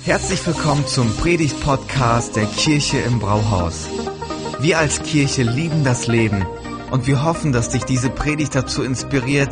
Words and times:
Herzlich 0.00 0.46
willkommen 0.46 0.86
zum 0.86 1.14
Predigt-Podcast 1.16 2.34
der 2.34 2.46
Kirche 2.46 2.98
im 2.98 3.20
Brauhaus. 3.20 3.88
Wir 4.60 4.78
als 4.78 5.02
Kirche 5.02 5.42
lieben 5.42 5.84
das 5.84 6.08
Leben 6.08 6.44
und 6.90 7.06
wir 7.06 7.22
hoffen, 7.22 7.52
dass 7.52 7.68
dich 7.68 7.84
diese 7.84 8.10
Predigt 8.10 8.54
dazu 8.54 8.82
inspiriert, 8.82 9.50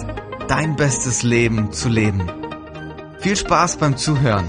dein 0.48 0.74
bestes 0.74 1.22
Leben 1.22 1.72
zu 1.72 1.88
leben. 1.88 2.28
Viel 3.20 3.36
Spaß 3.36 3.76
beim 3.76 3.96
Zuhören. 3.96 4.48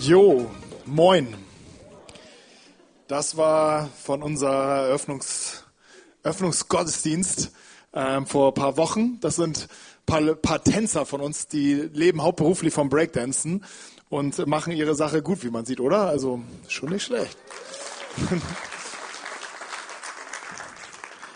Jo, 0.00 0.50
moin. 0.84 1.42
Das 3.06 3.36
war 3.36 3.88
von 4.02 4.22
unserer 4.22 4.86
Eröffnungs, 4.86 5.41
Eröffnungsgottesdienst 6.22 7.52
ähm, 7.94 8.26
vor 8.26 8.48
ein 8.48 8.54
paar 8.54 8.76
Wochen. 8.76 9.18
Das 9.20 9.36
sind 9.36 9.68
ein 9.68 10.06
paar, 10.06 10.34
paar 10.34 10.62
Tänzer 10.62 11.06
von 11.06 11.20
uns, 11.20 11.48
die 11.48 11.74
leben 11.74 12.22
hauptberuflich 12.22 12.72
vom 12.72 12.88
Breakdancen 12.88 13.64
und 14.08 14.46
machen 14.46 14.72
ihre 14.72 14.94
Sache 14.94 15.22
gut, 15.22 15.42
wie 15.42 15.50
man 15.50 15.64
sieht, 15.64 15.80
oder? 15.80 16.08
Also 16.08 16.42
schon 16.68 16.90
nicht 16.90 17.04
schlecht. 17.04 17.36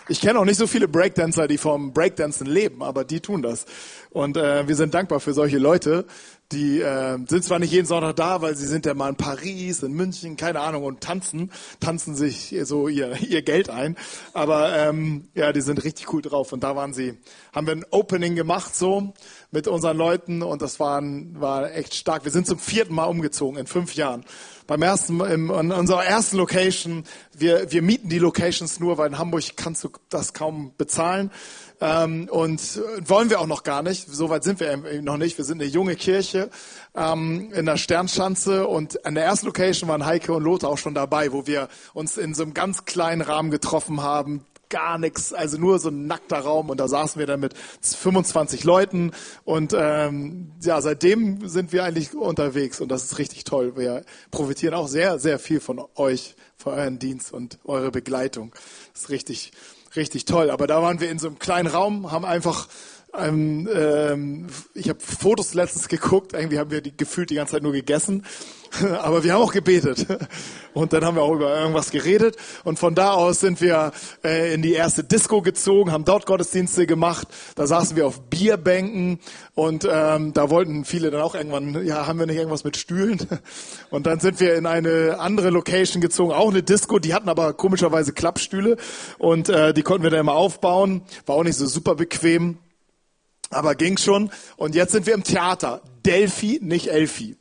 Ich 0.08 0.20
kenne 0.20 0.38
auch 0.38 0.44
nicht 0.44 0.58
so 0.58 0.68
viele 0.68 0.86
Breakdancer, 0.86 1.48
die 1.48 1.58
vom 1.58 1.92
Breakdancen 1.92 2.46
leben, 2.46 2.80
aber 2.80 3.04
die 3.04 3.18
tun 3.18 3.42
das. 3.42 3.66
Und 4.10 4.36
äh, 4.36 4.68
wir 4.68 4.76
sind 4.76 4.94
dankbar 4.94 5.18
für 5.18 5.32
solche 5.32 5.58
Leute, 5.58 6.06
die 6.52 6.80
äh, 6.80 7.18
sind 7.26 7.44
zwar 7.44 7.58
nicht 7.58 7.72
jeden 7.72 7.86
Sonntag 7.86 8.16
da, 8.16 8.40
weil 8.42 8.56
sie 8.56 8.66
sind 8.66 8.86
ja 8.86 8.94
mal 8.94 9.08
in 9.08 9.16
Paris, 9.16 9.82
in 9.82 9.92
München, 9.92 10.36
keine 10.36 10.60
Ahnung, 10.60 10.84
und 10.84 11.00
tanzen, 11.00 11.50
tanzen 11.80 12.14
sich 12.14 12.54
so 12.62 12.88
ihr, 12.88 13.16
ihr 13.22 13.42
Geld 13.42 13.68
ein. 13.68 13.96
Aber 14.32 14.76
ähm, 14.76 15.28
ja, 15.34 15.52
die 15.52 15.60
sind 15.60 15.82
richtig 15.84 16.12
cool 16.12 16.22
drauf. 16.22 16.52
Und 16.52 16.62
da 16.62 16.76
waren 16.76 16.94
sie, 16.94 17.18
haben 17.52 17.66
wir 17.66 17.74
ein 17.74 17.84
Opening 17.90 18.36
gemacht 18.36 18.76
so 18.76 19.12
mit 19.50 19.68
unseren 19.68 19.96
Leuten 19.96 20.42
und 20.42 20.62
das 20.62 20.78
war, 20.78 21.02
war 21.02 21.72
echt 21.72 21.94
stark. 21.94 22.24
Wir 22.24 22.32
sind 22.32 22.46
zum 22.46 22.58
vierten 22.58 22.94
Mal 22.94 23.04
umgezogen 23.04 23.58
in 23.58 23.66
fünf 23.66 23.94
Jahren. 23.94 24.24
Beim 24.66 24.82
ersten, 24.82 25.20
im, 25.20 25.50
in 25.50 25.72
unserer 25.72 26.04
ersten 26.04 26.38
Location, 26.38 27.04
wir, 27.32 27.70
wir 27.70 27.82
mieten 27.82 28.08
die 28.08 28.18
Locations 28.18 28.80
nur, 28.80 28.98
weil 28.98 29.08
in 29.08 29.18
Hamburg 29.18 29.44
kannst 29.56 29.84
du 29.84 29.90
das 30.08 30.32
kaum 30.32 30.72
bezahlen. 30.76 31.30
Ähm, 31.80 32.28
und 32.30 32.80
wollen 33.06 33.28
wir 33.28 33.40
auch 33.40 33.46
noch 33.46 33.62
gar 33.62 33.82
nicht. 33.82 34.06
Soweit 34.08 34.44
sind 34.44 34.60
wir 34.60 34.76
noch 35.02 35.18
nicht. 35.18 35.36
Wir 35.36 35.44
sind 35.44 35.60
eine 35.60 35.70
junge 35.70 35.94
Kirche 35.94 36.50
ähm, 36.94 37.52
in 37.52 37.66
der 37.66 37.76
Sternschanze 37.76 38.66
und 38.66 39.04
an 39.04 39.14
der 39.14 39.24
ersten 39.24 39.46
Location 39.46 39.88
waren 39.88 40.06
Heike 40.06 40.32
und 40.32 40.42
Lothar 40.42 40.70
auch 40.70 40.78
schon 40.78 40.94
dabei, 40.94 41.32
wo 41.32 41.46
wir 41.46 41.68
uns 41.92 42.16
in 42.16 42.34
so 42.34 42.42
einem 42.42 42.54
ganz 42.54 42.86
kleinen 42.86 43.20
Rahmen 43.20 43.50
getroffen 43.50 44.02
haben 44.02 44.46
gar 44.68 44.98
nichts, 44.98 45.32
also 45.32 45.58
nur 45.58 45.78
so 45.78 45.88
ein 45.88 46.06
nackter 46.06 46.38
Raum 46.38 46.70
und 46.70 46.78
da 46.78 46.88
saßen 46.88 47.18
wir 47.18 47.26
dann 47.26 47.40
mit 47.40 47.54
25 47.80 48.64
Leuten 48.64 49.12
und 49.44 49.74
ähm, 49.76 50.52
ja, 50.62 50.80
seitdem 50.80 51.48
sind 51.48 51.72
wir 51.72 51.84
eigentlich 51.84 52.14
unterwegs 52.14 52.80
und 52.80 52.88
das 52.88 53.04
ist 53.04 53.18
richtig 53.18 53.44
toll. 53.44 53.76
Wir 53.76 54.04
profitieren 54.30 54.74
auch 54.74 54.88
sehr, 54.88 55.18
sehr 55.18 55.38
viel 55.38 55.60
von 55.60 55.82
euch, 55.94 56.34
von 56.56 56.74
euren 56.74 56.98
Dienst 56.98 57.32
und 57.32 57.58
eure 57.64 57.90
Begleitung. 57.90 58.52
Das 58.92 59.02
ist 59.02 59.10
richtig, 59.10 59.52
richtig 59.94 60.24
toll. 60.24 60.50
Aber 60.50 60.66
da 60.66 60.82
waren 60.82 61.00
wir 61.00 61.10
in 61.10 61.18
so 61.18 61.28
einem 61.28 61.38
kleinen 61.38 61.68
Raum, 61.68 62.10
haben 62.10 62.24
einfach 62.24 62.68
ähm, 63.18 63.68
ähm, 63.74 64.46
ich 64.74 64.88
habe 64.88 64.98
Fotos 65.00 65.54
letztens 65.54 65.88
geguckt, 65.88 66.32
irgendwie 66.32 66.58
haben 66.58 66.70
wir 66.70 66.80
die, 66.80 66.96
gefühlt 66.96 67.30
die 67.30 67.36
ganze 67.36 67.52
Zeit 67.52 67.62
nur 67.62 67.72
gegessen, 67.72 68.24
aber 69.02 69.24
wir 69.24 69.32
haben 69.32 69.42
auch 69.42 69.52
gebetet. 69.52 70.06
Und 70.74 70.92
dann 70.92 71.04
haben 71.06 71.16
wir 71.16 71.22
auch 71.22 71.32
über 71.32 71.58
irgendwas 71.58 71.90
geredet. 71.90 72.36
Und 72.62 72.78
von 72.78 72.94
da 72.94 73.12
aus 73.12 73.40
sind 73.40 73.62
wir 73.62 73.92
äh, 74.22 74.52
in 74.52 74.60
die 74.60 74.74
erste 74.74 75.02
Disco 75.02 75.40
gezogen, 75.40 75.90
haben 75.90 76.04
dort 76.04 76.26
Gottesdienste 76.26 76.86
gemacht, 76.86 77.28
da 77.54 77.66
saßen 77.66 77.96
wir 77.96 78.06
auf 78.06 78.20
Bierbänken 78.28 79.18
und 79.54 79.88
ähm, 79.90 80.34
da 80.34 80.50
wollten 80.50 80.84
viele 80.84 81.10
dann 81.10 81.22
auch 81.22 81.34
irgendwann, 81.34 81.86
ja, 81.86 82.06
haben 82.06 82.18
wir 82.18 82.26
nicht 82.26 82.36
irgendwas 82.36 82.64
mit 82.64 82.76
Stühlen? 82.76 83.18
Und 83.90 84.06
dann 84.06 84.20
sind 84.20 84.38
wir 84.40 84.56
in 84.56 84.66
eine 84.66 85.18
andere 85.18 85.48
Location 85.48 86.02
gezogen, 86.02 86.32
auch 86.32 86.50
eine 86.50 86.62
Disco, 86.62 86.98
die 86.98 87.14
hatten 87.14 87.30
aber 87.30 87.54
komischerweise 87.54 88.12
Klappstühle. 88.12 88.76
Und 89.18 89.48
äh, 89.48 89.72
die 89.72 89.82
konnten 89.82 90.02
wir 90.02 90.10
dann 90.10 90.20
immer 90.20 90.34
aufbauen, 90.34 91.02
war 91.24 91.36
auch 91.36 91.44
nicht 91.44 91.56
so 91.56 91.66
super 91.66 91.94
bequem 91.94 92.58
aber 93.50 93.74
ging 93.74 93.96
schon. 93.96 94.30
Und 94.56 94.74
jetzt 94.74 94.92
sind 94.92 95.06
wir 95.06 95.14
im 95.14 95.24
Theater. 95.24 95.82
Delphi, 96.04 96.60
nicht 96.62 96.88
Elfi. 96.88 97.36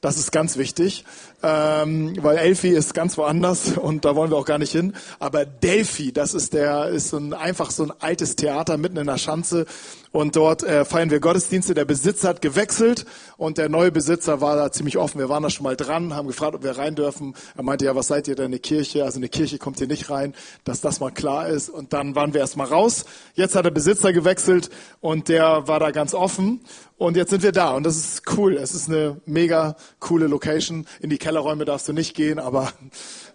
Das 0.00 0.18
ist 0.18 0.30
ganz 0.30 0.56
wichtig, 0.56 1.04
ähm, 1.42 2.16
weil 2.20 2.36
Elfi 2.36 2.68
ist 2.68 2.94
ganz 2.94 3.16
woanders 3.18 3.72
und 3.76 4.04
da 4.04 4.14
wollen 4.14 4.30
wir 4.30 4.36
auch 4.36 4.44
gar 4.44 4.58
nicht 4.58 4.72
hin. 4.72 4.94
Aber 5.18 5.44
Delphi, 5.44 6.12
das 6.12 6.34
ist 6.34 6.52
der, 6.52 6.88
ist 6.88 7.08
so 7.08 7.16
ein, 7.16 7.32
einfach 7.32 7.70
so 7.70 7.84
ein 7.84 7.92
altes 7.98 8.36
Theater 8.36 8.76
mitten 8.76 8.98
in 8.98 9.06
der 9.06 9.18
Schanze 9.18 9.66
und 10.12 10.36
dort 10.36 10.62
äh, 10.62 10.84
feiern 10.84 11.10
wir 11.10 11.20
Gottesdienste. 11.20 11.74
Der 11.74 11.84
Besitzer 11.84 12.28
hat 12.28 12.42
gewechselt 12.42 13.06
und 13.36 13.58
der 13.58 13.68
neue 13.68 13.92
Besitzer 13.92 14.40
war 14.40 14.56
da 14.56 14.72
ziemlich 14.72 14.98
offen. 14.98 15.18
Wir 15.18 15.28
waren 15.28 15.42
da 15.42 15.50
schon 15.50 15.64
mal 15.64 15.76
dran, 15.76 16.14
haben 16.14 16.28
gefragt, 16.28 16.54
ob 16.54 16.62
wir 16.62 16.78
rein 16.78 16.94
dürfen. 16.94 17.34
Er 17.56 17.62
meinte, 17.62 17.84
ja, 17.84 17.94
was 17.94 18.06
seid 18.06 18.28
ihr 18.28 18.34
denn, 18.34 18.46
eine 18.46 18.58
Kirche? 18.58 19.04
Also 19.04 19.18
eine 19.18 19.28
Kirche 19.28 19.58
kommt 19.58 19.78
hier 19.78 19.86
nicht 19.86 20.10
rein, 20.10 20.34
dass 20.64 20.80
das 20.80 21.00
mal 21.00 21.10
klar 21.10 21.48
ist. 21.48 21.68
Und 21.68 21.92
dann 21.92 22.14
waren 22.14 22.34
wir 22.34 22.40
erst 22.40 22.56
mal 22.56 22.64
raus. 22.64 23.04
Jetzt 23.34 23.54
hat 23.54 23.64
der 23.64 23.70
Besitzer 23.70 24.12
gewechselt 24.12 24.70
und 25.00 25.28
der 25.28 25.68
war 25.68 25.80
da 25.80 25.90
ganz 25.90 26.14
offen. 26.14 26.60
Und 26.98 27.16
jetzt 27.16 27.30
sind 27.30 27.42
wir 27.42 27.52
da 27.52 27.72
und 27.72 27.84
das 27.84 27.96
ist 27.96 28.22
cool. 28.36 28.56
Es 28.56 28.74
ist 28.74 28.88
eine 28.88 29.20
mega 29.26 29.76
coole 30.00 30.28
Location. 30.28 30.86
In 31.00 31.10
die 31.10 31.18
Kellerräume 31.18 31.64
darfst 31.66 31.88
du 31.88 31.92
nicht 31.92 32.14
gehen, 32.14 32.38
aber 32.38 32.72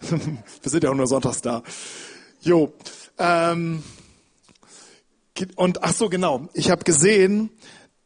wir 0.00 0.70
sind 0.70 0.82
ja 0.82 0.90
auch 0.90 0.94
nur 0.94 1.06
sonntags 1.06 1.42
da. 1.42 1.62
Jo. 2.40 2.72
Ähm, 3.18 3.84
und 5.56 5.82
ach 5.82 5.94
so, 5.94 6.08
genau. 6.08 6.48
Ich 6.54 6.70
habe 6.70 6.84
gesehen, 6.84 7.50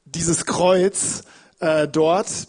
dieses 0.04 0.46
Kreuz 0.46 1.22
äh, 1.60 1.88
dort 1.88 2.48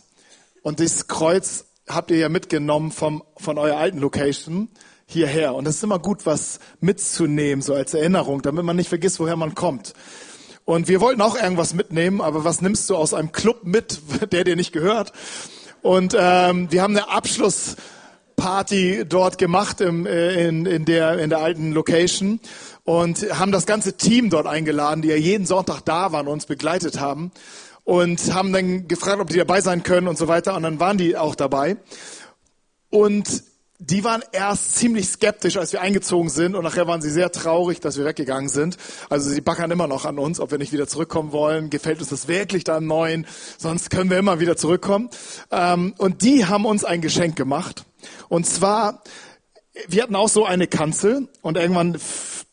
und 0.62 0.80
dieses 0.80 1.08
Kreuz 1.08 1.66
habt 1.88 2.12
ihr 2.12 2.18
ja 2.18 2.30
mitgenommen 2.30 2.92
vom, 2.92 3.24
von 3.38 3.58
eurer 3.58 3.78
alten 3.78 4.00
Location 4.00 4.70
hierher. 5.06 5.56
Und 5.56 5.68
es 5.68 5.78
ist 5.78 5.84
immer 5.84 6.00
gut, 6.00 6.26
was 6.26 6.60
mitzunehmen, 6.80 7.62
so 7.62 7.74
als 7.74 7.94
Erinnerung, 7.94 8.42
damit 8.42 8.66
man 8.66 8.76
nicht 8.76 8.90
vergisst, 8.90 9.20
woher 9.20 9.38
man 9.38 9.56
kommt. 9.56 9.94
Und 10.66 10.90
wir 10.90 11.00
wollten 11.00 11.22
auch 11.22 11.42
irgendwas 11.42 11.74
mitnehmen, 11.74 12.20
aber 12.20 12.44
was 12.44 12.62
nimmst 12.62 12.90
du 12.90 12.98
aus 12.98 13.14
einem 13.14 13.32
Club 13.32 13.62
mit, 13.64 14.02
der 14.32 14.44
dir 14.44 14.58
nicht 14.58 14.74
gehört? 14.74 15.14
Und 15.82 16.14
ähm, 16.20 16.70
wir 16.72 16.82
haben 16.82 16.98
eine 16.98 17.10
Abschlussparty 17.10 19.06
dort 19.08 19.38
gemacht 19.38 19.80
im, 19.80 20.06
äh, 20.06 20.48
in, 20.48 20.66
in, 20.66 20.84
der, 20.84 21.20
in 21.20 21.30
der 21.30 21.40
alten 21.40 21.72
Location 21.72 22.42
und 22.88 23.38
haben 23.38 23.52
das 23.52 23.66
ganze 23.66 23.98
Team 23.98 24.30
dort 24.30 24.48
eingeladen, 24.48 25.02
die 25.02 25.10
ja 25.10 25.18
jeden 25.18 25.46
Sonntag 25.46 25.82
da 25.82 26.14
waren 26.14 26.26
und 26.26 26.34
uns 26.34 26.46
begleitet 26.46 27.02
haben 27.02 27.34
und 27.84 28.34
haben 28.34 28.54
dann 28.54 28.88
gefragt, 28.88 29.20
ob 29.20 29.28
die 29.28 29.36
dabei 29.36 29.60
sein 29.60 29.84
können 29.84 30.08
und 30.08 30.18
so 30.18 30.30
weiter 30.30 30.56
und 30.56 30.64
dann 30.64 30.80
waren 30.80 30.98
die 30.98 31.18
auch 31.18 31.36
dabei 31.36 31.76
und 32.90 33.44
die 33.78 34.06
waren 34.06 34.24
erst 34.32 34.78
ziemlich 34.78 35.10
skeptisch, 35.10 35.58
als 35.58 35.74
wir 35.74 35.82
eingezogen 35.82 36.30
sind 36.30 36.56
und 36.56 36.64
nachher 36.64 36.88
waren 36.88 37.02
sie 37.02 37.10
sehr 37.10 37.30
traurig, 37.30 37.82
dass 37.82 37.98
wir 37.98 38.06
weggegangen 38.06 38.48
sind. 38.48 38.78
Also 39.10 39.30
sie 39.30 39.42
backern 39.42 39.70
immer 39.70 39.88
noch 39.88 40.06
an 40.06 40.18
uns, 40.18 40.40
ob 40.40 40.52
wir 40.52 40.58
nicht 40.58 40.72
wieder 40.72 40.88
zurückkommen 40.88 41.34
wollen. 41.34 41.70
Gefällt 41.70 42.00
uns 42.00 42.08
das 42.08 42.30
wirklich 42.30 42.64
da 42.64 42.78
im 42.78 42.88
Neuen? 42.88 43.28
Sonst 43.58 43.90
können 43.90 44.10
wir 44.10 44.18
immer 44.18 44.40
wieder 44.40 44.56
zurückkommen. 44.56 45.10
Ähm, 45.52 45.94
und 45.98 46.24
die 46.24 46.46
haben 46.46 46.66
uns 46.66 46.86
ein 46.86 47.02
Geschenk 47.02 47.36
gemacht. 47.36 47.86
Und 48.30 48.48
zwar, 48.48 49.04
wir 49.88 50.02
hatten 50.02 50.16
auch 50.16 50.30
so 50.30 50.46
eine 50.46 50.66
Kanzel 50.66 51.28
und 51.42 51.58
irgendwann 51.58 52.00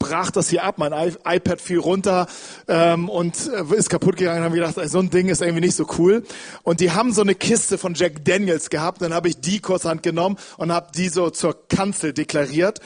brach 0.04 0.30
das 0.30 0.50
hier 0.50 0.64
ab. 0.64 0.76
Mein 0.78 0.92
iPad 0.92 1.60
fiel 1.60 1.78
runter 1.78 2.26
ähm, 2.68 3.08
und 3.08 3.34
äh, 3.48 3.74
ist 3.74 3.88
kaputt 3.88 4.16
gegangen. 4.16 4.44
Haben 4.44 4.54
gedacht, 4.54 4.76
so 4.86 4.98
ein 4.98 5.10
Ding 5.10 5.28
ist 5.28 5.40
irgendwie 5.40 5.62
nicht 5.62 5.76
so 5.76 5.86
cool. 5.98 6.24
Und 6.62 6.80
die 6.80 6.92
haben 6.92 7.12
so 7.12 7.22
eine 7.22 7.34
Kiste 7.34 7.78
von 7.78 7.94
Jack 7.94 8.24
Daniels 8.24 8.68
gehabt. 8.70 9.00
Dann 9.00 9.14
habe 9.14 9.28
ich 9.28 9.40
die 9.40 9.60
kurzhand 9.60 10.02
genommen 10.02 10.36
und 10.58 10.72
habe 10.72 10.88
die 10.94 11.08
so 11.08 11.30
zur 11.30 11.68
Kanzel 11.68 12.12
deklariert. 12.12 12.80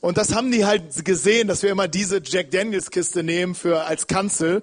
Und 0.00 0.18
das 0.18 0.34
haben 0.34 0.50
die 0.50 0.64
halt 0.64 1.04
gesehen, 1.04 1.48
dass 1.48 1.62
wir 1.62 1.70
immer 1.70 1.88
diese 1.88 2.20
Jack 2.24 2.50
Daniels 2.50 2.90
Kiste 2.90 3.22
nehmen 3.22 3.54
für 3.54 3.84
als 3.84 4.06
Kanzel 4.06 4.62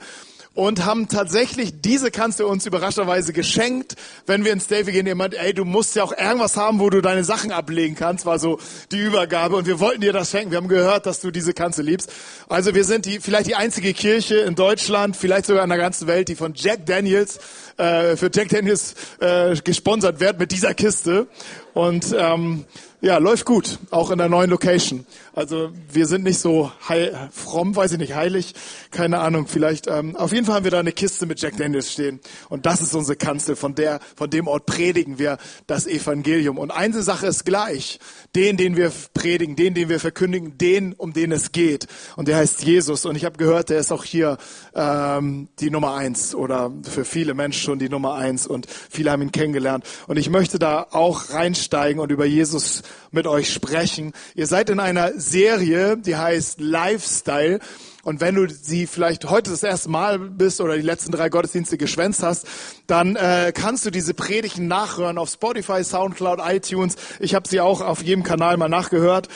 und 0.56 0.84
haben 0.86 1.07
tatsächlich 1.07 1.81
diese 1.81 2.12
du 2.12 2.48
uns 2.48 2.66
überraschenderweise 2.66 3.34
geschenkt, 3.34 3.96
wenn 4.25 4.44
wir 4.44 4.51
ins 4.51 4.68
Davy 4.68 4.92
gehen, 4.92 5.06
jemand, 5.06 5.36
ey, 5.36 5.54
du 5.54 5.63
musst 5.63 5.96
ja 5.96 6.04
auch 6.04 6.12
irgendwas 6.12 6.57
haben, 6.57 6.80
wo 6.80 6.90
du 6.90 7.01
deine 7.01 7.24
Sachen 7.24 7.51
ablegen 7.51 7.96
kannst, 7.96 8.25
war 8.25 8.40
so 8.40 8.60
die 8.92 9.00
Übergabe 9.00 9.56
und 9.56 9.68
wir 9.68 9.80
wollten 9.80 10.01
dir 10.01 10.12
das 10.12 10.31
schenken. 10.31 10.51
Wir 10.51 10.57
haben 10.57 10.68
gehört, 10.68 11.06
dass 11.06 11.22
du 11.22 11.31
diese 11.31 11.54
Kanzel 11.54 11.86
liebst. 11.86 12.12
Also 12.50 12.75
wir 12.75 12.84
sind 12.84 13.06
die, 13.06 13.19
vielleicht 13.19 13.48
die 13.48 13.56
einzige 13.56 13.94
Kirche 13.94 14.38
in 14.40 14.56
Deutschland, 14.56 15.16
vielleicht 15.16 15.46
sogar 15.46 15.63
in 15.63 15.69
der 15.69 15.78
ganzen 15.78 16.07
Welt, 16.07 16.28
die 16.28 16.36
von 16.36 16.54
Jack 16.56 16.86
Daniels, 16.86 17.40
äh, 17.78 18.16
für 18.18 18.30
Jack 18.34 18.50
Daniels 18.50 18.95
äh, 19.19 19.56
gesponsert 19.63 20.19
wird 20.19 20.40
mit 20.40 20.52
dieser 20.52 20.74
Kiste 20.74 21.28
und 21.74 22.13
ähm, 22.18 22.66
Ja, 23.01 23.18
läuft 23.18 23.46
gut, 23.46 23.80
auch 23.92 24.12
in 24.12 24.18
der 24.18 24.28
neuen 24.28 24.50
Location. 24.50 25.06
Also 25.34 25.72
wir 25.90 26.06
sind 26.06 26.25
nicht 26.25 26.38
so 26.38 26.69
heil, 26.90 27.30
fromm, 27.31 27.74
weiß 27.74 27.94
ich 27.94 27.98
nicht, 27.98 28.13
heilig, 28.13 28.56
keine 28.92 29.19
Ahnung, 29.19 29.48
vielleicht. 29.48 29.88
Ähm, 29.88 30.18
auf 30.18 30.34
jeden 30.34 30.46
Fall 30.46 30.56
haben 30.56 30.63
wir 30.66 30.72
da 30.72 30.80
eine 30.80 30.92
Kiste 30.92 31.25
mit 31.25 31.40
Jack 31.40 31.56
Daniels 31.56 31.94
stehen 31.94 32.19
und 32.50 32.66
das 32.66 32.81
ist 32.81 32.94
unsere 32.94 33.16
Kanzel. 33.16 33.56
Von 33.56 33.74
der, 33.74 34.01
von 34.18 34.30
dem 34.30 34.48
Ort 34.50 34.66
predigen 34.66 35.18
wir 35.18 35.38
das 35.66 35.88
Evangelium. 35.88 36.57
Und 36.57 36.72
eine 36.72 37.01
Sache 37.01 37.28
ist 37.28 37.46
gleich: 37.46 38.00
den, 38.36 38.57
den 38.57 38.75
wir 38.75 38.92
predigen, 39.13 39.56
den, 39.56 39.75
den 39.75 39.88
wir 39.88 40.02
verkündigen, 40.02 40.57
den, 40.57 40.92
um 40.92 41.13
den 41.13 41.31
es 41.31 41.54
geht. 41.54 41.88
Und 42.18 42.28
der 42.28 42.36
heißt 42.36 42.63
Jesus. 42.63 43.06
Und 43.06 43.16
ich 43.16 43.24
habe 43.24 43.38
gehört, 43.38 43.69
der 43.69 43.80
ist 43.80 43.94
auch 43.94 44.04
hier 44.04 44.38
ähm, 44.75 45.48
die 45.62 45.69
Nummer 45.69 45.94
eins 45.94 46.36
oder 46.36 46.69
für 46.84 47.06
viele 47.06 47.34
Menschen 47.34 47.62
schon 47.62 47.80
die 47.80 47.88
Nummer 47.88 48.16
eins. 48.16 48.45
Und 48.45 48.68
viele 48.68 49.10
haben 49.12 49.22
ihn 49.22 49.31
kennengelernt. 49.31 49.86
Und 50.07 50.18
ich 50.18 50.30
möchte 50.30 50.60
da 50.60 50.86
auch 50.92 51.30
reinsteigen 51.30 52.02
und 52.02 52.12
über 52.12 52.25
Jesus 52.25 52.84
mit 53.12 53.28
euch 53.28 53.52
sprechen. 53.52 54.14
Ihr 54.36 54.48
seid 54.48 54.70
in 54.70 54.80
einer 54.80 55.20
Serie, 55.20 55.98
die 55.98 56.16
heißt 56.16 56.60
Lifestyle. 56.60 57.60
Und 58.04 58.22
wenn 58.22 58.36
du 58.36 58.50
sie 58.50 58.88
vielleicht 58.88 59.30
heute 59.30 59.52
das 59.52 59.64
erste 59.64 59.90
Mal 59.90 60.20
bist 60.20 60.62
oder 60.62 60.76
die 60.76 60.82
letzten 60.82 61.12
drei 61.12 61.30
Gottesdienste 61.30 61.78
geschwänzt 61.78 62.24
hast, 62.24 62.48
dann 62.88 63.16
äh, 63.16 63.52
kannst 63.54 63.86
du 63.86 63.92
diese 63.92 64.14
Predigten 64.14 64.68
nachhören 64.68 65.18
auf 65.18 65.30
Spotify, 65.30 65.84
Soundcloud, 65.84 66.40
iTunes. 66.44 66.96
Ich 67.20 67.36
habe 67.36 67.48
sie 67.48 67.60
auch 67.60 67.82
auf 67.82 68.02
jedem 68.02 68.24
Kanal 68.24 68.58
mal 68.58 68.70
nachgehört, 68.70 69.28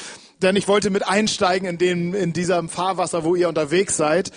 denn 0.41 0.55
ich 0.55 0.67
wollte 0.67 0.89
mit 0.89 1.07
einsteigen 1.07 1.67
in, 1.67 1.77
dem, 1.77 2.13
in 2.13 2.33
diesem 2.33 2.69
Fahrwasser, 2.69 3.23
wo 3.23 3.35
ihr 3.35 3.49
unterwegs 3.49 3.97
seid. 3.97 4.31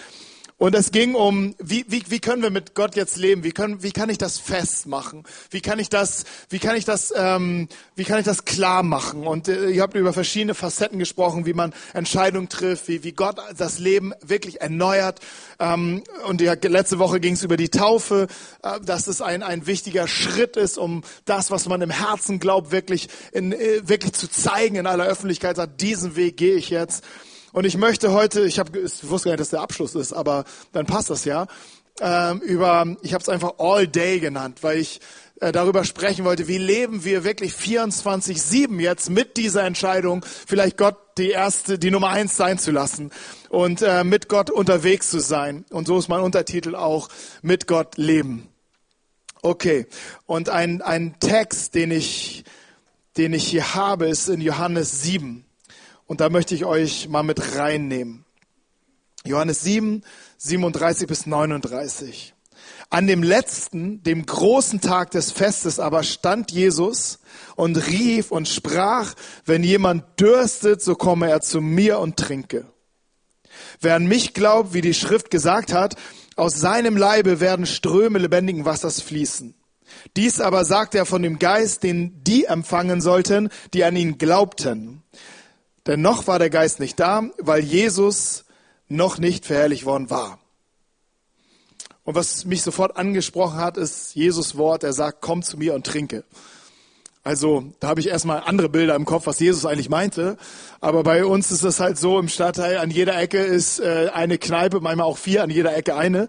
Und 0.59 0.75
es 0.75 0.91
ging 0.91 1.15
um, 1.15 1.55
wie, 1.59 1.85
wie, 1.87 2.03
wie 2.09 2.19
können 2.19 2.41
wir 2.43 2.49
mit 2.49 2.75
Gott 2.75 2.97
jetzt 2.97 3.19
leben? 3.19 3.45
Wie, 3.45 3.53
können, 3.53 3.83
wie 3.83 3.93
kann 3.93 4.09
ich 4.09 4.17
das 4.17 4.39
festmachen? 4.39 5.25
Wie 5.51 5.61
kann 5.61 5.79
ich 5.79 5.91
das, 5.91 6.25
wie 6.49 6.59
kann 6.59 6.77
ich 6.77 6.87
das, 6.87 7.13
ähm, 7.15 7.69
wie 7.95 8.05
kann 8.05 8.19
ich 8.19 8.25
das 8.25 8.47
klar 8.47 8.83
machen? 8.83 9.27
Und 9.27 9.49
äh, 9.49 9.69
ihr 9.69 9.83
habt 9.83 9.95
über 9.95 10.15
verschiedene 10.15 10.55
Facetten 10.55 10.99
gesprochen, 10.99 11.45
wie 11.45 11.53
man 11.53 11.75
Entscheidungen 11.93 12.49
trifft, 12.49 12.89
wie, 12.89 13.05
wie 13.05 13.13
Gott 13.13 13.37
das 13.59 13.79
Leben 13.81 14.15
wirklich 14.23 14.63
erneuert. 14.63 15.21
Ähm, 15.59 16.03
und 16.27 16.41
die, 16.41 16.47
letzte 16.47 16.99
Woche 16.99 17.21
ging 17.21 17.35
es 17.35 17.43
über 17.43 17.59
die 17.59 17.69
Taufe, 17.69 18.27
äh, 18.63 18.81
dass 18.81 19.09
es 19.09 19.21
ein, 19.21 19.43
ein 19.43 19.67
wichtiger 19.67 20.09
Schritt 20.09 20.57
ist, 20.57 20.79
um 20.79 21.05
das, 21.27 21.51
was 21.51 21.69
man 21.69 21.83
im 21.83 21.91
Herzen 21.91 22.39
glaubt, 22.39 22.71
wirklich, 22.71 23.11
in, 23.33 23.53
äh, 23.53 23.87
wirklich 23.87 24.15
zu 24.15 24.31
zeigen 24.31 24.77
in 24.77 24.87
aller 24.87 25.05
Öffentlichkeit. 25.05 25.57
Sagt, 25.57 25.83
diesen 25.83 26.17
Weg 26.17 26.39
gehe 26.39 26.55
ich 26.57 26.71
jetzt. 26.71 27.05
Und 27.53 27.65
ich 27.65 27.77
möchte 27.77 28.13
heute, 28.13 28.43
ich, 28.43 28.59
hab, 28.59 28.75
ich 28.75 29.09
wusste 29.09 29.29
gar 29.29 29.33
nicht, 29.33 29.41
dass 29.41 29.51
der 29.51 29.61
Abschluss 29.61 29.95
ist, 29.95 30.13
aber 30.13 30.45
dann 30.73 30.87
passt 30.87 31.11
das 31.11 31.25
ja, 31.25 31.47
ähm, 32.01 32.41
über, 32.41 32.97
ich 33.03 33.15
habe 33.15 33.23
es 33.23 33.29
einfach 33.29 33.55
All 33.59 33.89
Day 33.89 34.21
genannt, 34.21 34.59
weil 34.63 34.79
ich 34.79 35.01
äh, 35.41 35.53
darüber 35.53 35.85
sprechen 35.85 36.25
wollte, 36.25 36.49
wie 36.49 36.59
leben 36.59 37.05
wir 37.05 37.25
wirklich 37.25 37.55
24-7 37.55 38.81
jetzt 38.81 39.11
mit 39.11 39.37
dieser 39.37 39.65
Entscheidung, 39.65 40.25
vielleicht 40.47 40.77
Gott 40.77 40.97
die 41.17 41.31
erste, 41.31 41.79
die 41.79 41.91
Nummer 41.91 42.11
eins 42.11 42.37
sein 42.37 42.59
zu 42.59 42.71
lassen 42.71 43.11
und 43.49 43.81
äh, 43.81 44.05
mit 44.05 44.29
Gott 44.29 44.51
unterwegs 44.51 45.11
zu 45.11 45.21
sein. 45.21 45.65
Und 45.71 45.87
so 45.87 45.99
ist 45.99 46.09
mein 46.09 46.21
Untertitel 46.21 46.75
auch, 46.75 47.09
mit 47.41 47.67
Gott 47.67 47.97
leben. 47.97 48.49
Okay, 49.41 49.87
und 50.27 50.49
ein, 50.49 50.83
ein 50.83 51.19
Text, 51.21 51.75
den 51.75 51.93
ich, 51.93 52.45
den 53.17 53.33
ich 53.33 53.47
hier 53.47 53.75
habe, 53.75 54.09
ist 54.09 54.29
in 54.29 54.41
Johannes 54.41 55.03
7. 55.03 55.46
Und 56.07 56.21
da 56.21 56.29
möchte 56.29 56.55
ich 56.55 56.65
euch 56.65 57.09
mal 57.09 57.23
mit 57.23 57.57
reinnehmen. 57.57 58.25
Johannes 59.25 59.63
7, 59.63 60.03
37 60.39 61.09
bis 61.09 61.27
39. 61.27 62.35
An 62.89 63.07
dem 63.09 63.23
letzten, 63.23 64.03
dem 64.05 64.25
großen 64.25 64.81
Tag 64.81 65.11
des 65.11 65.33
Festes 65.33 65.81
aber 65.81 66.05
stand 66.05 66.53
Jesus 66.53 67.19
und 67.57 67.77
rief 67.89 68.31
und 68.31 68.49
sprach, 68.49 69.15
wenn 69.45 69.65
jemand 69.65 70.05
dürstet, 70.21 70.81
so 70.81 70.95
komme 70.95 71.29
er 71.29 71.41
zu 71.41 71.61
mir 71.61 71.99
und 71.99 72.17
trinke. 72.17 72.67
Wer 73.81 73.97
an 73.97 74.07
mich 74.07 74.35
glaubt, 74.35 74.73
wie 74.75 74.81
die 74.81 74.95
Schrift 74.95 75.31
gesagt 75.31 75.73
hat, 75.73 75.97
aus 76.37 76.55
seinem 76.55 76.97
Leibe 76.97 77.41
werden 77.41 77.67
Ströme 77.67 78.19
lebendigen 78.19 78.65
Wassers 78.65 79.01
fließen. 79.01 79.55
Dies 80.17 80.41
aber 80.41 80.65
sagt 80.65 80.95
er 80.95 81.07
von 81.07 81.23
dem 81.23 81.39
Geist, 81.39 81.83
den 81.83 82.23
die 82.23 82.45
empfangen 82.45 83.01
sollten, 83.01 83.49
die 83.75 83.85
an 83.85 83.97
ihn 83.97 84.19
glaubten. 84.19 85.03
Denn 85.87 86.01
noch 86.01 86.27
war 86.27 86.39
der 86.39 86.51
Geist 86.51 86.81
nicht 86.81 86.99
da, 86.99 87.23
weil 87.39 87.63
Jesus 87.63 88.45
noch 88.89 89.19
nicht 89.19 89.47
verherrlicht 89.47 89.85
worden 89.85 90.11
war. 90.11 90.39
Und 92.05 92.15
was 92.15 92.45
mich 92.45 92.63
sofort 92.63 92.97
angesprochen 92.97 93.59
hat, 93.59 93.77
ist 93.77 94.15
Jesus 94.15 94.57
Wort. 94.57 94.85
Er 94.85 94.93
sagt, 94.93 95.19
komm 95.21 95.43
zu 95.43 95.57
mir 95.59 95.75
und 95.75 95.87
trinke. 95.87 96.25
Also 97.25 97.65
da 97.81 97.89
habe 97.89 97.99
ich 97.99 98.09
erstmal 98.09 98.43
andere 98.47 98.69
Bilder 98.69 98.95
im 98.95 99.05
Kopf, 99.05 99.27
was 99.27 99.41
Jesus 99.41 99.67
eigentlich 99.67 99.89
meinte. 99.89 100.37
Aber 100.81 101.03
bei 101.03 101.25
uns 101.25 101.51
ist 101.51 101.65
es 101.65 101.81
halt 101.81 101.99
so, 101.99 102.21
im 102.21 102.29
Stadtteil 102.29 102.79
an 102.79 102.93
jeder 102.93 103.21
Ecke 103.21 103.39
ist 103.39 103.81
äh, 103.81 104.11
eine 104.15 104.39
Kneipe, 104.39 104.81
manchmal 104.81 105.09
auch 105.09 105.19
vier, 105.19 105.43
an 105.43 105.51
jeder 105.51 105.77
Ecke 105.77 105.97
eine. 105.97 106.29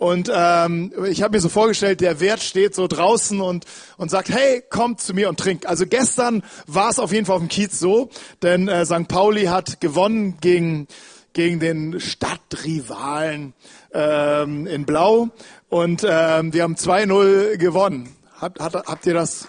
Und 0.00 0.32
ähm, 0.34 0.94
ich 1.10 1.22
habe 1.22 1.36
mir 1.36 1.42
so 1.42 1.50
vorgestellt, 1.50 2.00
der 2.00 2.20
Wert 2.20 2.42
steht 2.42 2.74
so 2.74 2.86
draußen 2.86 3.38
und, 3.38 3.66
und 3.98 4.10
sagt, 4.10 4.30
hey, 4.30 4.62
kommt 4.70 5.02
zu 5.02 5.12
mir 5.12 5.28
und 5.28 5.38
trink. 5.38 5.66
Also 5.66 5.84
gestern 5.84 6.42
war 6.66 6.88
es 6.88 6.98
auf 6.98 7.12
jeden 7.12 7.26
Fall 7.26 7.36
auf 7.36 7.42
dem 7.42 7.50
Kiez 7.50 7.78
so, 7.78 8.08
denn 8.40 8.66
äh, 8.68 8.86
St. 8.86 9.08
Pauli 9.08 9.44
hat 9.44 9.82
gewonnen 9.82 10.38
gegen, 10.40 10.88
gegen 11.34 11.60
den 11.60 12.00
Stadtrivalen 12.00 13.52
ähm, 13.92 14.66
in 14.66 14.86
Blau 14.86 15.28
und 15.68 16.02
ähm, 16.08 16.54
wir 16.54 16.62
haben 16.62 16.76
2-0 16.76 17.58
gewonnen. 17.58 18.08
Habt, 18.40 18.58
hat, 18.58 18.72
habt 18.72 19.04
ihr 19.04 19.12
das 19.12 19.48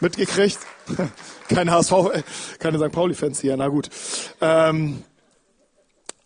mitgekriegt? 0.00 0.58
keine 1.50 1.72
HSV, 1.72 1.92
keine 2.60 2.78
St. 2.78 2.92
Pauli-Fans 2.92 3.42
hier, 3.42 3.54
na 3.58 3.68
gut. 3.68 3.90
Ähm, 4.40 5.02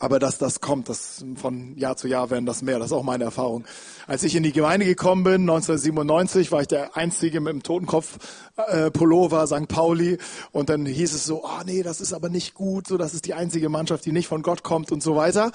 aber 0.01 0.19
dass 0.19 0.39
das 0.39 0.63
kommt, 0.63 0.89
das 0.89 1.23
von 1.37 1.77
Jahr 1.77 1.95
zu 1.95 2.09
Jahr 2.09 2.31
werden 2.31 2.47
das 2.47 2.63
mehr. 2.63 2.79
Das 2.79 2.87
ist 2.87 2.93
auch 2.93 3.03
meine 3.03 3.25
Erfahrung. 3.25 3.67
Als 4.07 4.23
ich 4.23 4.35
in 4.35 4.43
die 4.43 4.51
Gemeinde 4.51 4.87
gekommen 4.87 5.25
bin, 5.25 5.43
1997, 5.43 6.51
war 6.51 6.63
ich 6.63 6.69
der 6.69 6.97
Einzige 6.97 7.41
mit 7.41 7.53
dem 7.53 7.63
Totenkopf 7.63 8.17
äh, 8.57 8.91
Pullover 8.91 9.47
St. 9.47 9.69
Pauli. 9.69 10.17
Und 10.53 10.71
dann 10.71 10.87
hieß 10.87 11.13
es 11.13 11.27
so, 11.27 11.45
oh 11.45 11.63
nee, 11.67 11.83
das 11.83 12.01
ist 12.01 12.15
aber 12.15 12.31
nicht 12.31 12.55
gut, 12.55 12.89
so 12.89 12.97
das 12.97 13.13
ist 13.13 13.27
die 13.27 13.35
einzige 13.35 13.69
Mannschaft, 13.69 14.07
die 14.07 14.13
nicht 14.13 14.27
von 14.27 14.41
Gott 14.41 14.63
kommt 14.63 14.91
und 14.91 15.03
so 15.03 15.17
weiter. 15.17 15.53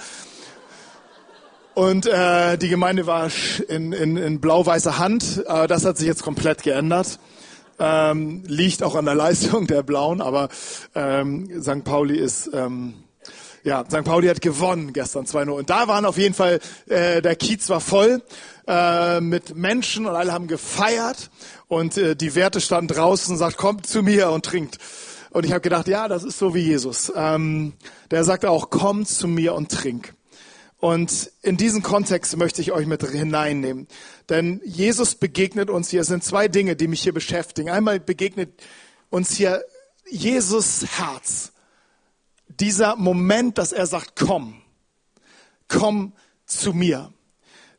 Und 1.74 2.06
äh, 2.06 2.58
die 2.60 2.70
Gemeinde 2.70 3.08
war 3.08 3.32
in, 3.68 3.94
in, 3.94 4.16
in 4.16 4.40
blau-weißer 4.42 5.00
Hand. 5.00 5.44
Äh, 5.48 5.68
das 5.68 5.86
hat 5.86 5.98
sich 5.98 6.06
jetzt 6.06 6.22
komplett 6.22 6.62
geändert. 6.62 7.18
Ähm, 7.80 8.44
liegt 8.46 8.84
auch 8.84 8.94
an 8.94 9.06
der 9.06 9.16
Leistung 9.16 9.66
der 9.66 9.82
Blauen, 9.82 10.22
aber 10.22 10.50
ähm, 10.94 11.50
St. 11.62 11.84
Pauli 11.84 12.16
ist 12.16 12.52
ähm, 12.54 12.94
ja, 13.66 13.84
St. 13.84 14.04
Pauli 14.04 14.28
hat 14.28 14.42
gewonnen 14.42 14.94
gestern 14.94 15.26
2-0. 15.26 15.50
Und 15.50 15.70
da 15.72 15.88
waren 15.88 16.06
auf 16.06 16.20
jeden 16.20 16.36
Fall, 16.36 16.60
äh, 16.88 17.22
der 17.24 17.36
Kiez 17.36 17.68
war 17.68 17.82
voll 17.82 18.22
äh, 18.68 19.20
mit 19.20 19.56
Menschen 19.56 20.06
und 20.06 20.16
alle 20.16 20.32
haben 20.32 20.48
gefeiert. 20.48 21.32
Und 21.68 21.98
äh, 21.98 22.16
die 22.16 22.36
Werte 22.36 22.62
standen 22.62 22.94
draußen 22.94 23.34
und 23.34 23.40
sagt, 23.40 23.58
kommt 23.58 23.88
zu 23.88 24.04
mir 24.04 24.30
und 24.30 24.46
trinkt. 24.46 24.78
Und 25.32 25.48
ich 25.48 25.52
habe 25.52 25.62
gedacht, 25.62 25.88
ja, 25.88 26.08
das 26.08 26.24
ist 26.24 26.38
so 26.38 26.54
wie 26.54 26.60
Jesus. 26.60 27.12
Ähm, 27.16 27.74
der 28.12 28.24
sagt 28.24 28.46
auch, 28.46 28.70
komm 28.70 29.04
zu 29.04 29.28
mir 29.28 29.56
und 29.56 29.72
trink. 29.72 30.14
Und 30.78 31.32
in 31.42 31.58
diesen 31.58 31.82
Kontext 31.82 32.38
möchte 32.38 32.62
ich 32.62 32.72
euch 32.72 32.86
mit 32.86 33.02
hineinnehmen. 33.04 33.88
Denn 34.30 34.62
Jesus 34.64 35.16
begegnet 35.16 35.72
uns 35.72 35.90
hier. 35.90 36.02
Es 36.02 36.08
sind 36.08 36.24
zwei 36.24 36.48
Dinge, 36.48 36.76
die 36.76 36.88
mich 36.88 37.02
hier 37.02 37.14
beschäftigen. 37.14 37.72
Einmal 37.72 38.00
begegnet 38.00 38.62
uns 39.10 39.36
hier 39.36 39.64
Jesus 40.08 40.86
Herz 40.98 41.52
dieser 42.60 42.96
Moment, 42.96 43.58
dass 43.58 43.72
er 43.72 43.88
sagt, 43.88 44.16
komm, 44.16 44.62
komm 45.68 46.14
zu 46.46 46.74
mir. 46.74 47.12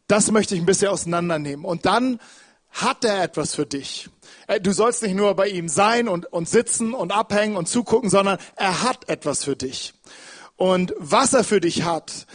Das 0.09 0.31
möchte 0.31 0.55
ich 0.55 0.61
ein 0.61 0.67
bisschen 0.67 0.89
auseinandernehmen. 0.89 1.65
Und 1.65 1.87
dann 1.87 2.21
hat 2.71 3.05
er 3.05 3.23
etwas 3.23 3.55
für 3.55 3.67
dich. 3.67 4.09
Äh, 4.47 4.61
du 4.61 4.73
sollst 4.73 5.03
nicht 5.03 5.15
nur 5.15 5.35
bei 5.35 5.49
ihm 5.49 5.69
sein 5.69 6.09
und, 6.09 6.27
und 6.33 6.49
sitzen 6.49 6.95
und 6.95 7.13
abhängen 7.13 7.57
und 7.57 7.69
zugucken, 7.69 8.11
sondern 8.11 8.39
er 8.55 8.83
hat 8.83 9.09
etwas 9.09 9.45
für 9.45 9.57
dich. 9.57 9.95
Und 10.57 10.95
was 10.99 11.33
er 11.35 11.45
für 11.45 11.61
dich 11.61 11.85
hat, 11.85 12.27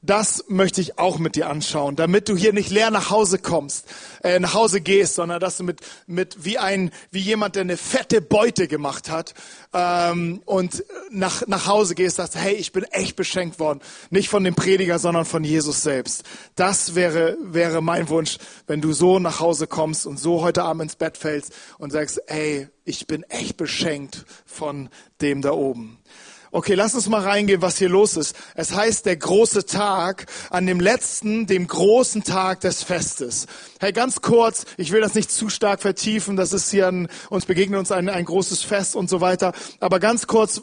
das 0.00 0.44
möchte 0.48 0.80
ich 0.80 0.98
auch 0.98 1.18
mit 1.18 1.34
dir 1.34 1.48
anschauen, 1.48 1.96
damit 1.96 2.28
du 2.28 2.36
hier 2.36 2.52
nicht 2.52 2.70
leer 2.70 2.90
nach 2.90 3.10
Hause 3.10 3.38
kommst, 3.38 3.86
äh, 4.22 4.38
nach 4.38 4.54
Hause 4.54 4.80
gehst, 4.80 5.16
sondern 5.16 5.40
dass 5.40 5.56
du 5.56 5.64
mit, 5.64 5.80
mit 6.06 6.44
wie 6.44 6.58
ein, 6.58 6.90
wie 7.10 7.20
jemand, 7.20 7.56
der 7.56 7.62
eine 7.62 7.76
fette 7.76 8.20
Beute 8.20 8.68
gemacht 8.68 9.10
hat 9.10 9.34
ähm, 9.72 10.40
und 10.44 10.84
nach, 11.10 11.46
nach 11.46 11.66
Hause 11.66 11.94
gehst, 11.94 12.16
sagst, 12.16 12.36
hey, 12.36 12.54
ich 12.54 12.72
bin 12.72 12.84
echt 12.84 13.16
beschenkt 13.16 13.58
worden, 13.58 13.80
nicht 14.10 14.28
von 14.28 14.44
dem 14.44 14.54
Prediger, 14.54 14.98
sondern 14.98 15.24
von 15.24 15.42
Jesus 15.42 15.82
selbst. 15.82 16.22
Das 16.54 16.94
wäre 16.94 17.36
wäre 17.40 17.82
mein 17.82 18.08
Wunsch, 18.08 18.38
wenn 18.66 18.80
du 18.80 18.92
so 18.92 19.18
nach 19.18 19.40
Hause 19.40 19.66
kommst 19.66 20.06
und 20.06 20.18
so 20.18 20.42
heute 20.42 20.62
Abend 20.62 20.82
ins 20.82 20.96
Bett 20.96 21.16
fällst 21.16 21.52
und 21.78 21.90
sagst, 21.90 22.20
hey, 22.26 22.68
ich 22.84 23.06
bin 23.06 23.22
echt 23.24 23.56
beschenkt 23.56 24.24
von 24.46 24.88
dem 25.20 25.42
da 25.42 25.52
oben. 25.52 25.97
Okay, 26.50 26.74
lass 26.74 26.94
uns 26.94 27.08
mal 27.08 27.22
reingehen, 27.22 27.60
was 27.60 27.76
hier 27.76 27.90
los 27.90 28.16
ist. 28.16 28.34
Es 28.54 28.74
heißt 28.74 29.04
der 29.04 29.16
große 29.16 29.66
Tag 29.66 30.26
an 30.48 30.66
dem 30.66 30.80
letzten, 30.80 31.46
dem 31.46 31.66
großen 31.66 32.24
Tag 32.24 32.60
des 32.60 32.82
Festes. 32.82 33.46
Hey, 33.80 33.92
ganz 33.92 34.22
kurz, 34.22 34.64
ich 34.76 34.90
will 34.90 35.00
das 35.00 35.14
nicht 35.14 35.30
zu 35.30 35.48
stark 35.48 35.80
vertiefen, 35.82 36.34
das 36.34 36.52
ist 36.52 36.68
hier 36.68 36.88
ein, 36.88 37.06
uns 37.30 37.46
begegnet 37.46 37.78
uns 37.78 37.92
ein, 37.92 38.08
ein 38.08 38.24
großes 38.24 38.62
Fest 38.62 38.96
und 38.96 39.08
so 39.08 39.20
weiter. 39.20 39.52
Aber 39.78 40.00
ganz 40.00 40.26
kurz, 40.26 40.62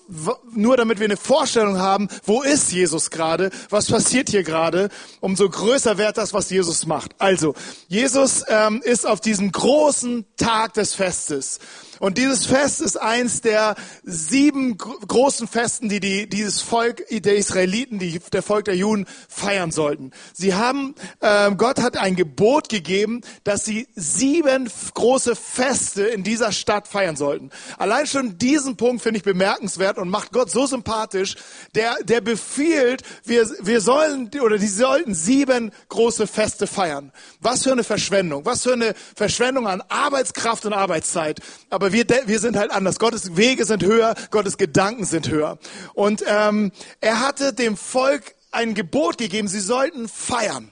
nur 0.52 0.76
damit 0.76 1.00
wir 1.00 1.06
eine 1.06 1.16
Vorstellung 1.16 1.80
haben, 1.80 2.10
wo 2.26 2.42
ist 2.42 2.74
Jesus 2.74 3.12
gerade, 3.12 3.52
was 3.70 3.90
passiert 3.90 4.30
hier 4.30 4.44
gerade, 4.44 4.90
umso 5.22 5.50
größer 5.50 5.98
wird 5.98 6.18
das, 6.18 6.34
was 6.34 6.50
Jesus 6.50 6.88
macht. 6.88 7.12
Also, 7.18 7.56
Jesus 7.88 8.44
ähm, 8.50 8.82
ist 8.84 9.08
auf 9.08 9.22
diesem 9.22 9.50
großen 9.50 10.26
Tag 10.36 10.74
des 10.74 10.94
Festes. 10.94 11.60
Und 12.00 12.18
dieses 12.18 12.46
Fest 12.46 12.82
ist 12.82 13.02
eins 13.02 13.42
der 13.42 13.76
sieben 14.04 14.78
großen 14.78 15.48
Festen, 15.48 15.88
die, 15.88 16.00
die 16.00 16.28
dieses 16.28 16.62
Volk 16.62 17.04
der 17.10 17.38
Israeliten, 17.38 18.00
die, 18.00 18.20
der 18.34 18.44
Volk 18.44 18.66
der 18.66 18.76
Juden 18.76 19.06
feiern 19.30 19.72
sollten. 19.72 20.12
Sie 20.34 20.54
haben, 20.54 20.96
äh, 21.22 21.52
Gott 21.56 21.82
hat 21.82 21.98
ein 21.98 22.16
Gebot 22.16 22.70
gegeben, 22.70 23.05
dass 23.44 23.66
sie 23.66 23.88
sieben 23.96 24.70
große 24.94 25.36
Feste 25.36 26.04
in 26.04 26.24
dieser 26.24 26.52
Stadt 26.52 26.88
feiern 26.88 27.16
sollten. 27.16 27.52
Allein 27.78 28.08
schon 28.08 28.38
diesen 28.38 28.78
Punkt 28.78 29.02
finde 29.02 29.18
ich 29.18 29.24
bemerkenswert 29.24 29.98
und 29.98 30.10
macht 30.10 30.32
Gott 30.32 30.50
so 30.50 30.66
sympathisch. 30.66 31.36
Der, 31.76 31.96
der 32.04 32.22
befiehlt, 32.22 33.04
wir, 33.24 33.50
wir 33.62 33.82
sollen 33.82 34.30
oder 34.42 34.58
die 34.58 34.68
sollten 34.68 35.14
sieben 35.14 35.72
große 35.90 36.28
Feste 36.28 36.68
feiern. 36.68 37.12
Was 37.40 37.64
für 37.64 37.72
eine 37.72 37.84
Verschwendung, 37.84 38.46
was 38.46 38.64
für 38.64 38.74
eine 38.74 38.94
Verschwendung 39.16 39.68
an 39.68 39.82
Arbeitskraft 39.90 40.66
und 40.66 40.74
Arbeitszeit. 40.74 41.40
Aber 41.70 41.92
wir, 41.92 42.06
wir 42.26 42.40
sind 42.40 42.58
halt 42.58 42.72
anders. 42.72 43.00
Gottes 43.00 43.36
Wege 43.36 43.66
sind 43.66 43.84
höher, 43.84 44.16
Gottes 44.32 44.58
Gedanken 44.58 45.06
sind 45.06 45.30
höher. 45.30 45.58
Und 45.94 46.24
ähm, 46.28 46.72
er 47.02 47.20
hatte 47.22 47.54
dem 47.54 47.78
Volk 47.78 48.36
ein 48.52 48.74
Gebot 48.74 49.18
gegeben, 49.18 49.48
sie 49.48 49.60
sollten 49.60 50.08
feiern. 50.08 50.72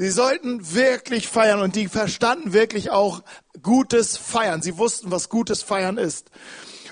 Sie 0.00 0.10
sollten 0.10 0.74
wirklich 0.74 1.26
feiern 1.26 1.60
und 1.60 1.74
die 1.74 1.88
verstanden 1.88 2.52
wirklich 2.52 2.90
auch 2.90 3.24
gutes 3.62 4.16
Feiern. 4.16 4.62
Sie 4.62 4.78
wussten, 4.78 5.10
was 5.10 5.28
gutes 5.28 5.64
Feiern 5.64 5.98
ist. 5.98 6.30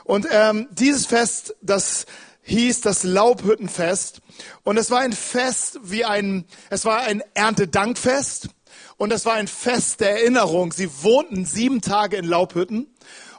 Und 0.03 0.27
ähm, 0.29 0.67
dieses 0.73 1.07
Fest, 1.07 1.55
das 1.63 2.07
hieß 2.43 2.81
das 2.81 3.05
Laubhüttenfest. 3.05 4.23
Und 4.65 4.77
es 4.77 4.91
war 4.91 5.01
ein 5.01 5.13
Fest 5.13 5.79
wie 5.85 6.05
ein, 6.05 6.47
es 6.69 6.85
war 6.85 7.03
ein 7.03 7.23
Erntedankfest. 7.35 8.49
Und 8.97 9.13
es 9.13 9.25
war 9.25 9.35
ein 9.35 9.47
Fest 9.47 10.01
der 10.01 10.11
Erinnerung. 10.11 10.73
Sie 10.73 10.91
wohnten 11.05 11.45
sieben 11.45 11.83
Tage 11.83 12.17
in 12.17 12.25
Laubhütten. 12.25 12.93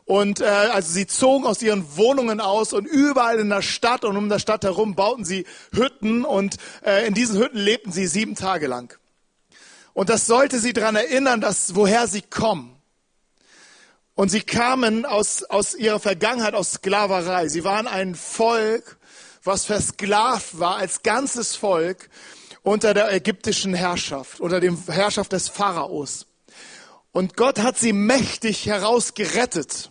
Und 0.06 0.40
äh, 0.40 0.46
also 0.46 0.94
sie 0.94 1.08
zogen 1.08 1.46
aus 1.46 1.62
ihren 1.62 1.98
Wohnungen 1.98 2.40
aus 2.40 2.72
und 2.72 2.86
überall 2.86 3.38
in 3.40 3.50
der 3.50 3.62
Stadt 3.62 4.06
und 4.06 4.16
um 4.16 4.30
der 4.30 4.40
Stadt 4.40 4.64
herum 4.64 4.96
bauten 4.96 5.26
sie 5.26 5.46
Hütten 5.74 6.24
und 6.24 6.56
äh, 6.86 7.06
in 7.06 7.14
diesen 7.14 7.38
Hütten 7.38 7.58
lebten 7.58 7.92
sie 7.92 8.08
sieben 8.08 8.36
Tage 8.36 8.68
lang. 8.68 8.98
Und 9.98 10.10
das 10.10 10.28
sollte 10.28 10.60
sie 10.60 10.74
daran 10.74 10.96
erinnern, 10.96 11.42
dass 11.42 11.74
woher 11.74 12.06
sie 12.06 12.22
kommen. 12.22 12.80
Und 14.14 14.30
sie 14.30 14.42
kamen 14.42 15.08
aus, 15.08 15.42
aus 15.42 15.74
ihrer 15.74 16.00
Vergangenheit, 16.00 16.54
aus 16.54 16.74
Sklaverei. 16.74 17.48
Sie 17.48 17.64
waren 17.64 17.88
ein 17.88 18.14
Volk, 18.14 19.00
was 19.44 19.66
versklavt 19.66 20.60
war 20.60 20.76
als 20.76 21.02
ganzes 21.02 21.56
Volk 21.56 22.12
unter 22.62 22.94
der 22.94 23.12
ägyptischen 23.12 23.74
Herrschaft, 23.74 24.40
unter 24.40 24.60
dem 24.60 24.78
Herrschaft 24.86 25.32
des 25.32 25.50
Pharaos. 25.50 26.28
Und 27.12 27.36
Gott 27.36 27.58
hat 27.58 27.80
sie 27.80 27.92
mächtig 27.92 28.68
herausgerettet. 28.68 29.90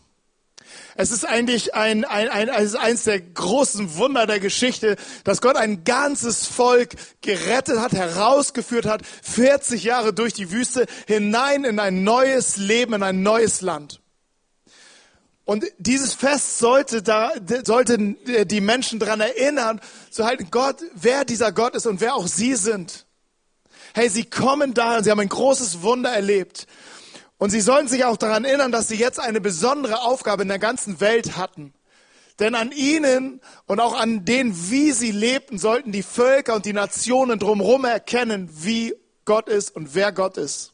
Es 0.99 1.11
ist 1.11 1.27
eigentlich 1.27 1.75
ein, 1.75 2.05
ein, 2.05 2.29
ein, 2.29 2.49
es 2.49 2.73
ist 2.73 2.77
eines 2.77 3.05
der 3.05 3.21
großen 3.21 3.97
Wunder 3.97 4.27
der 4.27 4.41
Geschichte, 4.41 4.97
dass 5.25 5.43
Gott 5.43 5.57
ein 5.57 5.85
ganzes 5.85 6.47
Volk 6.47 6.95
gerettet 7.21 7.79
hat, 7.79 7.93
herausgeführt 7.93 8.87
hat, 8.87 9.03
40 9.23 9.85
Jahre 9.85 10.15
durch 10.15 10.33
die 10.33 10.51
Wüste 10.51 10.87
hinein 11.07 11.65
in 11.65 11.79
ein 11.79 12.03
neues 12.03 12.57
Leben, 12.57 12.95
in 12.95 13.03
ein 13.03 13.23
neues 13.23 13.61
Land. 13.61 14.01
Und 15.45 15.65
dieses 15.79 16.15
Fest 16.15 16.59
sollte 16.59 17.03
da, 17.03 17.31
sollten 17.65 18.17
die 18.47 18.61
Menschen 18.61 18.99
daran 18.99 19.21
erinnern, 19.21 19.81
zu 20.11 20.25
halten, 20.25 20.49
Gott, 20.51 20.79
wer 20.95 21.25
dieser 21.25 21.53
Gott 21.53 21.77
ist 21.77 21.87
und 21.87 22.01
wer 22.01 22.15
auch 22.15 22.27
sie 22.27 22.55
sind. 22.55 23.07
Hey, 23.95 24.09
sie 24.09 24.25
kommen 24.25 24.75
da 24.75 24.99
und 24.99 25.05
sie 25.05 25.11
haben 25.11 25.21
ein 25.21 25.29
großes 25.29 25.83
Wunder 25.83 26.11
erlebt. 26.11 26.67
Und 27.39 27.51
sie 27.51 27.61
sollen 27.61 27.89
sich 27.89 28.05
auch 28.05 28.17
daran 28.17 28.45
erinnern, 28.45 28.73
dass 28.73 28.89
sie 28.89 28.97
jetzt 28.97 29.21
eine 29.21 29.41
besondere 29.41 30.03
Aufgabe 30.03 30.43
in 30.43 30.49
der 30.49 30.59
ganzen 30.59 31.01
Welt 31.01 31.37
hatten. 31.37 31.75
Denn 32.39 32.55
an 32.55 32.73
ihnen 32.73 33.41
und 33.67 33.81
auch 33.81 33.95
an 33.95 34.25
denen, 34.25 34.71
wie 34.71 34.93
sie 34.93 35.11
lebten, 35.11 35.59
sollten 35.59 35.93
die 35.93 36.03
Völker 36.03 36.55
und 36.55 36.67
die 36.67 36.73
Nationen 36.73 37.39
drumherum 37.39 37.85
erkennen, 37.85 38.51
wie 38.53 38.95
Gott 39.25 39.49
ist 39.49 39.75
und 39.75 39.95
wer 39.95 40.13
Gott 40.13 40.37
ist. 40.37 40.73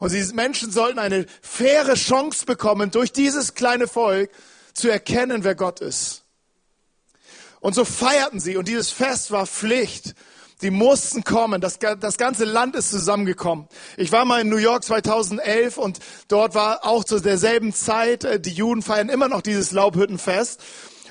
Und 0.00 0.12
diese 0.12 0.34
Menschen 0.34 0.70
sollten 0.70 0.98
eine 0.98 1.26
faire 1.40 1.94
Chance 1.94 2.46
bekommen, 2.46 2.90
durch 2.90 3.12
dieses 3.12 3.54
kleine 3.54 3.88
Volk 3.88 4.30
zu 4.74 4.88
erkennen, 4.88 5.44
wer 5.44 5.54
Gott 5.54 5.80
ist. 5.80 6.24
Und 7.60 7.74
so 7.74 7.84
feierten 7.84 8.40
sie 8.40 8.56
und 8.56 8.68
dieses 8.68 8.90
Fest 8.90 9.30
war 9.30 9.46
Pflicht. 9.46 10.14
Sie 10.56 10.70
mussten 10.70 11.24
kommen. 11.24 11.60
Das, 11.60 11.78
das 11.78 12.16
ganze 12.16 12.44
Land 12.44 12.76
ist 12.76 12.90
zusammengekommen. 12.90 13.66
Ich 13.96 14.12
war 14.12 14.24
mal 14.24 14.40
in 14.40 14.48
New 14.48 14.56
York 14.56 14.84
2011 14.84 15.78
und 15.78 15.98
dort 16.28 16.54
war 16.54 16.86
auch 16.86 17.04
zu 17.04 17.20
derselben 17.20 17.72
Zeit, 17.72 18.24
äh, 18.24 18.40
die 18.40 18.52
Juden 18.52 18.82
feiern 18.82 19.08
immer 19.08 19.28
noch 19.28 19.42
dieses 19.42 19.72
Laubhüttenfest. 19.72 20.60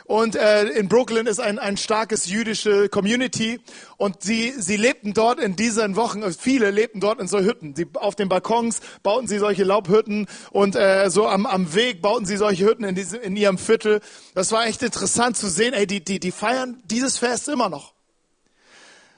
Und 0.06 0.36
äh, 0.36 0.66
in 0.66 0.90
Brooklyn 0.90 1.28
ist 1.28 1.40
ein, 1.40 1.60
ein 1.60 1.78
starkes 1.78 2.28
jüdische 2.28 2.90
Community 2.90 3.62
und 3.98 4.22
sie, 4.22 4.54
sie 4.58 4.76
lebten 4.76 5.14
dort 5.14 5.40
in 5.40 5.56
diesen 5.56 5.96
Wochen, 5.96 6.24
äh, 6.24 6.32
viele 6.32 6.72
lebten 6.72 7.00
dort 7.00 7.20
in 7.20 7.28
so 7.28 7.40
Hütten. 7.40 7.74
Sie, 7.76 7.88
auf 7.94 8.16
den 8.16 8.28
Balkons 8.28 8.82
bauten 9.02 9.28
sie 9.28 9.38
solche 9.38 9.64
Laubhütten 9.64 10.28
und 10.52 10.76
äh, 10.76 11.10
so 11.10 11.28
am, 11.28 11.46
am 11.46 11.74
Weg 11.74 12.02
bauten 12.02 12.26
sie 12.26 12.38
solche 12.38 12.66
Hütten 12.66 12.84
in, 12.84 12.96
diesem, 12.96 13.22
in 13.22 13.36
ihrem 13.36 13.58
Viertel. 13.58 14.02
Das 14.36 14.52
war 14.52 14.66
echt 14.68 14.84
interessant 14.84 15.38
zu 15.38 15.48
sehen, 15.48 15.74
ey, 15.74 15.88
die, 15.88 16.04
die, 16.04 16.20
die 16.20 16.32
feiern 16.32 16.82
dieses 16.86 17.18
Fest 17.18 17.48
immer 17.48 17.70
noch. 17.70 17.93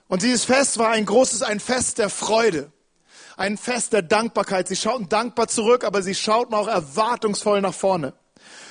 Und 0.07 0.21
dieses 0.21 0.45
Fest 0.45 0.77
war 0.77 0.91
ein 0.91 1.05
großes, 1.05 1.41
ein 1.41 1.59
Fest 1.59 1.97
der 1.97 2.09
Freude, 2.09 2.71
ein 3.37 3.57
Fest 3.57 3.93
der 3.93 4.01
Dankbarkeit. 4.01 4.67
Sie 4.67 4.75
schauten 4.75 5.09
dankbar 5.09 5.47
zurück, 5.47 5.83
aber 5.83 6.01
sie 6.03 6.15
schauten 6.15 6.53
auch 6.53 6.67
erwartungsvoll 6.67 7.61
nach 7.61 7.73
vorne. 7.73 8.13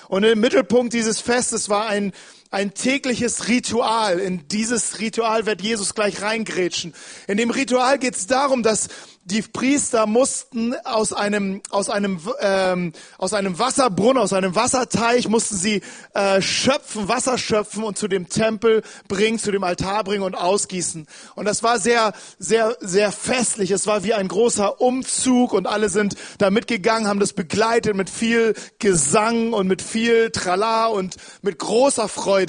Und 0.09 0.23
im 0.25 0.41
Mittelpunkt 0.41 0.93
dieses 0.93 1.21
Festes 1.21 1.69
war 1.69 1.87
ein, 1.87 2.13
ein 2.55 2.73
tägliches 2.73 3.49
Ritual. 3.49 4.21
In 4.21 4.47
dieses 4.47 5.01
Ritual 5.01 5.45
wird 5.45 5.61
Jesus 5.61 5.95
gleich 5.95 6.23
reingrätschen. 6.23 6.95
In 7.27 7.37
dem 7.37 7.51
Ritual 7.51 7.99
geht 7.99 8.15
es 8.15 8.29
darum, 8.29 8.63
dass 8.63 8.89
die 9.25 9.41
Priester 9.41 10.07
mussten 10.07 10.75
aus 10.85 11.15
einem 11.15 11.63
aus 11.71 11.89
einem 11.89 12.21
ähm, 12.41 12.93
aus 13.17 13.33
einem 13.33 13.59
Wasserbrunnen, 13.59 14.23
aus 14.23 14.35
einem 14.35 14.55
Wasserteich 14.55 15.29
mussten 15.29 15.57
sie 15.57 15.81
äh, 16.13 16.43
schöpfen, 16.43 17.09
Wasser 17.09 17.39
schöpfen 17.39 17.85
und 17.85 17.97
zu 17.97 18.07
dem 18.07 18.29
Tempel 18.29 18.83
bringen, 19.09 19.39
zu 19.39 19.51
dem 19.51 19.65
Altar 19.65 20.05
bringen 20.05 20.23
und 20.23 20.35
ausgießen. 20.35 21.07
Und 21.37 21.47
das 21.47 21.63
war 21.63 21.79
sehr 21.79 22.13
sehr 22.39 22.77
sehr 22.81 23.13
festlich. 23.13 23.71
Es 23.71 23.87
war 23.87 24.05
wie 24.05 24.13
ein 24.13 24.29
großer 24.29 24.81
Umzug 24.81 25.55
und 25.55 25.67
alle 25.67 25.89
sind 25.89 26.17
da 26.37 26.51
mitgegangen, 26.51 27.09
haben 27.09 27.21
das 27.21 27.33
begleitet 27.33 27.97
mit 27.97 28.11
viel 28.11 28.55
Gesang 28.79 29.55
und 29.55 29.67
mit 29.67 29.81
viel 29.81 30.31
Trala 30.31 30.87
und 30.87 31.17
mit 31.41 31.59
großer 31.59 32.09
Freude. 32.09 32.44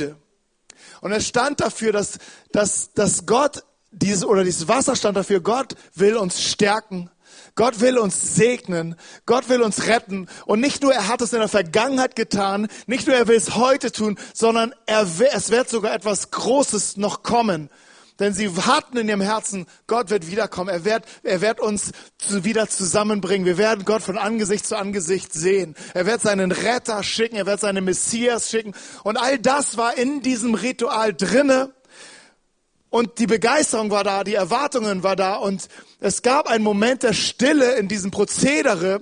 Und 1.01 1.11
es 1.11 1.27
stand 1.27 1.59
dafür, 1.61 1.91
dass 1.91 2.19
dass 2.51 2.93
dass 2.93 3.25
Gott 3.25 3.63
dieses, 3.91 4.25
oder 4.25 4.43
dieses 4.43 4.67
Wasser 4.67 4.95
stand 4.95 5.17
dafür, 5.17 5.39
Gott 5.39 5.75
will 5.93 6.17
uns 6.17 6.41
stärken. 6.41 7.09
Gott 7.55 7.79
will 7.79 7.97
uns 7.97 8.35
segnen. 8.35 8.95
Gott 9.25 9.47
will 9.47 9.61
uns 9.61 9.87
retten. 9.87 10.27
Und 10.45 10.59
nicht 10.59 10.83
nur 10.83 10.93
er 10.93 11.07
hat 11.07 11.21
es 11.21 11.31
in 11.31 11.39
der 11.39 11.47
Vergangenheit 11.47 12.15
getan, 12.15 12.67
nicht 12.85 13.07
nur 13.07 13.15
er 13.15 13.27
will 13.27 13.37
es 13.37 13.55
heute 13.55 13.91
tun, 13.91 14.17
sondern 14.33 14.75
er, 14.85 15.07
es 15.33 15.51
wird 15.51 15.69
sogar 15.69 15.93
etwas 15.93 16.31
Großes 16.31 16.97
noch 16.97 17.23
kommen. 17.23 17.69
Denn 18.19 18.33
sie 18.33 18.49
hatten 18.49 18.97
in 18.97 19.09
ihrem 19.09 19.21
Herzen, 19.21 19.65
Gott 19.87 20.09
wird 20.09 20.31
wiederkommen. 20.31 20.69
Er 20.69 20.85
wird, 20.85 21.03
er 21.23 21.41
wird 21.41 21.59
uns 21.59 21.91
wieder 22.29 22.69
zusammenbringen. 22.69 23.45
Wir 23.45 23.57
werden 23.57 23.83
Gott 23.83 24.01
von 24.01 24.17
Angesicht 24.17 24.65
zu 24.65 24.77
Angesicht 24.77 25.33
sehen. 25.33 25.75
Er 25.93 26.05
wird 26.05 26.21
seinen 26.21 26.51
Retter 26.51 27.03
schicken. 27.03 27.35
Er 27.35 27.45
wird 27.45 27.59
seinen 27.59 27.83
Messias 27.83 28.49
schicken. 28.49 28.73
Und 29.03 29.17
all 29.17 29.37
das 29.37 29.77
war 29.77 29.97
in 29.97 30.21
diesem 30.21 30.53
Ritual 30.53 31.13
drinne. 31.13 31.73
Und 32.89 33.19
die 33.19 33.27
Begeisterung 33.27 33.91
war 33.91 34.05
da, 34.05 34.23
die 34.23 34.35
Erwartungen 34.35 35.03
war 35.03 35.17
da 35.17 35.35
und 35.35 35.67
es 35.99 36.21
gab 36.21 36.47
einen 36.47 36.63
Moment 36.63 37.03
der 37.03 37.11
Stille 37.11 37.75
in 37.75 37.89
diesem 37.89 38.09
Prozedere. 38.09 39.01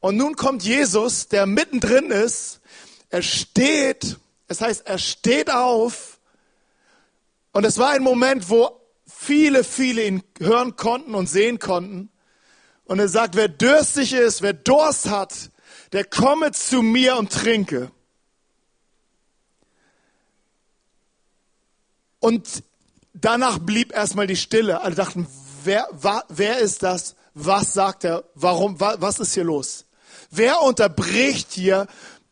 Und 0.00 0.16
nun 0.16 0.36
kommt 0.36 0.62
Jesus, 0.62 1.28
der 1.28 1.44
mittendrin 1.44 2.10
ist. 2.10 2.60
Er 3.10 3.20
steht, 3.20 4.16
es 4.48 4.62
heißt, 4.62 4.86
er 4.86 4.96
steht 4.96 5.50
auf. 5.50 6.19
Und 7.52 7.64
es 7.64 7.78
war 7.78 7.90
ein 7.90 8.02
Moment, 8.02 8.48
wo 8.48 8.80
viele, 9.06 9.64
viele 9.64 10.06
ihn 10.06 10.22
hören 10.38 10.76
konnten 10.76 11.14
und 11.14 11.28
sehen 11.28 11.58
konnten. 11.58 12.10
Und 12.84 12.98
er 12.98 13.08
sagt, 13.08 13.36
wer 13.36 13.48
dürstig 13.48 14.12
ist, 14.12 14.42
wer 14.42 14.52
Durst 14.52 15.10
hat, 15.10 15.50
der 15.92 16.04
komme 16.04 16.52
zu 16.52 16.82
mir 16.82 17.16
und 17.16 17.32
trinke. 17.32 17.90
Und 22.20 22.62
danach 23.14 23.58
blieb 23.58 23.92
erstmal 23.92 24.26
die 24.26 24.36
Stille. 24.36 24.82
Alle 24.82 24.94
dachten, 24.94 25.26
wer, 25.64 25.88
wa, 25.92 26.24
wer 26.28 26.58
ist 26.58 26.82
das? 26.82 27.16
Was 27.34 27.72
sagt 27.72 28.04
er? 28.04 28.24
Warum? 28.34 28.78
Wa, 28.78 28.96
was 28.98 29.20
ist 29.20 29.34
hier 29.34 29.44
los? 29.44 29.86
Wer 30.30 30.60
unterbricht 30.62 31.52
hier 31.52 31.86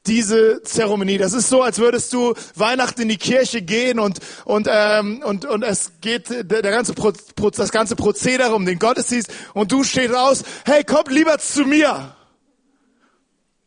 diese 0.09 0.63
Zeremonie. 0.63 1.19
Das 1.19 1.35
ist 1.35 1.49
so, 1.49 1.63
als 1.63 1.79
würdest 1.79 2.13
du 2.13 2.35
Weihnachten 2.55 3.03
in 3.03 3.09
die 3.09 3.19
Kirche 3.19 3.63
gehen 3.63 4.01
und 4.01 4.19
und 4.45 4.67
ähm, 4.71 5.23
und 5.25 5.45
und 5.45 5.63
es 5.63 5.93
geht 6.01 6.31
der, 6.31 6.63
der 6.63 6.73
ganze 6.73 6.95
Pro, 6.95 7.13
das 7.51 7.71
ganze 7.71 7.95
Prozedere 7.95 8.55
um 8.55 8.65
den 8.65 8.79
Gottesdienst 8.79 9.31
und 9.55 9.71
du 9.71 9.85
stehst 9.85 10.15
aus. 10.15 10.43
Hey, 10.65 10.83
kommt 10.83 11.13
lieber 11.13 11.39
zu 11.39 11.65
mir. 11.65 12.15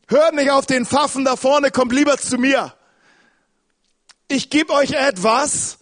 Hört 0.08 0.36
nicht 0.36 0.52
auf 0.52 0.66
den 0.66 0.86
Pfaffen 0.86 1.24
da 1.24 1.36
vorne, 1.38 1.72
kommt 1.72 1.94
lieber 1.94 2.18
zu 2.18 2.38
mir. 2.38 2.74
Ich 4.28 4.50
gebe 4.50 4.74
euch 4.74 4.92
etwas, 4.92 5.78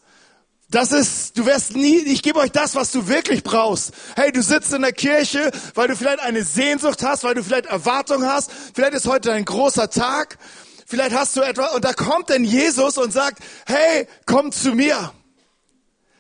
das 0.70 0.92
ist, 0.92 1.38
du 1.38 1.46
wirst 1.48 1.76
nie, 1.76 1.98
ich 1.98 2.22
gebe 2.22 2.40
euch 2.40 2.52
das, 2.52 2.76
was 2.76 2.92
du 2.92 3.08
wirklich 3.08 3.44
brauchst. 3.44 3.92
Hey, 4.16 4.32
du 4.32 4.44
sitzt 4.44 4.72
in 4.72 4.84
der 4.84 4.94
Kirche, 4.94 5.52
weil 5.74 5.88
du 5.88 5.96
vielleicht 5.96 6.20
eine 6.20 6.44
Sehnsucht 6.44 7.04
hast, 7.04 7.24
weil 7.24 7.34
du 7.34 7.44
vielleicht 7.44 7.66
Erwartung 7.66 8.24
hast. 8.24 8.52
Vielleicht 8.76 8.94
ist 8.94 9.08
heute 9.08 9.32
ein 9.32 9.46
großer 9.46 9.90
Tag. 9.90 10.38
Vielleicht 10.86 11.16
hast 11.16 11.36
du 11.36 11.42
etwas, 11.42 11.74
und 11.74 11.86
da 11.86 11.94
kommt 11.94 12.30
denn 12.30 12.44
Jesus 12.44 12.98
und 12.98 13.12
sagt, 13.12 13.44
hey, 13.66 14.08
komm 14.28 14.52
zu 14.52 14.74
mir. 14.74 15.12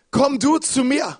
Komm 0.09 0.39
du 0.39 0.57
zu 0.57 0.83
mir. 0.83 1.19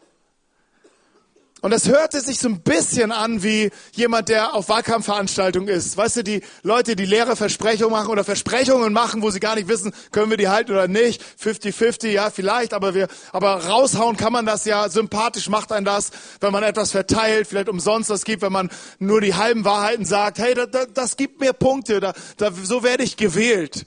Und 1.62 1.72
das 1.72 1.90
hörte 1.90 2.22
sich 2.22 2.40
so 2.40 2.48
ein 2.48 2.62
bisschen 2.62 3.12
an 3.12 3.44
wie 3.44 3.70
jemand, 3.94 4.30
der 4.30 4.54
auf 4.54 4.70
Wahlkampfveranstaltungen 4.70 5.68
ist. 5.68 5.98
Weißt 5.98 6.18
du, 6.18 6.24
die 6.24 6.42
Leute, 6.64 6.96
die 6.96 7.06
leere 7.06 7.36
Versprechungen 7.36 7.92
machen 7.92 8.10
oder 8.10 8.24
Versprechungen 8.24 8.94
machen, 8.94 9.22
wo 9.22 9.30
sie 9.30 9.42
gar 9.42 9.56
nicht 9.56 9.68
wissen, 9.68 9.94
können 10.12 10.30
wir 10.30 10.38
die 10.38 10.48
halten 10.48 10.72
oder 10.72 10.88
nicht. 10.88 11.22
50-50, 11.44 12.10
ja, 12.10 12.30
vielleicht, 12.30 12.74
aber 12.74 12.94
wir, 12.94 13.10
aber 13.34 13.66
raushauen 13.66 14.16
kann 14.16 14.32
man 14.32 14.46
das 14.46 14.64
ja. 14.64 14.88
Sympathisch 14.88 15.50
macht 15.50 15.74
ein 15.74 15.84
das, 15.84 16.12
wenn 16.40 16.54
man 16.54 16.64
etwas 16.64 16.92
verteilt, 16.92 17.48
vielleicht 17.48 17.68
umsonst 17.68 18.10
was 18.10 18.24
gibt, 18.24 18.42
wenn 18.42 18.54
man 18.54 18.70
nur 19.00 19.20
die 19.20 19.36
halben 19.36 19.66
Wahrheiten 19.66 20.06
sagt. 20.06 20.40
Hey, 20.40 20.54
das, 20.54 20.70
das, 20.72 20.88
das 20.94 21.18
gibt 21.18 21.42
mir 21.42 21.52
Punkte, 21.52 22.00
da, 22.00 22.14
da, 22.38 22.52
so 22.52 22.84
werde 22.84 23.04
ich 23.04 23.18
gewählt. 23.18 23.86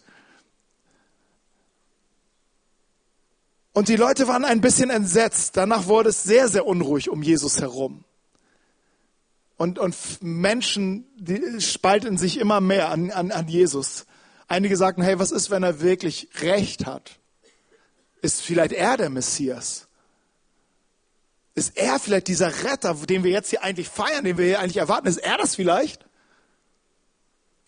Und 3.72 3.88
die 3.88 3.96
Leute 3.96 4.28
waren 4.28 4.44
ein 4.44 4.60
bisschen 4.60 4.90
entsetzt. 4.90 5.56
Danach 5.56 5.86
wurde 5.86 6.10
es 6.10 6.22
sehr, 6.22 6.48
sehr 6.48 6.66
unruhig 6.66 7.08
um 7.08 7.22
Jesus 7.22 7.60
herum. 7.60 8.04
Und, 9.56 9.78
und 9.78 9.96
Menschen 10.20 11.06
die 11.16 11.60
spalten 11.60 12.18
sich 12.18 12.38
immer 12.38 12.60
mehr 12.60 12.90
an, 12.90 13.10
an, 13.10 13.30
an 13.30 13.48
Jesus. 13.48 14.06
Einige 14.48 14.76
sagten, 14.76 15.02
hey, 15.02 15.18
was 15.18 15.30
ist, 15.30 15.50
wenn 15.50 15.62
er 15.62 15.80
wirklich 15.80 16.28
Recht 16.40 16.84
hat? 16.84 17.18
Ist 18.20 18.42
vielleicht 18.42 18.72
er 18.72 18.96
der 18.96 19.08
Messias? 19.08 19.86
Ist 21.54 21.76
er 21.76 21.98
vielleicht 21.98 22.28
dieser 22.28 22.64
Retter, 22.64 22.94
den 22.94 23.24
wir 23.24 23.30
jetzt 23.30 23.50
hier 23.50 23.62
eigentlich 23.62 23.88
feiern, 23.88 24.24
den 24.24 24.36
wir 24.36 24.46
hier 24.46 24.60
eigentlich 24.60 24.78
erwarten? 24.78 25.06
Ist 25.06 25.18
er 25.18 25.38
das 25.38 25.54
vielleicht? 25.54 26.06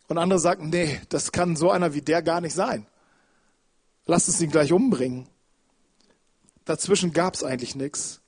Und 0.08 0.18
andere 0.18 0.38
sagten, 0.38 0.70
nee, 0.70 1.00
das 1.08 1.32
kann 1.32 1.56
so 1.56 1.70
einer 1.70 1.94
wie 1.94 2.02
der 2.02 2.22
gar 2.22 2.40
nicht 2.40 2.54
sein. 2.54 2.86
Lass 4.06 4.28
uns 4.28 4.40
ihn 4.40 4.50
gleich 4.50 4.72
umbringen. 4.72 5.28
Dazwischen 6.64 7.12
gab 7.12 7.34
es 7.34 7.44
eigentlich 7.44 7.74
nichts. 7.74 8.20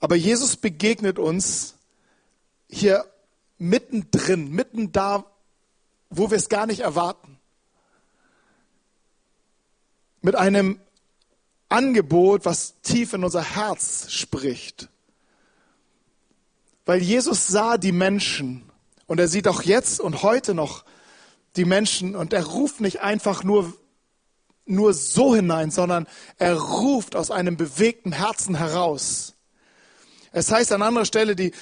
Aber 0.00 0.14
Jesus 0.14 0.56
begegnet 0.56 1.18
uns 1.18 1.74
hier 2.68 3.04
mittendrin, 3.58 4.50
mitten 4.50 4.92
da, 4.92 5.24
wo 6.10 6.30
wir 6.30 6.36
es 6.36 6.48
gar 6.48 6.66
nicht 6.66 6.80
erwarten. 6.80 7.38
Mit 10.20 10.34
einem 10.34 10.80
Angebot, 11.68 12.44
was 12.44 12.74
tief 12.82 13.12
in 13.12 13.24
unser 13.24 13.42
Herz 13.42 14.10
spricht. 14.10 14.88
Weil 16.84 17.02
Jesus 17.02 17.48
sah 17.48 17.78
die 17.78 17.92
Menschen 17.92 18.70
und 19.06 19.18
er 19.18 19.28
sieht 19.28 19.48
auch 19.48 19.62
jetzt 19.62 20.00
und 20.00 20.22
heute 20.22 20.54
noch 20.54 20.84
die 21.56 21.64
Menschen 21.64 22.14
und 22.14 22.32
er 22.32 22.44
ruft 22.44 22.80
nicht 22.80 23.00
einfach 23.00 23.42
nur 23.42 23.76
nur 24.66 24.92
so 24.94 25.34
hinein, 25.34 25.70
sondern 25.70 26.06
er 26.38 26.54
ruft 26.54 27.16
aus 27.16 27.30
einem 27.30 27.56
bewegten 27.56 28.12
Herzen 28.12 28.56
heraus. 28.56 29.34
Es 30.32 30.50
heißt 30.50 30.72
an 30.72 30.82
anderer 30.82 31.06
Stelle, 31.06 31.36
die, 31.36 31.52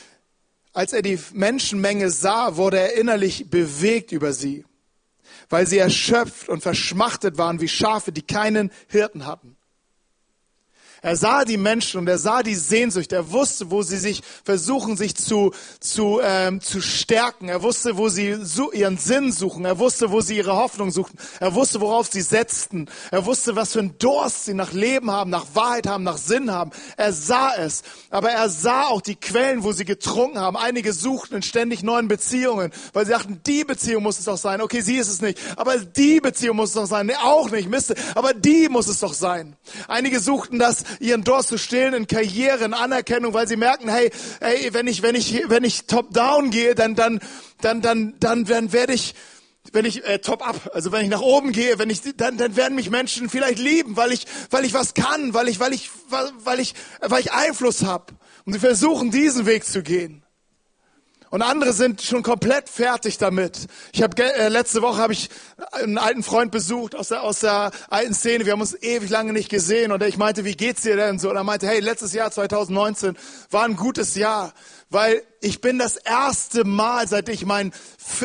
als 0.72 0.92
er 0.92 1.02
die 1.02 1.18
Menschenmenge 1.32 2.10
sah, 2.10 2.56
wurde 2.56 2.78
er 2.78 2.94
innerlich 2.94 3.50
bewegt 3.50 4.10
über 4.10 4.32
sie, 4.32 4.64
weil 5.48 5.66
sie 5.66 5.78
erschöpft 5.78 6.48
und 6.48 6.62
verschmachtet 6.62 7.38
waren 7.38 7.60
wie 7.60 7.68
Schafe, 7.68 8.10
die 8.10 8.22
keinen 8.22 8.72
Hirten 8.88 9.26
hatten. 9.26 9.56
Er 11.04 11.16
sah 11.16 11.44
die 11.44 11.58
Menschen 11.58 12.00
und 12.00 12.08
er 12.08 12.16
sah 12.16 12.42
die 12.42 12.54
Sehnsucht. 12.54 13.12
Er 13.12 13.30
wusste, 13.30 13.70
wo 13.70 13.82
sie 13.82 13.98
sich 13.98 14.22
versuchen, 14.42 14.96
sich 14.96 15.14
zu, 15.14 15.52
zu, 15.78 16.18
ähm, 16.24 16.62
zu 16.62 16.80
stärken. 16.80 17.50
Er 17.50 17.60
wusste, 17.60 17.98
wo 17.98 18.08
sie 18.08 18.34
ihren 18.72 18.96
Sinn 18.96 19.30
suchen. 19.30 19.66
Er 19.66 19.78
wusste, 19.78 20.10
wo 20.10 20.22
sie 20.22 20.38
ihre 20.38 20.56
Hoffnung 20.56 20.90
suchten. 20.90 21.18
Er 21.40 21.54
wusste, 21.54 21.82
worauf 21.82 22.10
sie 22.10 22.22
setzten. 22.22 22.88
Er 23.10 23.26
wusste, 23.26 23.54
was 23.54 23.74
für 23.74 23.80
ein 23.80 23.98
Durst 23.98 24.46
sie 24.46 24.54
nach 24.54 24.72
Leben 24.72 25.10
haben, 25.10 25.28
nach 25.28 25.44
Wahrheit 25.52 25.86
haben, 25.86 26.04
nach 26.04 26.16
Sinn 26.16 26.50
haben. 26.50 26.70
Er 26.96 27.12
sah 27.12 27.54
es. 27.54 27.82
Aber 28.08 28.30
er 28.30 28.48
sah 28.48 28.86
auch 28.86 29.02
die 29.02 29.16
Quellen, 29.16 29.62
wo 29.62 29.72
sie 29.72 29.84
getrunken 29.84 30.38
haben. 30.38 30.56
Einige 30.56 30.94
suchten 30.94 31.36
in 31.36 31.42
ständig 31.42 31.82
neuen 31.82 32.08
Beziehungen, 32.08 32.72
weil 32.94 33.04
sie 33.04 33.12
dachten, 33.12 33.42
die 33.46 33.64
Beziehung 33.64 34.04
muss 34.04 34.18
es 34.18 34.24
doch 34.24 34.38
sein. 34.38 34.62
Okay, 34.62 34.80
sie 34.80 34.96
ist 34.96 35.08
es 35.08 35.20
nicht. 35.20 35.38
Aber 35.56 35.76
die 35.76 36.20
Beziehung 36.20 36.56
muss 36.56 36.70
es 36.70 36.76
doch 36.76 36.86
sein. 36.86 37.04
Nee, 37.04 37.16
auch 37.22 37.50
nicht. 37.50 37.68
Miste. 37.68 37.94
Aber 38.14 38.32
die 38.32 38.70
muss 38.70 38.88
es 38.88 39.00
doch 39.00 39.12
sein. 39.12 39.54
Einige 39.86 40.18
suchten 40.18 40.58
das 40.58 40.82
ihren 41.00 41.24
Durst 41.24 41.48
zu 41.48 41.58
stillen 41.58 41.94
in 41.94 42.06
Karriere, 42.06 42.64
in 42.64 42.74
Anerkennung, 42.74 43.34
weil 43.34 43.48
sie 43.48 43.56
merken, 43.56 43.88
hey, 43.88 44.10
hey, 44.40 44.72
wenn 44.72 44.86
ich, 44.86 45.02
wenn 45.02 45.14
ich, 45.14 45.42
wenn 45.48 45.64
ich 45.64 45.86
top 45.86 46.12
down 46.12 46.50
gehe, 46.50 46.74
dann, 46.74 46.94
dann, 46.94 47.20
dann, 47.60 47.82
dann, 47.82 48.14
dann, 48.20 48.44
dann 48.44 48.72
werde 48.72 48.92
ich, 48.92 49.14
wenn 49.72 49.84
ich 49.84 50.04
äh, 50.04 50.18
top 50.18 50.46
up, 50.46 50.70
also 50.74 50.92
wenn 50.92 51.02
ich 51.02 51.08
nach 51.08 51.22
oben 51.22 51.52
gehe, 51.52 51.78
wenn 51.78 51.90
ich 51.90 52.02
dann 52.16 52.36
dann 52.36 52.56
werden 52.56 52.74
mich 52.74 52.90
Menschen 52.90 53.28
vielleicht 53.28 53.58
lieben, 53.58 53.96
weil 53.96 54.12
ich 54.12 54.26
weil 54.50 54.64
ich 54.64 54.74
was 54.74 54.94
kann, 54.94 55.32
weil 55.32 55.48
ich 55.48 55.58
weil 55.58 55.72
ich 55.72 55.90
weil 56.10 56.60
ich 56.60 56.74
weil 57.00 57.20
ich 57.20 57.32
Einfluss 57.32 57.82
habe 57.82 58.12
und 58.44 58.52
sie 58.52 58.58
versuchen 58.58 59.10
diesen 59.10 59.46
Weg 59.46 59.64
zu 59.64 59.82
gehen. 59.82 60.23
Und 61.34 61.42
andere 61.42 61.72
sind 61.72 62.00
schon 62.00 62.22
komplett 62.22 62.68
fertig 62.68 63.18
damit. 63.18 63.66
Ich 63.92 64.04
habe 64.04 64.22
äh, 64.22 64.46
letzte 64.46 64.82
Woche 64.82 64.98
habe 64.98 65.12
ich 65.14 65.30
einen 65.72 65.98
alten 65.98 66.22
Freund 66.22 66.52
besucht 66.52 66.94
aus 66.94 67.08
der 67.08 67.24
aus 67.24 67.40
der 67.40 67.72
alten 67.90 68.14
Szene. 68.14 68.46
Wir 68.46 68.52
haben 68.52 68.60
uns 68.60 68.80
ewig 68.80 69.10
lange 69.10 69.32
nicht 69.32 69.48
gesehen 69.48 69.90
und 69.90 70.00
ich 70.04 70.16
meinte, 70.16 70.44
wie 70.44 70.54
geht's 70.54 70.82
dir 70.82 70.94
denn 70.94 71.18
so? 71.18 71.30
Und 71.30 71.36
er 71.36 71.42
meinte, 71.42 71.66
hey, 71.66 71.80
letztes 71.80 72.12
Jahr 72.12 72.30
2019 72.30 73.16
war 73.50 73.64
ein 73.64 73.74
gutes 73.74 74.14
Jahr, 74.14 74.52
weil 74.90 75.24
ich 75.40 75.60
bin 75.60 75.76
das 75.76 75.96
erste 75.96 76.62
Mal, 76.62 77.08
seit 77.08 77.28
ich 77.28 77.44
mein, 77.44 77.72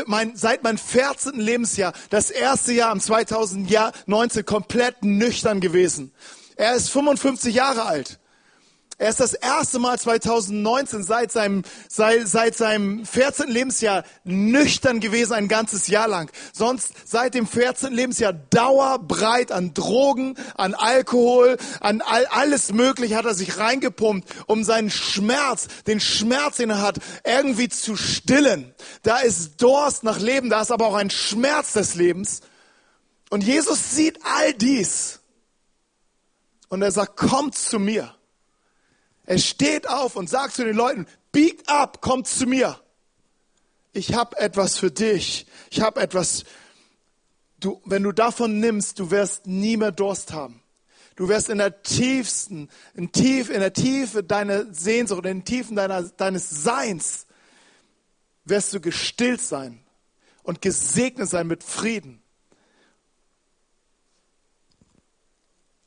mein 0.06 0.36
seit 0.36 0.62
meinem 0.62 0.78
14. 0.78 1.39
Lebensjahr, 1.39 1.93
das 2.12 2.30
erste 2.30 2.74
Jahr 2.74 2.91
im 2.91 3.00
2019 3.00 4.45
komplett 4.45 5.04
nüchtern 5.04 5.62
gewesen. 5.62 6.13
Er 6.58 6.76
ist 6.76 6.91
55 6.91 7.56
Jahre 7.56 7.86
alt. 7.86 8.19
Er 9.01 9.09
ist 9.09 9.21
das 9.21 9.33
erste 9.33 9.79
Mal 9.79 9.97
2019 9.97 11.03
seit 11.03 11.31
seinem, 11.31 11.63
seit, 11.88 12.27
seit 12.27 12.57
seinem 12.57 13.05
14. 13.05 13.47
Lebensjahr 13.49 14.03
nüchtern 14.25 14.99
gewesen, 14.99 15.31
ein 15.31 15.47
ganzes 15.47 15.88
Jahr 15.88 16.09
lang. 16.09 16.29
Sonst 16.51 16.91
seit 17.05 17.33
dem 17.33 17.47
14. 17.47 17.93
Lebensjahr 17.93 18.33
dauerbreit 18.33 19.53
an 19.53 19.73
Drogen, 19.73 20.35
an 20.55 20.73
Alkohol, 20.73 21.55
an 21.79 22.01
all, 22.01 22.25
alles 22.25 22.73
Mögliche 22.73 23.15
hat 23.15 23.23
er 23.23 23.35
sich 23.35 23.57
reingepumpt, 23.57 24.27
um 24.47 24.65
seinen 24.65 24.89
Schmerz, 24.89 25.69
den 25.88 26.01
Schmerz, 26.01 26.57
den 26.57 26.71
er 26.71 26.81
hat, 26.81 26.97
irgendwie 27.23 27.69
zu 27.69 27.95
stillen. 27.95 28.75
Da 29.03 29.19
ist 29.19 29.62
Durst 29.62 30.03
nach 30.03 30.19
Leben, 30.19 30.49
da 30.49 30.62
ist 30.62 30.73
aber 30.73 30.88
auch 30.88 30.95
ein 30.95 31.09
Schmerz 31.09 31.71
des 31.71 31.95
Lebens. 31.95 32.41
Und 33.29 33.45
Jesus 33.45 33.95
sieht 33.95 34.19
all 34.25 34.53
dies. 34.53 35.21
Und 36.67 36.81
er 36.81 36.91
sagt, 36.91 37.15
kommt 37.15 37.55
zu 37.55 37.79
mir. 37.79 38.13
Er 39.30 39.38
steht 39.38 39.88
auf 39.88 40.15
und 40.15 40.28
sagt 40.28 40.56
zu 40.56 40.65
den 40.65 40.76
Leuten, 40.76 41.06
biegt 41.32 41.70
ab, 41.70 42.02
kommt 42.02 42.28
zu 42.28 42.48
mir. 42.48 42.82
Ich 43.94 44.15
habe 44.15 44.36
etwas 44.39 44.80
für 44.80 44.89
dich. 44.89 45.46
Ich 45.70 45.82
habe 45.82 46.02
etwas. 46.02 46.46
Du, 47.60 47.80
wenn 47.86 48.02
du 48.02 48.12
davon 48.12 48.60
nimmst, 48.60 48.98
du 48.98 49.12
wirst 49.12 49.46
nie 49.46 49.78
mehr 49.78 49.92
Durst 49.92 50.34
haben. 50.34 50.63
Du 51.15 51.30
wirst 51.30 51.50
in 51.50 51.60
der 51.60 51.84
tiefsten, 51.84 52.70
in 52.96 53.12
tief, 53.12 53.52
in 53.52 53.60
der 53.60 53.72
Tiefe 53.72 54.24
deiner 54.24 54.74
Sehnsucht, 54.74 55.20
in 55.20 55.42
den 55.42 55.46
Tiefen 55.46 55.76
deiner, 55.76 56.02
deines 56.02 56.50
Seins, 56.50 57.28
wirst 58.46 58.74
du 58.74 58.82
gestillt 58.82 59.42
sein 59.42 59.80
und 60.42 60.60
gesegnet 60.60 61.30
sein 61.30 61.46
mit 61.46 61.63
Frieden. 61.63 62.24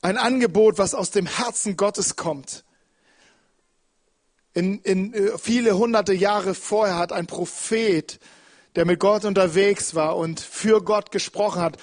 Ein 0.01 0.17
Angebot, 0.17 0.79
was 0.79 0.95
aus 0.95 1.11
dem 1.11 1.27
Herzen 1.27 1.77
Gottes 1.77 2.15
kommt 2.15 2.63
in, 4.55 4.81
in 4.81 5.15
äh, 5.15 5.39
viele 5.39 5.77
hunderte 5.77 6.13
Jahre 6.13 6.55
vorher 6.55 6.99
hat 6.99 7.13
ein 7.13 7.27
Prophet, 7.27 8.21
der 8.77 8.85
mit 8.85 9.01
Gott 9.01 9.25
unterwegs 9.25 9.95
war 9.95 10.17
und 10.17 10.41
für 10.41 10.83
Gtt 10.83 11.11
gesprochen 11.11 11.61
hat, 11.61 11.79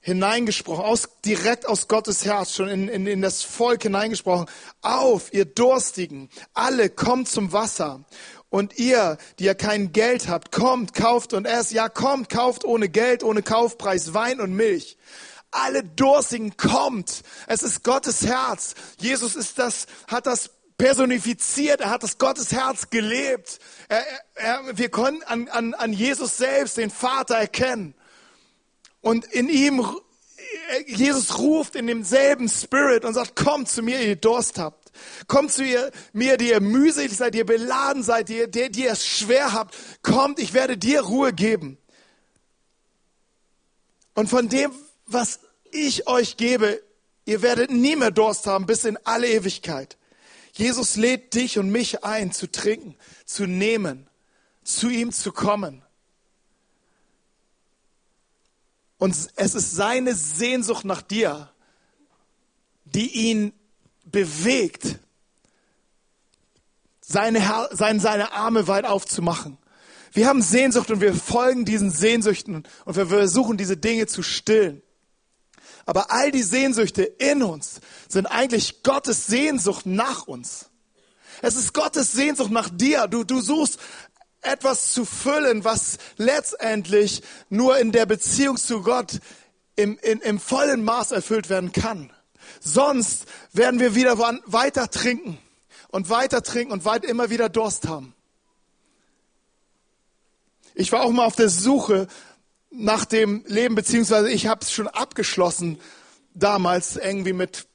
hineingesprochen, 0.00 0.84
aus, 0.84 1.08
direkt 1.24 1.66
aus 1.66 1.88
Gottes 1.88 2.24
Herz, 2.24 2.54
schon 2.54 2.68
in, 2.68 2.88
in, 2.88 3.06
in 3.06 3.22
das 3.22 3.42
Volk 3.42 3.82
hineingesprochen. 3.82 4.46
Auf, 4.80 5.32
ihr 5.34 5.46
Durstigen, 5.46 6.30
alle 6.54 6.90
kommt 6.90 7.28
zum 7.28 7.52
Wasser. 7.52 8.04
Und 8.48 8.78
ihr, 8.78 9.18
die 9.40 9.44
ja 9.44 9.54
kein 9.54 9.92
Geld 9.92 10.28
habt, 10.28 10.52
kommt, 10.52 10.94
kauft 10.94 11.32
und 11.32 11.44
esst. 11.44 11.72
Ja, 11.72 11.88
kommt, 11.88 12.28
kauft 12.28 12.64
ohne 12.64 12.88
Geld, 12.88 13.24
ohne 13.24 13.42
Kaufpreis 13.42 14.14
Wein 14.14 14.40
und 14.40 14.54
Milch. 14.54 14.96
Alle 15.50 15.82
Durstigen, 15.82 16.56
kommt. 16.56 17.22
Es 17.48 17.64
ist 17.64 17.82
Gottes 17.82 18.24
Herz. 18.24 18.74
Jesus 18.98 19.34
ist 19.34 19.58
das, 19.58 19.86
hat 20.06 20.26
das 20.26 20.50
personifiziert, 20.78 21.80
er 21.80 21.90
hat 21.90 22.02
das 22.02 22.18
Gottes 22.18 22.52
Herz 22.52 22.90
gelebt. 22.90 23.58
Er, 23.88 24.04
er, 24.34 24.78
wir 24.78 24.88
können 24.90 25.22
an, 25.24 25.48
an, 25.48 25.74
an 25.74 25.92
Jesus 25.92 26.36
selbst 26.36 26.76
den 26.76 26.90
Vater 26.90 27.36
erkennen. 27.36 27.94
Und 29.00 29.24
in 29.26 29.48
ihm, 29.48 29.86
Jesus 30.86 31.38
ruft 31.38 31.76
in 31.76 31.86
demselben 31.86 32.48
Spirit 32.48 33.04
und 33.04 33.14
sagt, 33.14 33.36
kommt 33.36 33.68
zu 33.68 33.82
mir, 33.82 34.00
ihr 34.00 34.16
Durst 34.16 34.58
habt. 34.58 34.92
Kommt 35.26 35.52
zu 35.52 35.64
ihr, 35.64 35.90
mir, 36.12 36.36
die 36.36 36.48
ihr 36.48 36.60
mühselig 36.60 37.16
seid, 37.16 37.34
die 37.34 37.38
ihr 37.38 37.46
beladen 37.46 38.02
seid, 38.02 38.28
die, 38.28 38.50
die, 38.50 38.70
die 38.70 38.84
ihr 38.84 38.92
es 38.92 39.06
schwer 39.06 39.52
habt. 39.52 39.74
Kommt, 40.02 40.38
ich 40.38 40.54
werde 40.54 40.76
dir 40.76 41.02
Ruhe 41.02 41.32
geben. 41.32 41.78
Und 44.14 44.28
von 44.28 44.48
dem, 44.48 44.72
was 45.06 45.40
ich 45.70 46.06
euch 46.06 46.36
gebe, 46.36 46.82
ihr 47.26 47.42
werdet 47.42 47.70
nie 47.70 47.96
mehr 47.96 48.10
Durst 48.10 48.46
haben 48.46 48.66
bis 48.66 48.84
in 48.84 48.98
alle 49.04 49.28
Ewigkeit. 49.28 49.96
Jesus 50.56 50.96
lädt 50.96 51.34
dich 51.34 51.58
und 51.58 51.68
mich 51.68 52.02
ein, 52.02 52.32
zu 52.32 52.50
trinken, 52.50 52.96
zu 53.26 53.46
nehmen, 53.46 54.08
zu 54.64 54.88
ihm 54.88 55.12
zu 55.12 55.30
kommen. 55.30 55.82
Und 58.96 59.14
es 59.36 59.54
ist 59.54 59.72
seine 59.72 60.14
Sehnsucht 60.14 60.86
nach 60.86 61.02
dir, 61.02 61.50
die 62.86 63.28
ihn 63.28 63.52
bewegt, 64.04 64.98
seine, 67.02 67.68
seine, 67.72 68.00
seine 68.00 68.32
Arme 68.32 68.66
weit 68.66 68.86
aufzumachen. 68.86 69.58
Wir 70.12 70.26
haben 70.26 70.40
Sehnsucht 70.40 70.90
und 70.90 71.02
wir 71.02 71.14
folgen 71.14 71.66
diesen 71.66 71.90
Sehnsüchten 71.90 72.66
und 72.86 72.96
wir 72.96 73.08
versuchen 73.08 73.58
diese 73.58 73.76
Dinge 73.76 74.06
zu 74.06 74.22
stillen. 74.22 74.80
Aber 75.86 76.10
all 76.10 76.32
die 76.32 76.42
Sehnsüchte 76.42 77.04
in 77.04 77.42
uns 77.42 77.80
sind 78.08 78.26
eigentlich 78.26 78.82
Gottes 78.82 79.26
Sehnsucht 79.26 79.86
nach 79.86 80.26
uns. 80.26 80.66
Es 81.42 81.54
ist 81.54 81.72
Gottes 81.72 82.12
Sehnsucht 82.12 82.50
nach 82.50 82.68
dir. 82.68 83.06
Du, 83.06 83.24
du 83.24 83.40
suchst 83.40 83.78
etwas 84.42 84.92
zu 84.92 85.04
füllen, 85.04 85.64
was 85.64 85.98
letztendlich 86.16 87.22
nur 87.48 87.78
in 87.78 87.92
der 87.92 88.04
Beziehung 88.06 88.56
zu 88.56 88.82
Gott 88.82 89.20
im, 89.76 89.98
in, 89.98 90.20
im 90.20 90.40
vollen 90.40 90.82
Maß 90.84 91.12
erfüllt 91.12 91.48
werden 91.48 91.72
kann. 91.72 92.12
Sonst 92.60 93.26
werden 93.52 93.78
wir 93.78 93.94
wieder 93.94 94.18
weiter 94.18 94.90
trinken 94.90 95.38
und 95.88 96.10
weiter 96.10 96.42
trinken 96.42 96.72
und 96.72 96.84
weit 96.84 97.04
immer 97.04 97.30
wieder 97.30 97.48
Durst 97.48 97.86
haben. 97.86 98.14
Ich 100.74 100.92
war 100.92 101.02
auch 101.02 101.10
mal 101.10 101.24
auf 101.24 101.36
der 101.36 101.48
Suche 101.48 102.06
nach 102.76 103.04
dem 103.04 103.44
Leben, 103.46 103.74
beziehungsweise 103.74 104.30
ich 104.30 104.46
habe 104.46 104.60
es 104.62 104.72
schon 104.72 104.88
abgeschlossen 104.88 105.78
damals, 106.34 106.96
irgendwie 106.96 107.32
mit 107.32 107.66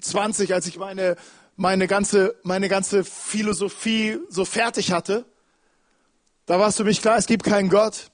20, 0.00 0.52
als 0.52 0.66
ich 0.66 0.78
meine, 0.78 1.16
meine, 1.56 1.86
ganze, 1.86 2.34
meine 2.42 2.68
ganze 2.68 3.04
Philosophie 3.04 4.18
so 4.28 4.44
fertig 4.44 4.92
hatte. 4.92 5.24
Da 6.46 6.58
war 6.58 6.68
es 6.68 6.76
für 6.76 6.84
mich 6.84 7.00
klar, 7.00 7.18
es 7.18 7.26
gibt 7.26 7.44
keinen 7.44 7.68
Gott. 7.68 8.10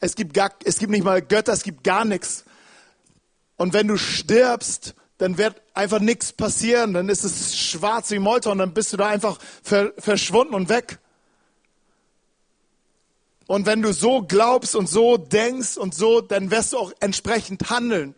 Es 0.00 0.14
gibt, 0.14 0.34
gar, 0.34 0.50
es 0.64 0.78
gibt 0.78 0.90
nicht 0.90 1.04
mal 1.04 1.22
Götter, 1.22 1.52
es 1.52 1.62
gibt 1.62 1.82
gar 1.82 2.04
nichts. 2.04 2.44
Und 3.56 3.72
wenn 3.72 3.88
du 3.88 3.96
stirbst, 3.96 4.94
dann 5.18 5.38
wird 5.38 5.62
einfach 5.72 6.00
nichts 6.00 6.32
passieren. 6.32 6.92
Dann 6.92 7.08
ist 7.08 7.24
es 7.24 7.56
schwarz 7.56 8.10
wie 8.10 8.18
Molter 8.18 8.52
und 8.52 8.58
dann 8.58 8.74
bist 8.74 8.92
du 8.92 8.98
da 8.98 9.08
einfach 9.08 9.38
ver, 9.62 9.92
verschwunden 9.98 10.54
und 10.54 10.68
weg. 10.68 10.98
Und 13.46 13.66
wenn 13.66 13.82
du 13.82 13.92
so 13.92 14.22
glaubst 14.22 14.74
und 14.74 14.88
so 14.88 15.16
denkst 15.16 15.76
und 15.76 15.94
so, 15.94 16.20
dann 16.20 16.50
wirst 16.50 16.72
du 16.72 16.78
auch 16.78 16.92
entsprechend 17.00 17.70
handeln. 17.70 18.14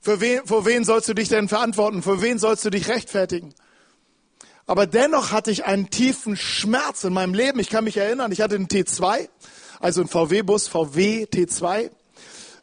Für 0.00 0.20
wen, 0.20 0.46
für 0.46 0.64
wen 0.64 0.84
sollst 0.84 1.08
du 1.08 1.14
dich 1.14 1.28
denn 1.28 1.48
verantworten? 1.48 2.02
Für 2.02 2.22
wen 2.22 2.38
sollst 2.38 2.64
du 2.64 2.70
dich 2.70 2.88
rechtfertigen? 2.88 3.54
Aber 4.66 4.86
dennoch 4.86 5.32
hatte 5.32 5.50
ich 5.50 5.64
einen 5.64 5.90
tiefen 5.90 6.36
Schmerz 6.36 7.02
in 7.02 7.12
meinem 7.12 7.34
Leben. 7.34 7.58
Ich 7.58 7.70
kann 7.70 7.84
mich 7.84 7.96
erinnern, 7.96 8.30
ich 8.30 8.40
hatte 8.40 8.54
einen 8.54 8.68
T2, 8.68 9.28
also 9.80 10.00
einen 10.00 10.08
VW-Bus, 10.08 10.68
VW 10.68 11.24
T2. 11.24 11.90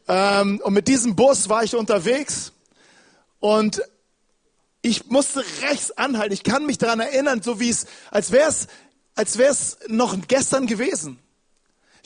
Ähm, 0.07 0.61
und 0.63 0.73
mit 0.73 0.87
diesem 0.87 1.17
Bus 1.17 1.49
war 1.49 1.65
ich 1.65 1.75
unterwegs 1.75 2.53
und 3.39 3.81
ich 4.81 5.07
musste 5.07 5.43
rechts 5.63 5.91
anhalten. 5.97 6.33
Ich 6.33 6.43
kann 6.43 6.65
mich 6.65 6.77
daran 6.77 7.01
erinnern, 7.01 7.41
so 7.41 7.59
wie 7.59 7.69
es, 7.69 7.87
als 8.09 8.31
wäre 8.31 8.49
es, 8.49 8.67
als 9.15 9.37
wäre 9.37 9.51
es 9.51 9.77
noch 9.87 10.15
gestern 10.29 10.65
gewesen. 10.65 11.19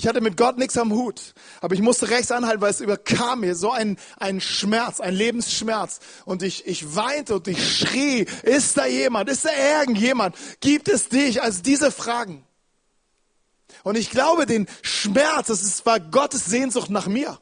Ich 0.02 0.08
hatte 0.08 0.20
mit 0.20 0.36
Gott 0.36 0.58
nichts 0.58 0.80
am 0.80 0.92
Hut, 0.94 1.36
aber 1.60 1.76
ich 1.76 1.82
musste 1.84 2.10
rechts 2.10 2.32
anhalten, 2.32 2.60
weil 2.60 2.72
es 2.72 2.82
überkam 2.82 3.42
mir 3.42 3.54
so 3.54 3.70
ein, 3.70 4.00
ein 4.18 4.42
Schmerz, 4.42 5.00
ein 5.00 5.14
Lebensschmerz. 5.14 6.00
Und 6.26 6.42
ich, 6.42 6.66
ich 6.66 6.96
weinte 6.96 7.36
und 7.36 7.48
ich 7.48 7.78
schrie, 7.78 8.26
ist 8.42 8.80
da 8.80 8.88
jemand, 8.88 9.30
ist 9.30 9.46
da 9.46 9.52
irgendjemand, 9.54 10.36
gibt 10.60 10.88
es 10.88 11.08
dich? 11.08 11.44
Also 11.44 11.62
diese 11.62 11.92
Fragen. 11.92 12.44
Und 13.84 13.96
ich 13.96 14.10
glaube, 14.10 14.48
den 14.48 14.66
Schmerz, 14.82 15.50
das 15.50 15.86
war 15.86 16.00
Gottes 16.00 16.46
Sehnsucht 16.46 16.90
nach 16.90 17.06
mir. 17.06 17.40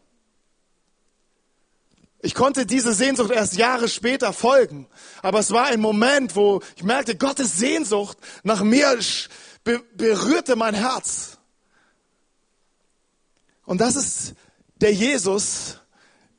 Ich 2.22 2.36
konnte 2.36 2.66
diese 2.66 2.92
Sehnsucht 2.92 3.32
erst 3.32 3.56
Jahre 3.56 3.88
später 3.88 4.34
folgen. 4.34 4.86
Aber 5.22 5.40
es 5.40 5.52
war 5.52 5.68
ein 5.68 5.80
Moment, 5.80 6.36
wo 6.36 6.62
ich 6.76 6.84
merkte, 6.84 7.16
Gottes 7.16 7.58
Sehnsucht 7.58 8.18
nach 8.44 8.64
mir 8.64 9.00
berührte 9.96 10.58
mein 10.58 10.74
Herz. 10.74 11.39
Und 13.70 13.78
das 13.82 13.96
ist 13.96 14.34
der 14.82 14.92
Jesus, 14.92 15.78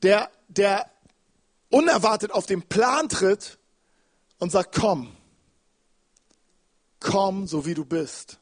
der, 0.03 0.33
der 0.49 0.91
unerwartet 1.69 2.33
auf 2.33 2.45
den 2.45 2.61
Plan 2.61 3.09
tritt 3.09 3.57
und 4.41 4.51
sagt, 4.51 4.75
komm, 4.75 5.17
komm 6.99 7.47
so 7.47 7.65
wie 7.67 7.75
du 7.75 7.85
bist. 7.85 8.41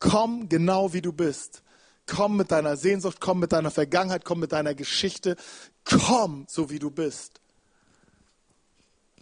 Komm 0.00 0.50
genau 0.50 0.92
wie 0.92 1.00
du 1.00 1.14
bist. 1.14 1.62
Komm 2.04 2.36
mit 2.36 2.50
deiner 2.50 2.76
Sehnsucht, 2.76 3.22
komm 3.22 3.38
mit 3.40 3.52
deiner 3.52 3.70
Vergangenheit, 3.70 4.26
komm 4.26 4.40
mit 4.40 4.52
deiner 4.52 4.74
Geschichte. 4.74 5.36
Komm 5.86 6.44
so 6.46 6.68
wie 6.68 6.78
du 6.78 6.90
bist. 6.90 7.40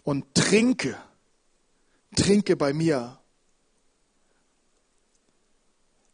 Und 0.03 0.35
trinke, 0.35 0.97
trinke 2.17 2.57
bei 2.57 2.73
mir. 2.73 3.17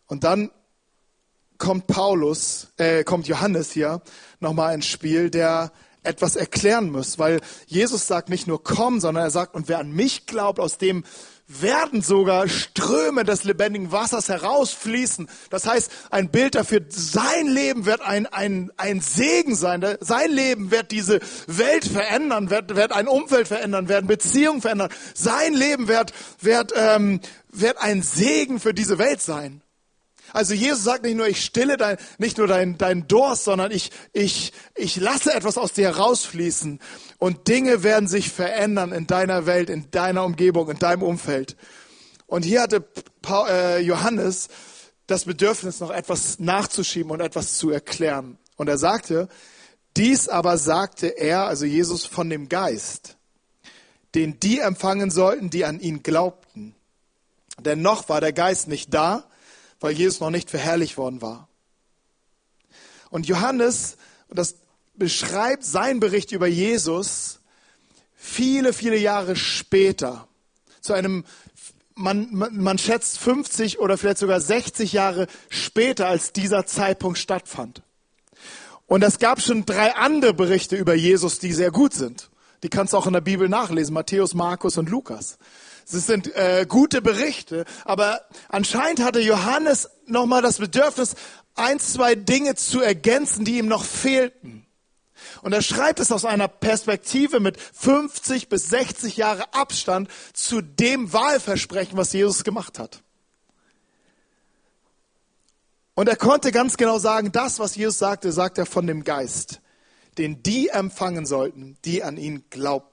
Und 0.05 0.23
dann 0.23 0.51
kommt 1.59 1.85
Paulus, 1.85 2.69
äh, 2.77 3.03
kommt 3.03 3.27
Johannes 3.27 3.71
hier 3.71 4.01
nochmal 4.39 4.73
ins 4.73 4.87
Spiel, 4.87 5.29
der 5.29 5.71
etwas 6.01 6.35
erklären 6.35 6.91
muss, 6.91 7.19
weil 7.19 7.41
Jesus 7.67 8.07
sagt 8.07 8.29
nicht 8.29 8.47
nur 8.47 8.63
komm, 8.63 8.99
sondern 8.99 9.25
er 9.25 9.31
sagt, 9.31 9.53
und 9.53 9.67
wer 9.67 9.79
an 9.79 9.91
mich 9.91 10.25
glaubt, 10.25 10.59
aus 10.59 10.77
dem 10.77 11.03
werden 11.49 12.01
sogar 12.01 12.47
Ströme 12.47 13.23
des 13.23 13.43
lebendigen 13.43 13.91
Wassers 13.91 14.29
herausfließen. 14.29 15.27
Das 15.49 15.65
heißt, 15.65 15.91
ein 16.11 16.29
Bild 16.29 16.53
dafür, 16.55 16.81
sein 16.89 17.47
Leben 17.47 17.85
wird 17.85 18.01
ein, 18.01 18.27
ein, 18.27 18.71
ein 18.77 19.01
Segen 19.01 19.55
sein. 19.55 19.83
Sein 19.99 20.31
Leben 20.31 20.69
wird 20.69 20.91
diese 20.91 21.19
Welt 21.47 21.85
verändern, 21.85 22.51
wird, 22.51 22.75
wird 22.75 22.91
ein 22.91 23.07
Umfeld 23.07 23.47
verändern, 23.47 23.89
werden 23.89 24.05
Beziehungen 24.05 24.61
verändern. 24.61 24.91
Sein 25.15 25.55
Leben 25.55 25.87
wird, 25.87 26.13
wird, 26.39 26.71
ähm, 26.75 27.19
wird 27.51 27.79
ein 27.79 28.03
Segen 28.03 28.59
für 28.59 28.75
diese 28.75 28.99
Welt 28.99 29.21
sein. 29.21 29.63
Also 30.33 30.53
Jesus 30.53 30.83
sagt 30.83 31.03
nicht 31.03 31.15
nur, 31.15 31.27
ich 31.27 31.43
stille 31.43 31.77
dein, 31.77 31.97
nicht 32.17 32.37
nur 32.37 32.47
dein, 32.47 32.77
dein 32.77 33.07
Durst, 33.07 33.45
sondern 33.45 33.71
ich, 33.71 33.91
ich, 34.13 34.53
ich 34.75 34.95
lasse 34.97 35.33
etwas 35.33 35.57
aus 35.57 35.73
dir 35.73 35.87
herausfließen 35.87 36.79
und 37.17 37.47
Dinge 37.47 37.83
werden 37.83 38.07
sich 38.07 38.29
verändern 38.29 38.91
in 38.91 39.07
deiner 39.07 39.45
Welt, 39.45 39.69
in 39.69 39.91
deiner 39.91 40.23
Umgebung, 40.23 40.69
in 40.69 40.79
deinem 40.79 41.03
Umfeld. 41.03 41.55
Und 42.27 42.43
hier 42.43 42.61
hatte 42.61 42.87
äh, 43.27 43.81
Johannes 43.81 44.49
das 45.07 45.25
Bedürfnis, 45.25 45.79
noch 45.79 45.89
etwas 45.89 46.39
nachzuschieben 46.39 47.11
und 47.11 47.19
etwas 47.19 47.57
zu 47.57 47.71
erklären. 47.71 48.37
Und 48.57 48.69
er 48.69 48.77
sagte, 48.77 49.27
dies 49.97 50.29
aber 50.29 50.57
sagte 50.57 51.07
er, 51.07 51.45
also 51.45 51.65
Jesus, 51.65 52.05
von 52.05 52.29
dem 52.29 52.47
Geist, 52.47 53.17
den 54.15 54.39
die 54.39 54.59
empfangen 54.59 55.09
sollten, 55.09 55.49
die 55.49 55.65
an 55.65 55.79
ihn 55.79 56.03
glaubten. 56.03 56.75
Denn 57.59 57.81
noch 57.81 58.09
war 58.09 58.21
der 58.21 58.33
Geist 58.33 58.67
nicht 58.67 58.93
da, 58.93 59.28
weil 59.79 59.93
Jesus 59.93 60.19
noch 60.19 60.29
nicht 60.29 60.49
verherrlicht 60.49 60.97
worden 60.97 61.21
war. 61.21 61.47
Und 63.09 63.27
Johannes, 63.27 63.97
das 64.29 64.55
beschreibt 64.95 65.63
sein 65.63 65.99
Bericht 65.99 66.31
über 66.31 66.47
Jesus 66.47 67.39
viele, 68.15 68.73
viele 68.73 68.97
Jahre 68.97 69.35
später, 69.35 70.27
zu 70.81 70.93
einem, 70.93 71.23
man, 71.95 72.27
man, 72.31 72.77
schätzt 72.77 73.17
50 73.19 73.79
oder 73.79 73.97
vielleicht 73.97 74.19
sogar 74.19 74.39
60 74.39 74.93
Jahre 74.93 75.27
später, 75.49 76.07
als 76.07 76.31
dieser 76.31 76.65
Zeitpunkt 76.65 77.17
stattfand. 77.17 77.81
Und 78.85 79.03
es 79.03 79.19
gab 79.19 79.41
schon 79.41 79.65
drei 79.65 79.95
andere 79.95 80.33
Berichte 80.33 80.75
über 80.75 80.93
Jesus, 80.93 81.39
die 81.39 81.53
sehr 81.53 81.71
gut 81.71 81.93
sind. 81.93 82.29
Die 82.63 82.69
kannst 82.69 82.93
du 82.93 82.97
auch 82.97 83.07
in 83.07 83.13
der 83.13 83.21
Bibel 83.21 83.47
nachlesen, 83.47 83.93
Matthäus, 83.93 84.33
Markus 84.33 84.77
und 84.77 84.89
Lukas. 84.89 85.37
Es 85.91 86.05
sind 86.05 86.35
äh, 86.35 86.65
gute 86.67 87.01
Berichte, 87.01 87.65
aber 87.83 88.21
anscheinend 88.47 89.01
hatte 89.01 89.19
Johannes 89.19 89.89
nochmal 90.05 90.41
das 90.41 90.59
Bedürfnis, 90.59 91.15
ein, 91.55 91.79
zwei 91.79 92.15
Dinge 92.15 92.55
zu 92.55 92.81
ergänzen, 92.81 93.43
die 93.43 93.57
ihm 93.57 93.67
noch 93.67 93.83
fehlten. 93.83 94.65
Und 95.41 95.53
er 95.53 95.61
schreibt 95.61 95.99
es 95.99 96.11
aus 96.11 96.25
einer 96.25 96.47
Perspektive 96.47 97.39
mit 97.39 97.59
50 97.59 98.49
bis 98.49 98.69
60 98.69 99.17
Jahre 99.17 99.53
Abstand 99.53 100.09
zu 100.33 100.61
dem 100.61 101.11
Wahlversprechen, 101.11 101.97
was 101.97 102.13
Jesus 102.13 102.43
gemacht 102.43 102.79
hat. 102.79 103.01
Und 105.95 106.07
er 106.07 106.15
konnte 106.15 106.51
ganz 106.51 106.77
genau 106.77 106.97
sagen, 106.97 107.31
das, 107.31 107.59
was 107.59 107.75
Jesus 107.75 107.99
sagte, 107.99 108.31
sagt 108.31 108.57
er 108.57 108.65
von 108.65 108.87
dem 108.87 109.03
Geist, 109.03 109.59
den 110.17 110.41
die 110.43 110.69
empfangen 110.69 111.25
sollten, 111.25 111.77
die 111.83 112.03
an 112.03 112.15
ihn 112.15 112.45
glaubten. 112.49 112.88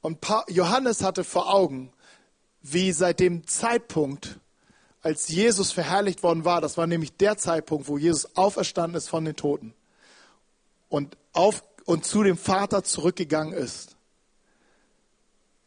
Und 0.00 0.18
Johannes 0.48 1.02
hatte 1.02 1.24
vor 1.24 1.52
Augen, 1.52 1.92
wie 2.62 2.92
seit 2.92 3.20
dem 3.20 3.46
Zeitpunkt, 3.46 4.38
als 5.02 5.28
Jesus 5.28 5.72
verherrlicht 5.72 6.22
worden 6.22 6.44
war, 6.44 6.60
das 6.60 6.76
war 6.76 6.86
nämlich 6.86 7.16
der 7.16 7.38
Zeitpunkt, 7.38 7.88
wo 7.88 7.98
Jesus 7.98 8.36
auferstanden 8.36 8.98
ist 8.98 9.08
von 9.08 9.24
den 9.24 9.36
Toten 9.36 9.74
und, 10.88 11.16
auf, 11.32 11.62
und 11.86 12.04
zu 12.04 12.22
dem 12.22 12.36
Vater 12.36 12.84
zurückgegangen 12.84 13.54
ist. 13.54 13.96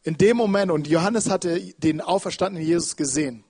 In 0.04 0.18
dem 0.18 0.36
Moment, 0.36 0.70
und 0.70 0.86
Johannes 0.86 1.30
hatte 1.30 1.58
den 1.78 2.00
auferstandenen 2.00 2.66
Jesus 2.66 2.96
gesehen. 2.96 3.43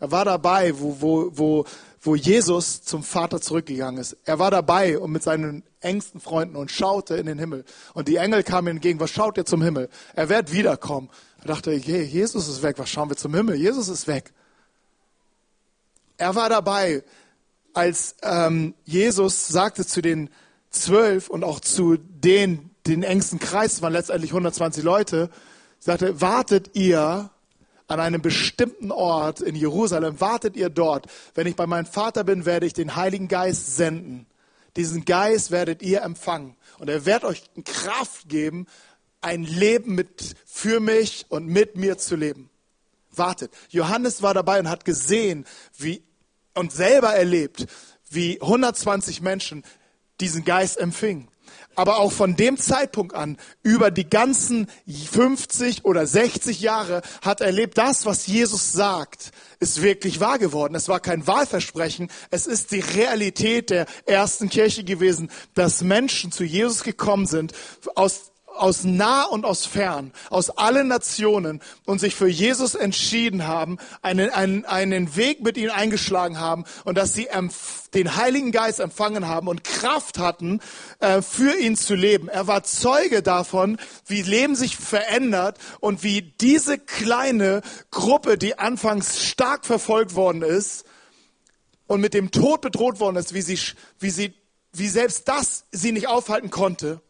Er 0.00 0.10
war 0.10 0.24
dabei, 0.24 0.78
wo, 0.78 1.00
wo, 1.00 1.30
wo, 1.32 1.64
wo 2.00 2.14
Jesus 2.14 2.82
zum 2.82 3.02
Vater 3.02 3.40
zurückgegangen 3.40 4.00
ist. 4.00 4.16
Er 4.24 4.38
war 4.38 4.50
dabei 4.50 4.98
und 4.98 5.10
mit 5.10 5.22
seinen 5.22 5.62
engsten 5.80 6.20
Freunden 6.20 6.56
und 6.56 6.70
schaute 6.70 7.16
in 7.16 7.26
den 7.26 7.38
Himmel. 7.38 7.64
Und 7.94 8.08
die 8.08 8.16
Engel 8.16 8.42
kamen 8.42 8.68
ihm 8.68 8.76
entgegen. 8.76 9.00
Was 9.00 9.10
schaut 9.10 9.36
ihr 9.36 9.44
zum 9.44 9.62
Himmel? 9.62 9.88
Er 10.14 10.28
wird 10.28 10.52
wiederkommen. 10.52 11.10
Er 11.40 11.48
dachte, 11.48 11.72
hey, 11.72 12.02
Jesus 12.02 12.48
ist 12.48 12.62
weg. 12.62 12.78
Was 12.78 12.90
schauen 12.90 13.08
wir 13.08 13.16
zum 13.16 13.34
Himmel? 13.34 13.56
Jesus 13.56 13.88
ist 13.88 14.06
weg. 14.06 14.32
Er 16.18 16.34
war 16.34 16.48
dabei, 16.48 17.02
als 17.74 18.16
ähm, 18.22 18.74
Jesus 18.84 19.48
sagte 19.48 19.86
zu 19.86 20.00
den 20.00 20.30
zwölf 20.70 21.28
und 21.28 21.44
auch 21.44 21.60
zu 21.60 21.96
den, 21.96 22.70
den 22.86 23.02
engsten 23.02 23.38
Kreis, 23.38 23.74
es 23.74 23.82
waren 23.82 23.92
letztendlich 23.92 24.30
120 24.30 24.82
Leute, 24.82 25.30
sagte, 25.78 26.20
wartet 26.20 26.70
ihr 26.74 27.30
an 27.88 28.00
einem 28.00 28.20
bestimmten 28.20 28.90
Ort 28.90 29.40
in 29.40 29.54
Jerusalem, 29.54 30.20
wartet 30.20 30.56
ihr 30.56 30.70
dort. 30.70 31.06
Wenn 31.34 31.46
ich 31.46 31.56
bei 31.56 31.66
meinem 31.66 31.86
Vater 31.86 32.24
bin, 32.24 32.44
werde 32.44 32.66
ich 32.66 32.72
den 32.72 32.96
Heiligen 32.96 33.28
Geist 33.28 33.76
senden. 33.76 34.26
Diesen 34.76 35.04
Geist 35.04 35.50
werdet 35.50 35.82
ihr 35.82 36.02
empfangen. 36.02 36.56
Und 36.78 36.90
er 36.90 37.06
wird 37.06 37.24
euch 37.24 37.42
Kraft 37.64 38.28
geben, 38.28 38.66
ein 39.20 39.44
Leben 39.44 39.94
mit, 39.94 40.34
für 40.44 40.80
mich 40.80 41.26
und 41.28 41.46
mit 41.46 41.76
mir 41.76 41.96
zu 41.98 42.16
leben. 42.16 42.50
Wartet. 43.12 43.50
Johannes 43.70 44.22
war 44.22 44.34
dabei 44.34 44.60
und 44.60 44.68
hat 44.68 44.84
gesehen, 44.84 45.46
wie, 45.78 46.02
und 46.54 46.72
selber 46.72 47.14
erlebt, 47.14 47.66
wie 48.10 48.40
120 48.40 49.22
Menschen 49.22 49.64
diesen 50.20 50.44
Geist 50.44 50.78
empfingen 50.78 51.28
aber 51.76 51.98
auch 51.98 52.12
von 52.12 52.36
dem 52.36 52.56
Zeitpunkt 52.58 53.14
an 53.14 53.36
über 53.62 53.90
die 53.90 54.08
ganzen 54.08 54.66
50 54.86 55.84
oder 55.84 56.06
60 56.06 56.60
Jahre 56.60 57.02
hat 57.22 57.40
erlebt, 57.40 57.78
das, 57.78 58.06
was 58.06 58.26
Jesus 58.26 58.72
sagt, 58.72 59.30
ist 59.60 59.82
wirklich 59.82 60.20
wahr 60.20 60.38
geworden. 60.38 60.74
Es 60.74 60.88
war 60.88 61.00
kein 61.00 61.26
Wahlversprechen, 61.26 62.10
es 62.30 62.46
ist 62.46 62.72
die 62.72 62.80
Realität 62.80 63.70
der 63.70 63.86
ersten 64.06 64.48
Kirche 64.48 64.84
gewesen, 64.84 65.30
dass 65.54 65.82
Menschen 65.82 66.32
zu 66.32 66.44
Jesus 66.44 66.82
gekommen 66.82 67.26
sind 67.26 67.52
aus 67.94 68.32
aus 68.56 68.84
nah 68.84 69.24
und 69.24 69.44
aus 69.44 69.66
fern, 69.66 70.12
aus 70.30 70.50
allen 70.50 70.88
Nationen 70.88 71.60
und 71.84 72.00
sich 72.00 72.14
für 72.14 72.28
Jesus 72.28 72.74
entschieden 72.74 73.46
haben, 73.46 73.78
einen, 74.02 74.30
einen, 74.30 74.64
einen 74.64 75.16
Weg 75.16 75.42
mit 75.42 75.56
ihm 75.56 75.70
eingeschlagen 75.70 76.40
haben 76.40 76.64
und 76.84 76.98
dass 76.98 77.14
sie 77.14 77.28
den 77.94 78.16
Heiligen 78.16 78.52
Geist 78.52 78.80
empfangen 78.80 79.28
haben 79.28 79.48
und 79.48 79.64
Kraft 79.64 80.18
hatten, 80.18 80.60
äh, 81.00 81.22
für 81.22 81.58
ihn 81.58 81.76
zu 81.76 81.94
leben. 81.94 82.28
Er 82.28 82.46
war 82.46 82.64
Zeuge 82.64 83.22
davon, 83.22 83.78
wie 84.06 84.22
Leben 84.22 84.56
sich 84.56 84.76
verändert 84.76 85.58
und 85.80 86.02
wie 86.02 86.22
diese 86.22 86.78
kleine 86.78 87.62
Gruppe, 87.90 88.38
die 88.38 88.58
anfangs 88.58 89.24
stark 89.24 89.66
verfolgt 89.66 90.14
worden 90.14 90.42
ist 90.42 90.84
und 91.86 92.00
mit 92.00 92.14
dem 92.14 92.30
Tod 92.30 92.60
bedroht 92.60 93.00
worden 93.00 93.16
ist, 93.16 93.34
wie 93.34 93.42
sie, 93.42 93.58
wie 93.98 94.10
sie, 94.10 94.34
wie 94.72 94.88
selbst 94.88 95.28
das 95.28 95.64
sie 95.70 95.92
nicht 95.92 96.08
aufhalten 96.08 96.50
konnte 96.50 97.00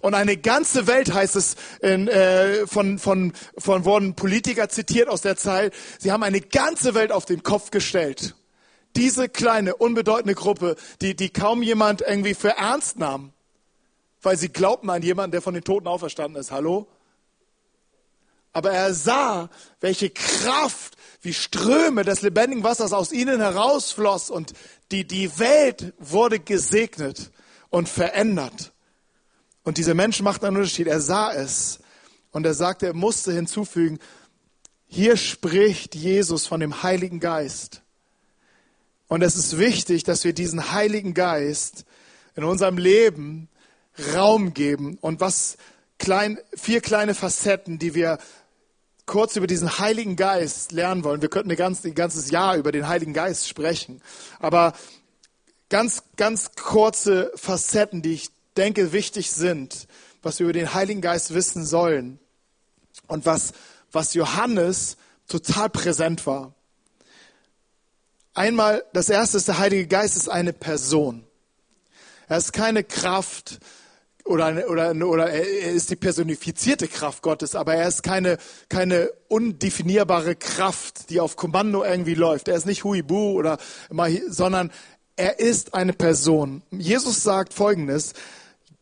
und 0.00 0.14
eine 0.14 0.36
ganze 0.36 0.86
Welt 0.86 1.12
heißt 1.12 1.36
es 1.36 1.56
in, 1.80 2.08
äh, 2.08 2.66
von, 2.66 2.98
von, 2.98 3.32
von 3.58 3.84
wurden 3.84 4.14
Politiker 4.14 4.68
zitiert 4.68 5.08
aus 5.08 5.20
der 5.20 5.36
Zeit. 5.36 5.74
Sie 5.98 6.12
haben 6.12 6.22
eine 6.22 6.40
ganze 6.40 6.94
Welt 6.94 7.12
auf 7.12 7.24
den 7.24 7.42
Kopf 7.42 7.70
gestellt. 7.70 8.34
Diese 8.96 9.28
kleine, 9.28 9.76
unbedeutende 9.76 10.34
Gruppe, 10.34 10.76
die, 11.00 11.14
die 11.14 11.30
kaum 11.30 11.62
jemand 11.62 12.02
irgendwie 12.02 12.34
für 12.34 12.50
ernst 12.50 12.98
nahm, 12.98 13.32
weil 14.22 14.36
sie 14.36 14.48
glaubten 14.48 14.90
an 14.90 15.02
jemanden, 15.02 15.32
der 15.32 15.42
von 15.42 15.54
den 15.54 15.64
Toten 15.64 15.86
auferstanden 15.86 16.40
ist. 16.40 16.50
Hallo? 16.50 16.88
Aber 18.52 18.72
er 18.72 18.94
sah, 18.94 19.48
welche 19.80 20.10
Kraft, 20.10 20.96
wie 21.22 21.34
Ströme 21.34 22.02
des 22.02 22.22
lebendigen 22.22 22.64
Wassers 22.64 22.92
aus 22.92 23.12
ihnen 23.12 23.40
herausfloss 23.40 24.30
und 24.30 24.54
die, 24.90 25.06
die 25.06 25.38
Welt 25.38 25.92
wurde 25.98 26.40
gesegnet 26.40 27.30
und 27.68 27.88
verändert. 27.88 28.72
Und 29.70 29.78
dieser 29.78 29.94
Mensch 29.94 30.20
macht 30.20 30.42
einen 30.42 30.56
Unterschied. 30.56 30.88
Er 30.88 31.00
sah 31.00 31.32
es. 31.32 31.78
Und 32.32 32.44
er 32.44 32.54
sagte, 32.54 32.86
er 32.86 32.92
musste 32.92 33.32
hinzufügen, 33.32 34.00
hier 34.88 35.16
spricht 35.16 35.94
Jesus 35.94 36.48
von 36.48 36.58
dem 36.58 36.82
Heiligen 36.82 37.20
Geist. 37.20 37.80
Und 39.06 39.22
es 39.22 39.36
ist 39.36 39.58
wichtig, 39.58 40.02
dass 40.02 40.24
wir 40.24 40.32
diesen 40.32 40.72
Heiligen 40.72 41.14
Geist 41.14 41.84
in 42.34 42.42
unserem 42.42 42.78
Leben 42.78 43.48
Raum 44.12 44.54
geben. 44.54 44.98
Und 45.00 45.20
was 45.20 45.56
klein, 46.00 46.40
vier 46.56 46.80
kleine 46.80 47.14
Facetten, 47.14 47.78
die 47.78 47.94
wir 47.94 48.18
kurz 49.06 49.36
über 49.36 49.46
diesen 49.46 49.78
Heiligen 49.78 50.16
Geist 50.16 50.72
lernen 50.72 51.04
wollen. 51.04 51.22
Wir 51.22 51.30
könnten 51.30 51.52
ein 51.52 51.94
ganzes 51.94 52.30
Jahr 52.32 52.56
über 52.56 52.72
den 52.72 52.88
Heiligen 52.88 53.12
Geist 53.12 53.46
sprechen. 53.46 54.02
Aber 54.40 54.72
ganz, 55.68 56.02
ganz 56.16 56.56
kurze 56.56 57.30
Facetten, 57.36 58.02
die 58.02 58.14
ich 58.14 58.30
denke, 58.60 58.92
wichtig 58.92 59.32
sind, 59.32 59.88
was 60.22 60.38
wir 60.38 60.44
über 60.44 60.52
den 60.52 60.74
Heiligen 60.74 61.00
Geist 61.00 61.34
wissen 61.34 61.64
sollen 61.64 62.18
und 63.06 63.26
was, 63.26 63.52
was 63.90 64.14
Johannes 64.14 64.96
total 65.26 65.70
präsent 65.70 66.26
war. 66.26 66.54
Einmal, 68.34 68.84
das 68.92 69.08
erste 69.08 69.38
ist, 69.38 69.48
der 69.48 69.58
Heilige 69.58 69.86
Geist 69.86 70.16
ist 70.16 70.28
eine 70.28 70.52
Person. 70.52 71.26
Er 72.28 72.38
ist 72.38 72.52
keine 72.52 72.84
Kraft 72.84 73.58
oder, 74.24 74.68
oder, 74.68 74.94
oder 75.06 75.30
er 75.30 75.72
ist 75.72 75.90
die 75.90 75.96
personifizierte 75.96 76.86
Kraft 76.86 77.22
Gottes, 77.22 77.54
aber 77.54 77.74
er 77.74 77.88
ist 77.88 78.02
keine, 78.02 78.38
keine 78.68 79.10
undefinierbare 79.28 80.36
Kraft, 80.36 81.10
die 81.10 81.18
auf 81.18 81.36
Kommando 81.36 81.82
irgendwie 81.82 82.14
läuft. 82.14 82.46
Er 82.46 82.56
ist 82.56 82.66
nicht 82.66 82.84
Huibu 82.84 83.32
oder, 83.32 83.58
sondern 84.28 84.70
er 85.16 85.40
ist 85.40 85.74
eine 85.74 85.92
Person. 85.92 86.62
Jesus 86.70 87.22
sagt 87.22 87.52
Folgendes, 87.52 88.12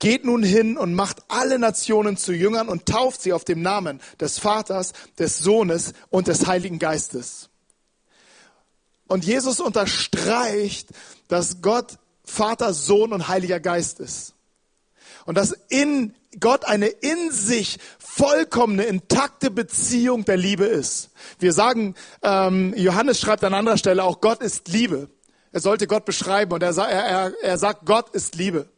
Geht 0.00 0.24
nun 0.24 0.42
hin 0.42 0.76
und 0.76 0.94
macht 0.94 1.22
alle 1.28 1.58
Nationen 1.58 2.16
zu 2.16 2.32
Jüngern 2.32 2.68
und 2.68 2.87
tauft 2.87 3.20
sie 3.20 3.32
auf 3.32 3.44
dem 3.44 3.62
Namen 3.62 4.00
des 4.20 4.38
Vaters, 4.38 4.92
des 5.18 5.38
Sohnes 5.38 5.92
und 6.11 6.28
des 6.28 6.46
Heiligen 6.46 6.78
Geistes. 6.78 7.48
Und 9.08 9.24
Jesus 9.24 9.58
unterstreicht, 9.58 10.90
dass 11.26 11.62
Gott 11.62 11.98
Vater, 12.24 12.74
Sohn 12.74 13.12
und 13.12 13.28
Heiliger 13.28 13.58
Geist 13.58 14.00
ist. 14.00 14.34
Und 15.24 15.37
dass 15.37 15.56
in 15.68 16.14
Gott 16.40 16.64
eine 16.66 16.87
in 16.87 17.32
sich 17.32 17.78
vollkommene, 17.98 18.84
intakte 18.84 19.50
Beziehung 19.50 20.24
der 20.24 20.37
Liebe 20.37 20.66
ist. 20.66 21.11
Wir 21.38 21.52
sagen, 21.52 21.94
ähm, 22.22 22.74
Johannes 22.76 23.20
schreibt 23.20 23.42
an 23.44 23.54
anderer 23.54 23.78
Stelle 23.78 24.04
auch, 24.04 24.20
Gott 24.20 24.42
ist 24.42 24.68
Liebe. 24.68 25.08
Er 25.52 25.61
sollte 25.61 25.87
Gott 25.87 26.04
beschreiben 26.04 26.52
und 26.52 26.62
er, 26.62 26.76
er, 26.76 27.32
er 27.42 27.58
sagt, 27.58 27.87
Gott 27.87 28.11
ist 28.11 28.34
Liebe. 28.34 28.68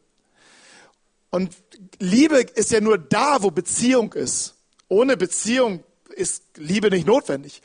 Und 1.31 1.55
Liebe 1.99 2.41
ist 2.41 2.71
ja 2.71 2.81
nur 2.81 2.97
da, 2.97 3.41
wo 3.41 3.49
Beziehung 3.49 4.13
ist. 4.13 4.55
Ohne 4.87 5.17
Beziehung 5.17 5.83
ist 6.09 6.43
Liebe 6.57 6.89
nicht 6.89 7.07
notwendig. 7.07 7.61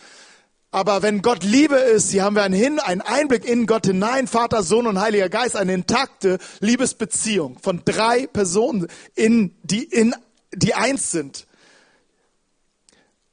Aber 0.70 1.02
wenn 1.02 1.22
Gott 1.22 1.42
Liebe 1.42 1.76
ist, 1.76 2.10
hier 2.10 2.22
haben 2.22 2.36
wir 2.36 2.42
einen, 2.42 2.54
Hin, 2.54 2.78
einen 2.78 3.00
Einblick 3.00 3.44
in 3.44 3.66
Gott 3.66 3.86
hinein, 3.86 4.26
Vater, 4.26 4.62
Sohn 4.62 4.86
und 4.86 5.00
Heiliger 5.00 5.28
Geist, 5.28 5.56
eine 5.56 5.74
intakte 5.74 6.38
Liebesbeziehung 6.60 7.58
von 7.58 7.82
drei 7.84 8.26
Personen, 8.26 8.86
in, 9.14 9.56
die, 9.62 9.84
in, 9.84 10.14
die 10.52 10.74
eins 10.74 11.10
sind. 11.10 11.46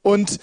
Und 0.02 0.40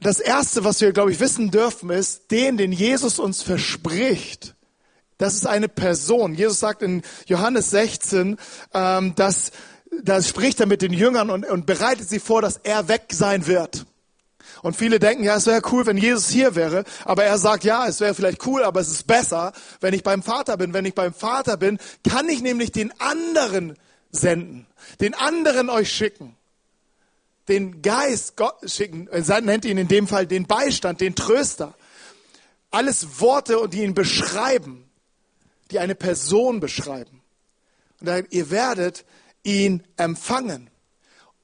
das 0.00 0.20
Erste, 0.20 0.64
was 0.64 0.80
wir, 0.80 0.92
glaube 0.92 1.12
ich, 1.12 1.20
wissen 1.20 1.50
dürfen, 1.50 1.90
ist, 1.90 2.30
den, 2.30 2.56
den 2.56 2.72
Jesus 2.72 3.18
uns 3.18 3.42
verspricht, 3.42 4.55
das 5.18 5.34
ist 5.34 5.46
eine 5.46 5.68
Person. 5.68 6.34
Jesus 6.34 6.60
sagt 6.60 6.82
in 6.82 7.02
Johannes 7.26 7.70
16, 7.70 8.36
ähm, 8.74 9.14
dass 9.14 9.52
da 10.02 10.20
spricht 10.22 10.60
er 10.60 10.66
mit 10.66 10.82
den 10.82 10.92
Jüngern 10.92 11.30
und, 11.30 11.46
und 11.46 11.66
bereitet 11.66 12.08
sie 12.08 12.20
vor, 12.20 12.42
dass 12.42 12.58
er 12.58 12.88
weg 12.88 13.06
sein 13.12 13.46
wird. 13.46 13.86
Und 14.62 14.76
viele 14.76 14.98
denken, 14.98 15.22
ja, 15.22 15.36
es 15.36 15.46
wäre 15.46 15.62
cool, 15.70 15.86
wenn 15.86 15.96
Jesus 15.96 16.28
hier 16.28 16.54
wäre. 16.54 16.84
Aber 17.04 17.24
er 17.24 17.38
sagt, 17.38 17.64
ja, 17.64 17.86
es 17.86 18.00
wäre 18.00 18.14
vielleicht 18.14 18.46
cool, 18.46 18.62
aber 18.62 18.80
es 18.80 18.88
ist 18.88 19.06
besser, 19.06 19.52
wenn 19.80 19.94
ich 19.94 20.02
beim 20.02 20.22
Vater 20.22 20.56
bin. 20.56 20.72
Wenn 20.72 20.84
ich 20.84 20.94
beim 20.94 21.14
Vater 21.14 21.56
bin, 21.56 21.78
kann 22.08 22.28
ich 22.28 22.42
nämlich 22.42 22.72
den 22.72 22.92
anderen 23.00 23.76
senden, 24.10 24.66
den 25.00 25.14
anderen 25.14 25.68
euch 25.68 25.92
schicken, 25.92 26.36
den 27.48 27.82
Geist 27.82 28.36
Gott 28.36 28.56
schicken. 28.66 29.08
Er 29.08 29.40
nennt 29.40 29.64
ihn 29.64 29.78
in 29.78 29.88
dem 29.88 30.08
Fall 30.08 30.26
den 30.26 30.46
Beistand, 30.46 31.00
den 31.00 31.14
Tröster. 31.14 31.74
Alles 32.70 33.20
Worte, 33.20 33.68
die 33.68 33.82
ihn 33.82 33.94
beschreiben 33.94 34.85
die 35.70 35.78
eine 35.78 35.94
Person 35.94 36.60
beschreiben. 36.60 37.22
Und 38.00 38.06
dann, 38.06 38.26
ihr 38.30 38.50
werdet 38.50 39.04
ihn 39.42 39.84
empfangen. 39.96 40.70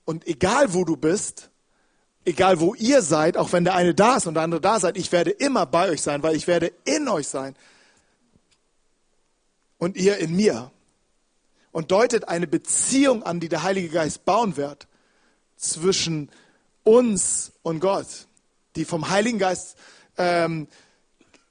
Und 0.04 0.26
egal 0.26 0.74
wo 0.74 0.84
du 0.84 0.96
bist, 0.96 1.50
egal 2.24 2.60
wo 2.60 2.74
ihr 2.74 3.02
seid, 3.02 3.36
auch 3.36 3.52
wenn 3.52 3.64
der 3.64 3.74
eine 3.74 3.94
da 3.94 4.16
ist 4.16 4.26
und 4.26 4.34
der 4.34 4.42
andere 4.42 4.60
da 4.60 4.80
seid, 4.80 4.96
ich 4.96 5.12
werde 5.12 5.30
immer 5.30 5.66
bei 5.66 5.90
euch 5.90 6.02
sein, 6.02 6.22
weil 6.22 6.36
ich 6.36 6.46
werde 6.46 6.72
in 6.84 7.08
euch 7.08 7.28
sein. 7.28 7.56
Und 9.78 9.96
ihr 9.96 10.18
in 10.18 10.36
mir. 10.36 10.70
Und 11.72 11.90
deutet 11.90 12.28
eine 12.28 12.46
Beziehung 12.46 13.22
an, 13.22 13.40
die 13.40 13.48
der 13.48 13.62
Heilige 13.62 13.88
Geist 13.88 14.24
bauen 14.24 14.56
wird 14.56 14.86
zwischen 15.56 16.30
uns 16.84 17.52
und 17.62 17.80
Gott, 17.80 18.26
die 18.76 18.84
vom 18.84 19.08
Heiligen 19.08 19.38
Geist 19.38 19.76
ähm, 20.18 20.68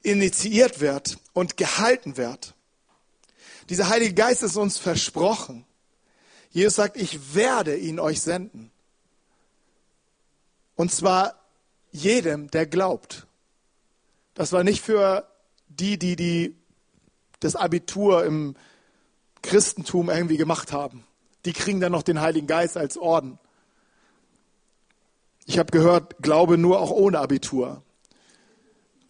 initiiert 0.03 0.79
wird 0.79 1.17
und 1.33 1.57
gehalten 1.57 2.17
wird. 2.17 2.53
Dieser 3.71 3.87
Heilige 3.87 4.13
Geist 4.13 4.43
ist 4.43 4.57
uns 4.57 4.77
versprochen. 4.77 5.65
Jesus 6.49 6.75
sagt, 6.75 6.97
ich 6.97 7.33
werde 7.33 7.77
ihn 7.77 8.01
euch 8.01 8.19
senden. 8.19 8.69
Und 10.75 10.91
zwar 10.91 11.35
jedem, 11.93 12.51
der 12.51 12.65
glaubt. 12.65 13.27
Das 14.33 14.51
war 14.51 14.65
nicht 14.65 14.81
für 14.81 15.25
die, 15.69 15.97
die, 15.97 16.17
die 16.17 16.57
das 17.39 17.55
Abitur 17.55 18.25
im 18.25 18.57
Christentum 19.41 20.09
irgendwie 20.09 20.35
gemacht 20.35 20.73
haben. 20.73 21.05
Die 21.45 21.53
kriegen 21.53 21.79
dann 21.79 21.93
noch 21.93 22.03
den 22.03 22.19
Heiligen 22.19 22.47
Geist 22.47 22.75
als 22.75 22.97
Orden. 22.97 23.39
Ich 25.45 25.57
habe 25.57 25.71
gehört, 25.71 26.17
Glaube 26.21 26.57
nur 26.57 26.81
auch 26.81 26.91
ohne 26.91 27.19
Abitur. 27.19 27.83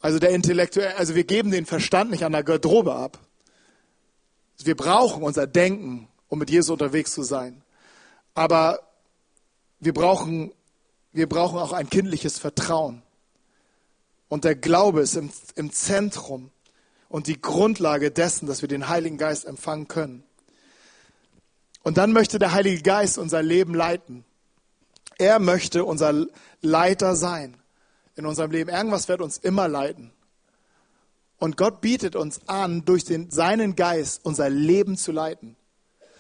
Also 0.02 0.20
der 0.20 0.30
Intellektuelle, 0.30 0.98
also 0.98 1.16
wir 1.16 1.24
geben 1.24 1.50
den 1.50 1.66
Verstand 1.66 2.12
nicht 2.12 2.26
an 2.26 2.34
der 2.34 2.44
Garderobe 2.44 2.94
ab. 2.94 3.18
Wir 4.66 4.76
brauchen 4.76 5.24
unser 5.24 5.48
Denken, 5.48 6.08
um 6.28 6.40
mit 6.40 6.50
Jesus 6.50 6.70
unterwegs 6.70 7.14
zu 7.14 7.24
sein. 7.24 7.62
Aber 8.34 8.80
wir 9.80 9.94
brauchen, 9.94 10.54
wir 11.12 11.28
brauchen 11.28 11.60
auch 11.60 11.74
ein 11.74 11.90
kindliches 11.90 12.40
Vertrauen. 12.40 13.02
Und 14.30 14.46
der 14.46 14.56
Glaube 14.56 15.02
ist 15.02 15.16
im, 15.16 15.30
im 15.56 15.72
Zentrum 15.72 16.52
und 17.10 17.28
die 17.28 17.42
Grundlage 17.42 18.12
dessen, 18.12 18.48
dass 18.48 18.62
wir 18.62 18.70
den 18.70 18.88
Heiligen 18.88 19.18
Geist 19.18 19.46
empfangen 19.46 19.88
können. 19.88 20.24
Und 21.84 21.98
dann 21.98 22.14
möchte 22.14 22.40
der 22.40 22.54
Heilige 22.54 22.82
Geist 22.82 23.18
unser 23.18 23.42
Leben 23.42 23.74
leiten. 23.74 24.24
Er 25.18 25.40
möchte 25.40 25.84
unser 25.84 26.28
Leiter 26.62 27.16
sein 27.16 27.58
in 28.16 28.26
unserem 28.26 28.52
Leben. 28.52 28.70
Irgendwas 28.70 29.08
wird 29.08 29.22
uns 29.22 29.38
immer 29.38 29.68
leiten. 29.68 30.12
Und 31.42 31.58
Gott 31.58 31.82
bietet 31.82 32.16
uns 32.16 32.42
an, 32.46 32.86
durch 32.86 33.04
den, 33.04 33.32
seinen 33.32 33.76
Geist 33.76 34.24
unser 34.24 34.48
Leben 34.48 34.96
zu 34.96 35.12
leiten. 35.12 35.56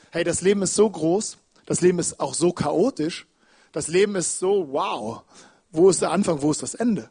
Hey, 0.10 0.23
das 0.23 0.41
Leben 0.41 0.63
ist 0.63 0.73
so 0.73 0.89
groß, 0.89 1.38
das 1.67 1.81
Leben 1.81 1.99
ist 1.99 2.19
auch 2.19 2.34
so 2.34 2.51
chaotisch, 2.51 3.27
das 3.71 3.88
Leben 3.88 4.15
ist 4.15 4.39
so, 4.39 4.69
wow, 4.71 5.21
wo 5.69 5.91
ist 5.91 6.01
der 6.01 6.10
Anfang, 6.10 6.41
wo 6.41 6.49
ist 6.49 6.63
das 6.63 6.73
Ende? 6.73 7.07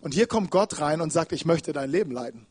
Und 0.00 0.14
hier 0.14 0.28
kommt 0.28 0.50
Gott 0.50 0.80
rein 0.80 1.02
und 1.02 1.12
sagt, 1.12 1.32
ich 1.32 1.44
möchte 1.44 1.74
dein 1.74 1.90
Leben 1.90 2.10
leiten. 2.10 2.46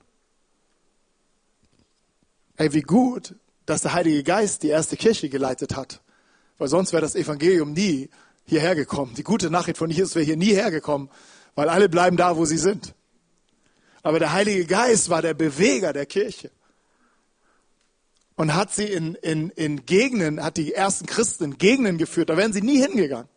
Hey, 2.55 2.71
wie 2.71 2.83
gut, 2.83 3.33
dass 3.65 3.81
der 3.81 3.93
Heilige 3.93 4.21
Geist 4.21 4.61
die 4.61 4.67
erste 4.67 4.97
Kirche 4.97 5.29
geleitet 5.29 5.75
hat. 5.75 5.99
Weil 6.59 6.67
sonst 6.67 6.93
wäre 6.93 7.01
das 7.01 7.15
Evangelium 7.15 7.73
nie 7.73 8.11
hierher 8.45 8.75
gekommen. 8.75 9.15
Die 9.15 9.23
gute 9.23 9.49
Nachricht 9.49 9.79
von 9.79 9.89
Jesus 9.89 10.13
wäre 10.13 10.25
hier 10.25 10.37
nie 10.37 10.53
hergekommen, 10.53 11.09
weil 11.55 11.69
alle 11.69 11.89
bleiben 11.89 12.17
da, 12.17 12.37
wo 12.37 12.45
sie 12.45 12.59
sind. 12.59 12.93
Aber 14.03 14.19
der 14.19 14.31
Heilige 14.33 14.65
Geist 14.65 15.09
war 15.09 15.21
der 15.21 15.33
Beweger 15.33 15.93
der 15.93 16.05
Kirche. 16.05 16.51
Und 18.35 18.55
hat 18.55 18.73
sie 18.73 18.85
in, 18.85 19.15
in, 19.15 19.49
in 19.49 19.85
Gegenden, 19.85 20.41
hat 20.41 20.57
die 20.57 20.73
ersten 20.73 21.05
Christen 21.05 21.43
in 21.43 21.57
Gegenden 21.57 21.97
geführt. 21.97 22.29
Da 22.29 22.37
wären 22.37 22.53
sie 22.53 22.61
nie 22.61 22.79
hingegangen. 22.79 23.27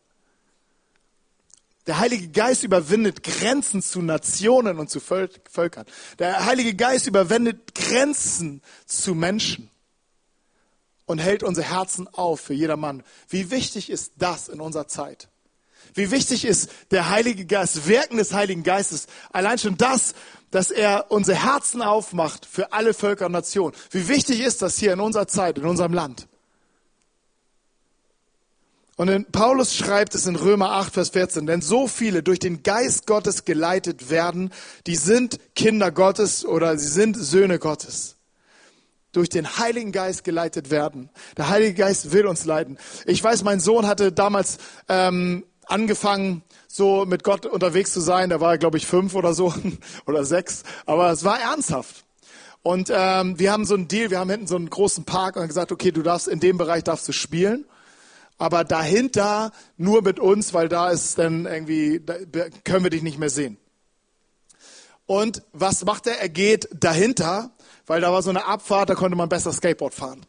Der 1.87 1.99
Heilige 1.99 2.29
Geist 2.29 2.63
überwindet 2.63 3.25
Grenzen 3.25 3.83
zu 3.83 4.03
Nationen 4.03 4.79
und 4.79 4.89
zu 4.89 5.01
Völkern. 5.01 5.87
Der 6.21 6.47
Heilige 6.47 6.75
Geist 6.75 7.09
überwindet 7.09 7.75
Grenzen 7.75 8.63
zu 8.87 9.17
Menschen 9.17 9.69
und 11.07 11.19
hält 11.19 11.43
unsere 11.43 11.69
Herzen 11.69 12.07
auf 12.07 12.41
für 12.41 12.55
jedermann. 12.55 13.03
Wie 13.29 13.51
wichtig 13.51 13.91
ist 13.91 14.13
das 14.19 14.49
in 14.49 14.61
unserer 14.61 14.87
Zeit? 14.87 15.29
Wie 15.95 16.11
wichtig 16.11 16.45
ist 16.45 16.71
der 16.91 17.11
Heilige 17.11 17.47
Geist, 17.47 17.87
Wirken 17.87 18.17
des 18.17 18.33
Heiligen 18.33 18.63
Geistes? 18.63 19.07
Allein 19.33 19.59
schon 19.59 19.77
das 19.77 20.15
dass 20.53 20.71
er 20.71 21.11
unsere 21.11 21.43
Herzen 21.43 21.83
aufmacht 21.83 22.47
für 22.47 22.73
alle 22.73 22.95
Völker 22.95 23.27
und 23.27 23.33
Nationen. 23.33 23.75
Wie 23.91 24.07
wichtig 24.07 24.41
ist 24.41 24.63
das 24.63 24.79
hier 24.79 24.93
in 24.93 25.01
unserer 25.01 25.27
Zeit, 25.27 25.59
in 25.59 25.65
unserem 25.65 25.95
Land? 25.95 26.29
Und 28.97 29.09
in 29.09 29.25
Paulus 29.25 29.75
schreibt 29.75 30.15
es 30.15 30.27
in 30.27 30.37
Römer 30.37 30.73
8, 30.73 30.93
Vers 30.93 31.09
14, 31.09 31.47
denn 31.47 31.63
so 31.63 31.89
viele 31.89 32.23
durch 32.23 32.39
den 32.39 32.63
Geist 32.63 33.07
Gottes 33.07 33.47
geleitet 33.47 34.11
werden, 34.11 34.53
die 34.87 34.97
sind 34.97 35.41
Kinder 35.57 35.91
Gottes 35.91 36.45
oder 36.45 36.77
sie 36.77 36.89
sind 36.89 37.17
Söhne 37.17 37.59
Gottes. 37.59 38.17
Durch 39.13 39.31
den 39.31 39.59
Heiligen 39.59 39.93
Geist 39.93 40.23
geleitet 40.23 40.71
werden. 40.71 41.11
Der 41.39 41.49
Heilige 41.49 41.75
Geist 41.75 42.13
will 42.13 42.27
uns 42.27 42.45
leiten. 42.45 42.79
Ich 43.07 43.25
weiß, 43.25 43.43
mein 43.43 43.61
Sohn 43.61 43.87
hatte 43.87 44.13
damals 44.13 44.59
ähm, 44.89 45.45
angefangen, 45.67 46.43
so 46.69 47.05
mit 47.07 47.25
Gott 47.25 47.47
unterwegs 47.47 47.93
zu 47.93 48.01
sein. 48.01 48.31
Da 48.31 48.41
war 48.41 48.53
er, 48.53 48.59
glaube 48.59 48.79
ich, 48.79 48.87
fünf 48.87 49.15
oder 49.15 49.35
so 49.35 49.55
oder 50.07 50.25
sechs. 50.25 50.63
Aber 50.87 51.11
es 51.11 51.25
war 51.25 51.41
ernsthaft. 51.41 52.05
Und 52.63 52.91
ähm, 52.95 53.39
wir 53.39 53.53
haben 53.53 53.65
so 53.65 53.75
einen 53.75 53.89
Deal, 53.89 54.11
wir 54.11 54.21
haben 54.21 54.31
hinten 54.31 54.47
so 54.47 54.57
einen 54.57 54.71
großen 54.71 55.05
Park 55.05 55.37
und 55.37 55.47
gesagt, 55.49 55.73
okay, 55.73 55.91
du 55.91 56.03
darfst 56.03 56.29
in 56.29 56.39
dem 56.41 56.59
Bereich 56.59 56.85
darfst 56.85 57.09
du 57.09 57.13
spielen. 57.13 57.65
Aber 58.39 58.65
dahinter 58.65 59.53
nur 59.77 60.03
mit 60.03 60.19
uns, 60.19 60.55
weil 60.55 60.69
da 60.69 60.91
ist 60.91 61.19
dann 61.19 61.47
irgendwie, 61.47 62.01
da 62.01 62.15
können 62.65 62.85
wir 62.85 62.91
dich 62.91 63.03
nicht 63.03 63.19
mehr 63.19 63.31
sehen. 63.31 63.57
Und 65.07 65.43
was 65.53 65.85
macht 65.85 66.07
er? 66.07 66.21
Er 66.21 66.29
geht 66.29 66.69
dahinter, 66.73 67.51
weil 67.87 68.01
da 68.01 68.13
war 68.13 68.23
so 68.23 68.31
eine 68.31 68.47
Abfahrt, 68.47 68.89
da 68.89 68.95
konnte 68.95 69.17
man 69.17 69.29
besser 69.29 69.53
Skateboard 69.53 69.95
fahren. 69.95 70.25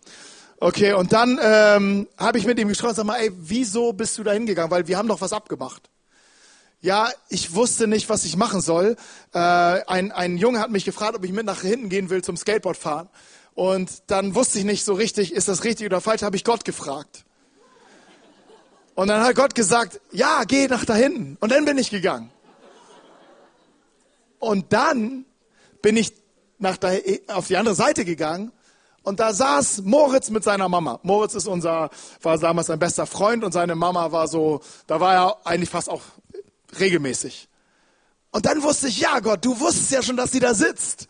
Okay, 0.63 0.93
und 0.93 1.11
dann 1.11 1.37
ähm, 1.41 2.07
habe 2.17 2.37
ich 2.37 2.45
mit 2.45 2.57
ihm 2.57 2.69
gesprochen, 2.69 2.95
sag 2.95 3.05
mal, 3.05 3.19
ey, 3.19 3.31
wieso 3.35 3.91
bist 3.91 4.17
du 4.17 4.23
da 4.23 4.31
hingegangen? 4.31 4.71
Weil 4.71 4.87
wir 4.87 4.97
haben 4.97 5.09
doch 5.09 5.19
was 5.19 5.33
abgemacht 5.33 5.89
ja, 6.83 7.09
ich 7.29 7.55
wusste 7.55 7.87
nicht, 7.87 8.09
was 8.09 8.25
ich 8.25 8.35
machen 8.35 8.59
soll. 8.59 8.97
Äh, 9.33 9.39
ein, 9.39 10.11
ein 10.11 10.37
Junge 10.37 10.59
hat 10.59 10.69
mich 10.69 10.83
gefragt, 10.83 11.15
ob 11.15 11.23
ich 11.23 11.31
mit 11.31 11.45
nach 11.45 11.61
hinten 11.61 11.87
gehen 11.87 12.09
will 12.09 12.21
zum 12.21 12.35
Skateboard 12.35 12.75
fahren. 12.75 13.07
Und 13.53 14.03
dann 14.07 14.35
wusste 14.35 14.59
ich 14.59 14.65
nicht 14.65 14.83
so 14.83 14.93
richtig, 14.93 15.31
ist 15.31 15.47
das 15.47 15.63
richtig 15.63 15.85
oder 15.85 16.01
falsch, 16.01 16.23
habe 16.23 16.35
ich 16.35 16.43
Gott 16.43 16.65
gefragt. 16.65 17.23
Und 18.95 19.07
dann 19.07 19.23
hat 19.23 19.33
Gott 19.37 19.55
gesagt, 19.55 20.01
ja, 20.11 20.43
geh 20.45 20.67
nach 20.67 20.83
da 20.83 20.93
hinten. 20.93 21.37
Und 21.39 21.53
dann 21.53 21.63
bin 21.63 21.77
ich 21.77 21.89
gegangen. 21.89 22.29
Und 24.39 24.73
dann 24.73 25.23
bin 25.81 25.95
ich 25.95 26.11
nach 26.59 26.75
da, 26.75 26.91
auf 27.27 27.47
die 27.47 27.55
andere 27.55 27.75
Seite 27.75 28.03
gegangen 28.03 28.51
und 29.03 29.19
da 29.19 29.33
saß 29.33 29.81
Moritz 29.83 30.29
mit 30.29 30.43
seiner 30.43 30.69
Mama. 30.69 30.99
Moritz 31.03 31.35
ist 31.35 31.47
unser, 31.47 31.89
war 32.21 32.37
damals 32.37 32.67
sein 32.67 32.79
bester 32.79 33.05
Freund 33.05 33.43
und 33.43 33.51
seine 33.51 33.75
Mama 33.75 34.11
war 34.11 34.27
so, 34.27 34.61
da 34.87 34.99
war 34.99 35.13
er 35.13 35.37
eigentlich 35.45 35.69
fast 35.69 35.89
auch 35.89 36.01
regelmäßig. 36.79 37.49
Und 38.31 38.45
dann 38.45 38.63
wusste 38.63 38.87
ich, 38.87 38.99
ja 38.99 39.19
Gott, 39.19 39.43
du 39.45 39.59
wusstest 39.59 39.91
ja 39.91 40.01
schon, 40.01 40.17
dass 40.17 40.31
sie 40.31 40.39
da 40.39 40.53
sitzt. 40.53 41.07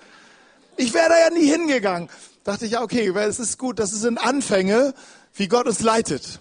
Ich 0.76 0.94
wäre 0.94 1.08
da 1.08 1.20
ja 1.20 1.30
nie 1.30 1.48
hingegangen. 1.48 2.10
Dachte 2.44 2.66
ich, 2.66 2.72
ja 2.72 2.82
okay, 2.82 3.08
es 3.10 3.40
ist 3.40 3.58
gut, 3.60 3.80
das 3.80 3.92
sind 3.92 4.18
Anfänge, 4.18 4.94
wie 5.36 5.48
Gott 5.48 5.68
uns 5.68 5.80
leitet. 5.82 6.40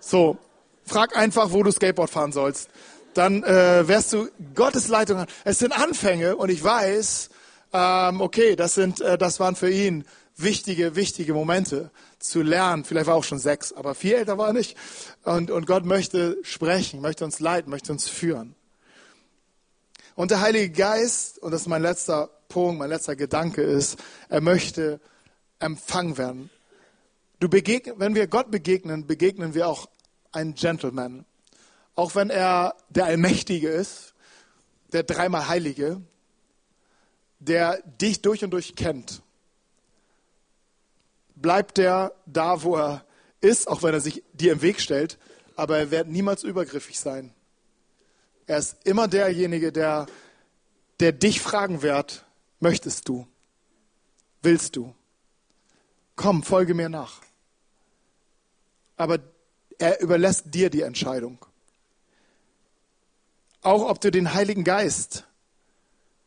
So, 0.00 0.38
frag 0.86 1.16
einfach, 1.16 1.52
wo 1.52 1.62
du 1.62 1.72
Skateboard 1.72 2.08
fahren 2.08 2.32
sollst. 2.32 2.70
Dann 3.14 3.42
äh, 3.42 3.86
wirst 3.88 4.12
du 4.12 4.28
Gottes 4.54 4.88
Leitung. 4.88 5.26
Es 5.44 5.58
sind 5.58 5.72
Anfänge 5.72 6.36
und 6.36 6.50
ich 6.50 6.62
weiß, 6.64 7.28
ähm, 7.72 8.20
okay, 8.20 8.56
das 8.56 8.74
sind, 8.74 9.00
äh, 9.00 9.18
das 9.18 9.40
waren 9.40 9.56
für 9.56 9.70
ihn 9.70 10.04
wichtige, 10.36 10.96
wichtige 10.96 11.34
Momente 11.34 11.90
zu 12.18 12.42
lernen. 12.42 12.84
Vielleicht 12.84 13.06
war 13.06 13.14
auch 13.14 13.24
schon 13.24 13.38
sechs, 13.38 13.72
aber 13.72 13.94
viel 13.94 14.14
älter 14.14 14.38
war 14.38 14.48
er 14.48 14.52
nicht. 14.52 14.76
Und, 15.24 15.50
und 15.50 15.66
Gott 15.66 15.84
möchte 15.84 16.38
sprechen, 16.42 17.00
möchte 17.00 17.24
uns 17.24 17.40
leiten, 17.40 17.70
möchte 17.70 17.92
uns 17.92 18.08
führen. 18.08 18.54
Und 20.14 20.30
der 20.30 20.40
Heilige 20.40 20.70
Geist, 20.70 21.38
und 21.38 21.52
das 21.52 21.62
ist 21.62 21.68
mein 21.68 21.82
letzter 21.82 22.30
Punkt, 22.48 22.78
mein 22.78 22.90
letzter 22.90 23.16
Gedanke 23.16 23.62
ist, 23.62 23.98
er 24.28 24.40
möchte 24.40 25.00
empfangen 25.58 26.18
werden. 26.18 26.50
Du 27.40 27.48
begegn, 27.48 27.94
wenn 27.96 28.14
wir 28.14 28.26
Gott 28.26 28.50
begegnen, 28.50 29.06
begegnen 29.06 29.54
wir 29.54 29.68
auch 29.68 29.88
einen 30.32 30.54
Gentleman. 30.54 31.24
Auch 31.94 32.14
wenn 32.14 32.30
er 32.30 32.74
der 32.88 33.06
Allmächtige 33.06 33.68
ist, 33.68 34.14
der 34.92 35.02
dreimal 35.02 35.48
Heilige, 35.48 36.00
der 37.38 37.82
dich 38.00 38.22
durch 38.22 38.44
und 38.44 38.50
durch 38.50 38.76
kennt, 38.76 39.22
bleibt 41.42 41.78
er 41.78 42.14
da, 42.26 42.62
wo 42.62 42.76
er 42.76 43.04
ist, 43.40 43.68
auch 43.68 43.82
wenn 43.82 43.92
er 43.92 44.00
sich 44.00 44.22
dir 44.32 44.52
im 44.52 44.62
Weg 44.62 44.80
stellt, 44.80 45.18
aber 45.56 45.78
er 45.78 45.90
wird 45.90 46.08
niemals 46.08 46.44
übergriffig 46.44 46.98
sein. 46.98 47.34
Er 48.46 48.58
ist 48.58 48.76
immer 48.84 49.08
derjenige, 49.08 49.72
der, 49.72 50.06
der 51.00 51.12
dich 51.12 51.40
fragen 51.40 51.82
wird, 51.82 52.24
möchtest 52.60 53.08
du? 53.08 53.26
Willst 54.40 54.76
du? 54.76 54.94
Komm, 56.16 56.42
folge 56.42 56.74
mir 56.74 56.88
nach. 56.88 57.20
Aber 58.96 59.18
er 59.78 60.00
überlässt 60.00 60.54
dir 60.54 60.70
die 60.70 60.82
Entscheidung. 60.82 61.44
Auch 63.62 63.88
ob 63.88 64.00
du 64.00 64.10
den 64.10 64.34
Heiligen 64.34 64.64
Geist, 64.64 65.26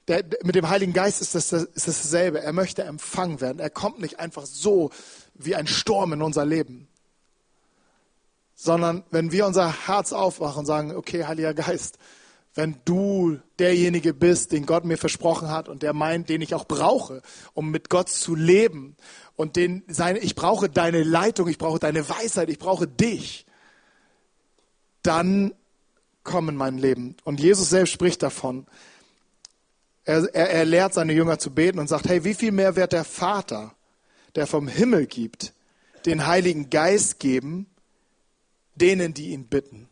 der, 0.07 0.23
mit 0.43 0.55
dem 0.55 0.69
Heiligen 0.69 0.93
Geist 0.93 1.21
ist 1.21 1.35
das, 1.35 1.49
das 1.49 1.73
dasselbe. 1.73 2.41
Er 2.41 2.53
möchte 2.53 2.83
empfangen 2.83 3.41
werden. 3.41 3.59
Er 3.59 3.69
kommt 3.69 3.99
nicht 3.99 4.19
einfach 4.19 4.45
so 4.45 4.91
wie 5.33 5.55
ein 5.55 5.67
Sturm 5.67 6.13
in 6.13 6.21
unser 6.21 6.45
Leben 6.45 6.87
sondern 8.55 9.03
wenn 9.11 9.31
wir 9.31 9.45
unser 9.45 9.87
Herz 9.87 10.13
aufmachen 10.13 10.59
und 10.59 10.65
sagen, 10.65 10.95
okay, 10.95 11.25
Heiliger 11.25 11.53
Geist, 11.53 11.99
wenn 12.55 12.77
du 12.85 13.37
derjenige 13.59 14.13
bist, 14.13 14.53
den 14.53 14.65
Gott 14.65 14.85
mir 14.85 14.97
versprochen 14.97 15.49
hat 15.49 15.67
und 15.67 15.83
der 15.83 15.91
meint, 15.91 16.29
den 16.29 16.41
ich 16.41 16.55
auch 16.55 16.65
brauche, 16.65 17.21
um 17.53 17.69
mit 17.69 17.89
Gott 17.89 18.07
zu 18.07 18.33
leben 18.33 18.95
und 19.35 19.57
den 19.57 19.83
seine, 19.87 20.19
ich 20.19 20.35
brauche 20.35 20.69
deine 20.69 21.03
Leitung, 21.03 21.49
ich 21.49 21.57
brauche 21.57 21.79
deine 21.79 22.07
Weisheit, 22.07 22.49
ich 22.49 22.57
brauche 22.57 22.87
dich, 22.87 23.45
dann 25.03 25.53
komm 26.23 26.47
in 26.47 26.55
mein 26.55 26.77
Leben. 26.77 27.17
Und 27.25 27.41
Jesus 27.41 27.69
selbst 27.69 27.91
spricht 27.91 28.23
davon. 28.23 28.65
Er, 30.05 30.23
er, 30.33 30.49
er 30.51 30.65
lehrt 30.65 30.93
seine 30.93 31.13
Jünger 31.13 31.39
zu 31.39 31.51
beten 31.51 31.79
und 31.79 31.87
sagt, 31.87 32.07
hey, 32.07 32.23
wie 32.23 32.35
viel 32.35 32.51
mehr 32.51 32.75
wird 32.75 32.93
der 32.93 33.03
Vater, 33.03 33.73
der 34.35 34.47
vom 34.47 34.67
Himmel 34.67 35.07
gibt, 35.07 35.53
den 36.05 36.27
Heiligen 36.27 36.69
Geist 36.69 37.19
geben, 37.19 37.65
denen, 38.75 39.13
die 39.13 39.31
ihn 39.31 39.47
bitten. 39.47 39.89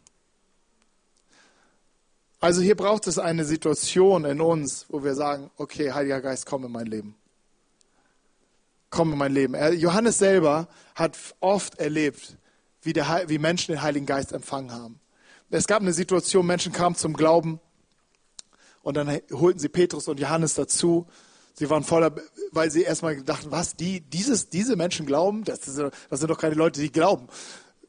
Also 2.39 2.61
hier 2.61 2.76
braucht 2.76 3.07
es 3.07 3.18
eine 3.18 3.45
Situation 3.45 4.26
in 4.26 4.41
uns, 4.41 4.86
wo 4.89 5.03
wir 5.03 5.16
sagen, 5.16 5.49
okay, 5.57 5.93
Heiliger 5.93 6.22
Geist, 6.22 6.45
komm 6.45 6.66
in 6.66 6.72
mein 6.72 6.88
Leben. 6.88 7.16
Komm 8.89 9.14
in 9.14 9.18
mein 9.18 9.34
Leben. 9.34 9.55
Johannes 9.80 10.20
selber 10.20 10.68
hat 10.93 11.18
oft 11.39 11.80
erlebt, 11.80 12.38
wie, 12.82 12.93
der, 12.93 13.24
wie 13.28 13.39
Menschen 13.39 13.74
den 13.74 13.82
Heiligen 13.82 14.05
Geist 14.05 14.34
empfangen 14.34 14.72
haben. 14.72 14.99
Es 15.49 15.68
gab 15.68 15.82
eine 15.82 15.93
Situation, 15.93 16.45
Menschen 16.45 16.74
kamen 16.74 16.95
zum 16.95 17.14
Glauben 17.14 17.59
und 18.84 18.95
dann 18.95 19.19
holten 19.31 19.59
sie 19.59 19.69
Petrus 19.69 20.07
und 20.07 20.19
Johannes 20.19 20.53
dazu. 20.53 21.07
Sie 21.55 21.69
waren 21.69 21.84
voller, 21.84 22.13
weil 22.51 22.69
sie 22.69 22.84
erstmal 22.84 23.21
dachten, 23.23 23.49
was, 23.49 23.75
die, 23.75 24.01
dieses, 24.01 24.49
diese 24.49 24.75
Menschen 24.75 25.05
glauben? 25.05 25.43
Das, 25.45 25.61
das 25.61 26.19
sind 26.19 26.29
doch 26.29 26.38
keine 26.38 26.55
Leute, 26.55 26.81
die 26.81 26.91
glauben. 26.91 27.27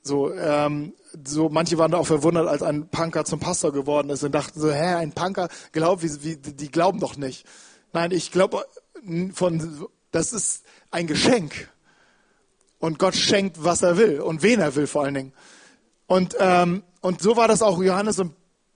So, 0.02 0.32
ähm, 0.32 0.92
so 1.26 1.48
manche 1.48 1.78
waren 1.78 1.90
da 1.90 1.98
auch 1.98 2.06
verwundert, 2.06 2.46
als 2.46 2.62
ein 2.62 2.88
Punker 2.88 3.24
zum 3.24 3.40
Pastor 3.40 3.72
geworden 3.72 4.10
ist 4.10 4.22
und 4.22 4.32
dachten 4.32 4.60
so, 4.60 4.70
hä, 4.70 4.94
ein 4.94 5.12
Punker 5.12 5.48
glaubt, 5.72 6.02
wie, 6.02 6.22
wie, 6.22 6.36
die 6.36 6.70
glauben 6.70 7.00
doch 7.00 7.16
nicht. 7.16 7.46
Nein, 7.92 8.10
ich 8.10 8.30
glaube, 8.30 8.64
von, 9.32 9.88
das 10.10 10.32
ist 10.32 10.64
ein 10.90 11.06
Geschenk. 11.06 11.70
Und 12.78 12.98
Gott 12.98 13.16
schenkt, 13.16 13.64
was 13.64 13.82
er 13.82 13.96
will 13.96 14.20
und 14.20 14.42
wen 14.42 14.60
er 14.60 14.76
will 14.76 14.86
vor 14.86 15.04
allen 15.04 15.14
Dingen. 15.14 15.32
Und, 16.06 16.36
ähm, 16.38 16.82
und 17.00 17.22
so 17.22 17.36
war 17.36 17.48
das 17.48 17.62
auch 17.62 17.82
Johannes 17.82 18.18
und 18.18 18.34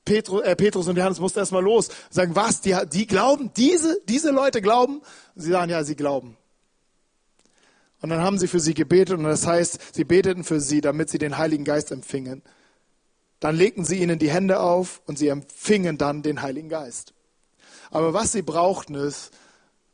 Petrus, 0.08 0.42
äh, 0.42 0.56
Petrus 0.56 0.88
und 0.88 0.96
Johannes 0.96 1.20
mussten 1.20 1.38
erstmal 1.38 1.62
los. 1.62 1.90
Sagen, 2.08 2.34
was, 2.34 2.62
die, 2.62 2.74
die 2.90 3.06
glauben, 3.06 3.52
diese, 3.56 4.00
diese 4.08 4.30
Leute 4.30 4.62
glauben? 4.62 5.02
Sie 5.36 5.50
sagen, 5.50 5.70
ja, 5.70 5.84
sie 5.84 5.96
glauben. 5.96 6.36
Und 8.00 8.08
dann 8.08 8.20
haben 8.20 8.38
sie 8.38 8.48
für 8.48 8.60
sie 8.60 8.74
gebetet 8.74 9.18
und 9.18 9.24
das 9.24 9.46
heißt, 9.46 9.94
sie 9.94 10.04
beteten 10.04 10.44
für 10.44 10.60
sie, 10.60 10.80
damit 10.80 11.10
sie 11.10 11.18
den 11.18 11.36
Heiligen 11.36 11.64
Geist 11.64 11.90
empfingen. 11.90 12.42
Dann 13.38 13.54
legten 13.54 13.84
sie 13.84 13.98
ihnen 13.98 14.18
die 14.18 14.30
Hände 14.30 14.60
auf 14.60 15.02
und 15.06 15.18
sie 15.18 15.28
empfingen 15.28 15.98
dann 15.98 16.22
den 16.22 16.40
Heiligen 16.40 16.70
Geist. 16.70 17.12
Aber 17.90 18.14
was 18.14 18.32
sie 18.32 18.42
brauchten 18.42 18.94
ist, 18.94 19.30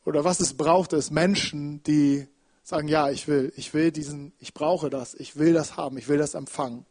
oder 0.05 0.23
was 0.23 0.39
es 0.39 0.55
braucht, 0.55 0.93
ist 0.93 1.11
Menschen, 1.11 1.83
die 1.83 2.29
sagen, 2.63 2.89
ja, 2.89 3.11
ich 3.11 3.27
will, 3.27 3.53
ich 3.57 3.75
will 3.75 3.91
diesen, 3.91 4.33
ich 4.39 4.55
brauche 4.55 4.91
das, 4.91 5.15
ich 5.15 5.37
will 5.37 5.55
das 5.55 5.77
haben, 5.77 5.99
ich 5.99 6.09
will 6.09 6.19
das 6.19 6.35
empfangen. 6.35 6.87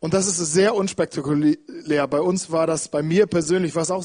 Und 0.00 0.14
das 0.14 0.26
ist 0.26 0.38
sehr 0.38 0.74
unspektakulär. 0.74 2.06
Bei 2.08 2.22
uns 2.22 2.50
war 2.50 2.66
das, 2.66 2.88
bei 2.88 3.02
mir 3.02 3.26
persönlich 3.26 3.74
war 3.74 3.82
es 3.82 3.90
auch 3.90 4.04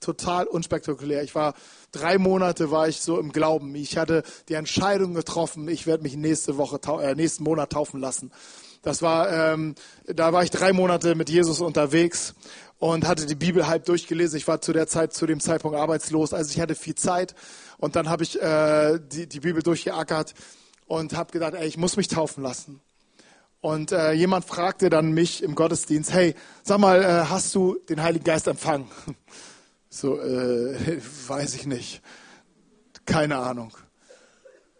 total 0.00 0.46
unspektakulär. 0.46 1.22
Ich 1.22 1.34
war 1.34 1.52
drei 1.92 2.16
Monate 2.16 2.70
war 2.70 2.88
ich 2.88 3.02
so 3.02 3.20
im 3.20 3.30
Glauben. 3.30 3.74
Ich 3.74 3.98
hatte 3.98 4.22
die 4.48 4.54
Entscheidung 4.54 5.12
getroffen, 5.12 5.68
ich 5.68 5.86
werde 5.86 6.02
mich 6.02 6.16
nächste 6.16 6.56
Woche, 6.56 6.80
äh, 7.02 7.14
nächsten 7.14 7.44
Monat 7.44 7.70
taufen 7.70 8.00
lassen. 8.00 8.32
Das 8.80 9.02
war, 9.02 9.30
ähm, 9.30 9.74
da 10.06 10.32
war 10.32 10.44
ich 10.44 10.50
drei 10.50 10.72
Monate 10.72 11.14
mit 11.14 11.28
Jesus 11.28 11.60
unterwegs 11.60 12.34
und 12.78 13.06
hatte 13.06 13.26
die 13.26 13.34
Bibel 13.34 13.66
halb 13.66 13.84
durchgelesen. 13.84 14.38
Ich 14.38 14.48
war 14.48 14.62
zu 14.62 14.72
der 14.72 14.86
Zeit, 14.86 15.12
zu 15.12 15.26
dem 15.26 15.40
Zeitpunkt 15.40 15.76
arbeitslos, 15.76 16.32
also 16.32 16.50
ich 16.50 16.60
hatte 16.60 16.74
viel 16.74 16.94
Zeit. 16.94 17.34
Und 17.76 17.96
dann 17.96 18.08
habe 18.08 18.22
ich 18.22 18.40
äh, 18.40 18.98
die, 18.98 19.26
die 19.26 19.40
Bibel 19.40 19.62
durchgeackert 19.62 20.32
und 20.86 21.14
habe 21.14 21.32
gedacht, 21.32 21.52
ey, 21.54 21.66
ich 21.66 21.76
muss 21.76 21.98
mich 21.98 22.08
taufen 22.08 22.42
lassen. 22.42 22.80
Und 23.64 23.92
äh, 23.92 24.12
jemand 24.12 24.44
fragte 24.44 24.90
dann 24.90 25.12
mich 25.12 25.42
im 25.42 25.54
Gottesdienst, 25.54 26.12
hey, 26.12 26.34
sag 26.62 26.80
mal, 26.80 27.02
äh, 27.02 27.30
hast 27.30 27.54
du 27.54 27.78
den 27.88 28.02
Heiligen 28.02 28.24
Geist 28.24 28.46
empfangen? 28.46 28.90
So, 29.88 30.20
äh, 30.20 31.00
weiß 31.28 31.54
ich 31.54 31.66
nicht. 31.66 32.02
Keine 33.06 33.38
Ahnung. 33.38 33.74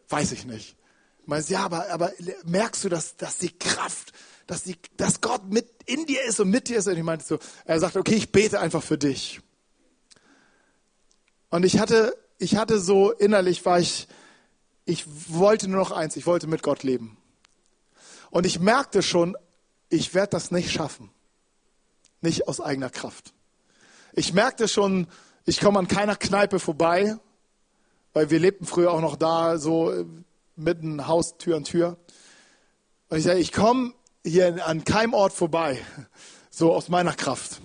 Weiß 0.08 0.32
ich 0.32 0.44
nicht. 0.44 0.76
Meinst, 1.24 1.50
ja, 1.50 1.64
aber, 1.64 1.88
aber 1.90 2.12
merkst 2.44 2.84
du, 2.84 2.88
dass, 2.88 3.16
dass 3.16 3.38
die 3.38 3.56
Kraft, 3.56 4.12
dass, 4.48 4.64
die, 4.64 4.76
dass 4.96 5.20
Gott 5.20 5.50
mit 5.50 5.70
in 5.86 6.04
dir 6.04 6.22
ist 6.24 6.40
und 6.40 6.50
mit 6.50 6.68
dir 6.68 6.78
ist? 6.78 6.88
Und 6.88 6.96
ich 6.96 7.04
meinte 7.04 7.24
so, 7.24 7.38
er 7.64 7.78
sagt, 7.78 7.96
okay, 7.96 8.16
ich 8.16 8.32
bete 8.32 8.58
einfach 8.58 8.82
für 8.82 8.98
dich. 8.98 9.40
Und 11.48 11.64
ich 11.64 11.78
hatte, 11.78 12.14
ich 12.38 12.56
hatte 12.56 12.80
so 12.80 13.12
innerlich 13.12 13.64
war 13.64 13.78
ich, 13.78 14.08
ich 14.84 15.04
wollte 15.28 15.68
nur 15.68 15.78
noch 15.78 15.92
eins, 15.92 16.16
ich 16.16 16.26
wollte 16.26 16.48
mit 16.48 16.62
Gott 16.62 16.82
leben. 16.82 17.16
Und 18.34 18.46
ich 18.46 18.58
merkte 18.58 19.00
schon, 19.00 19.36
ich 19.90 20.12
werde 20.12 20.30
das 20.30 20.50
nicht 20.50 20.72
schaffen. 20.72 21.08
Nicht 22.20 22.48
aus 22.48 22.60
eigener 22.60 22.90
Kraft. 22.90 23.32
Ich 24.12 24.32
merkte 24.32 24.66
schon, 24.66 25.06
ich 25.46 25.60
komme 25.60 25.78
an 25.78 25.86
keiner 25.86 26.16
Kneipe 26.16 26.58
vorbei, 26.58 27.16
weil 28.12 28.30
wir 28.30 28.40
lebten 28.40 28.66
früher 28.66 28.90
auch 28.90 29.00
noch 29.00 29.14
da, 29.14 29.56
so 29.56 29.92
äh, 29.92 30.04
mitten 30.56 31.06
Haus, 31.06 31.38
Tür 31.38 31.58
an 31.58 31.62
Tür. 31.62 31.96
Und 33.08 33.18
ich 33.18 33.24
sage, 33.24 33.38
ich 33.38 33.52
komme 33.52 33.94
hier 34.24 34.66
an 34.66 34.82
keinem 34.82 35.14
Ort 35.14 35.32
vorbei, 35.32 35.80
so 36.50 36.74
aus 36.74 36.88
meiner 36.88 37.14
Kraft. 37.14 37.60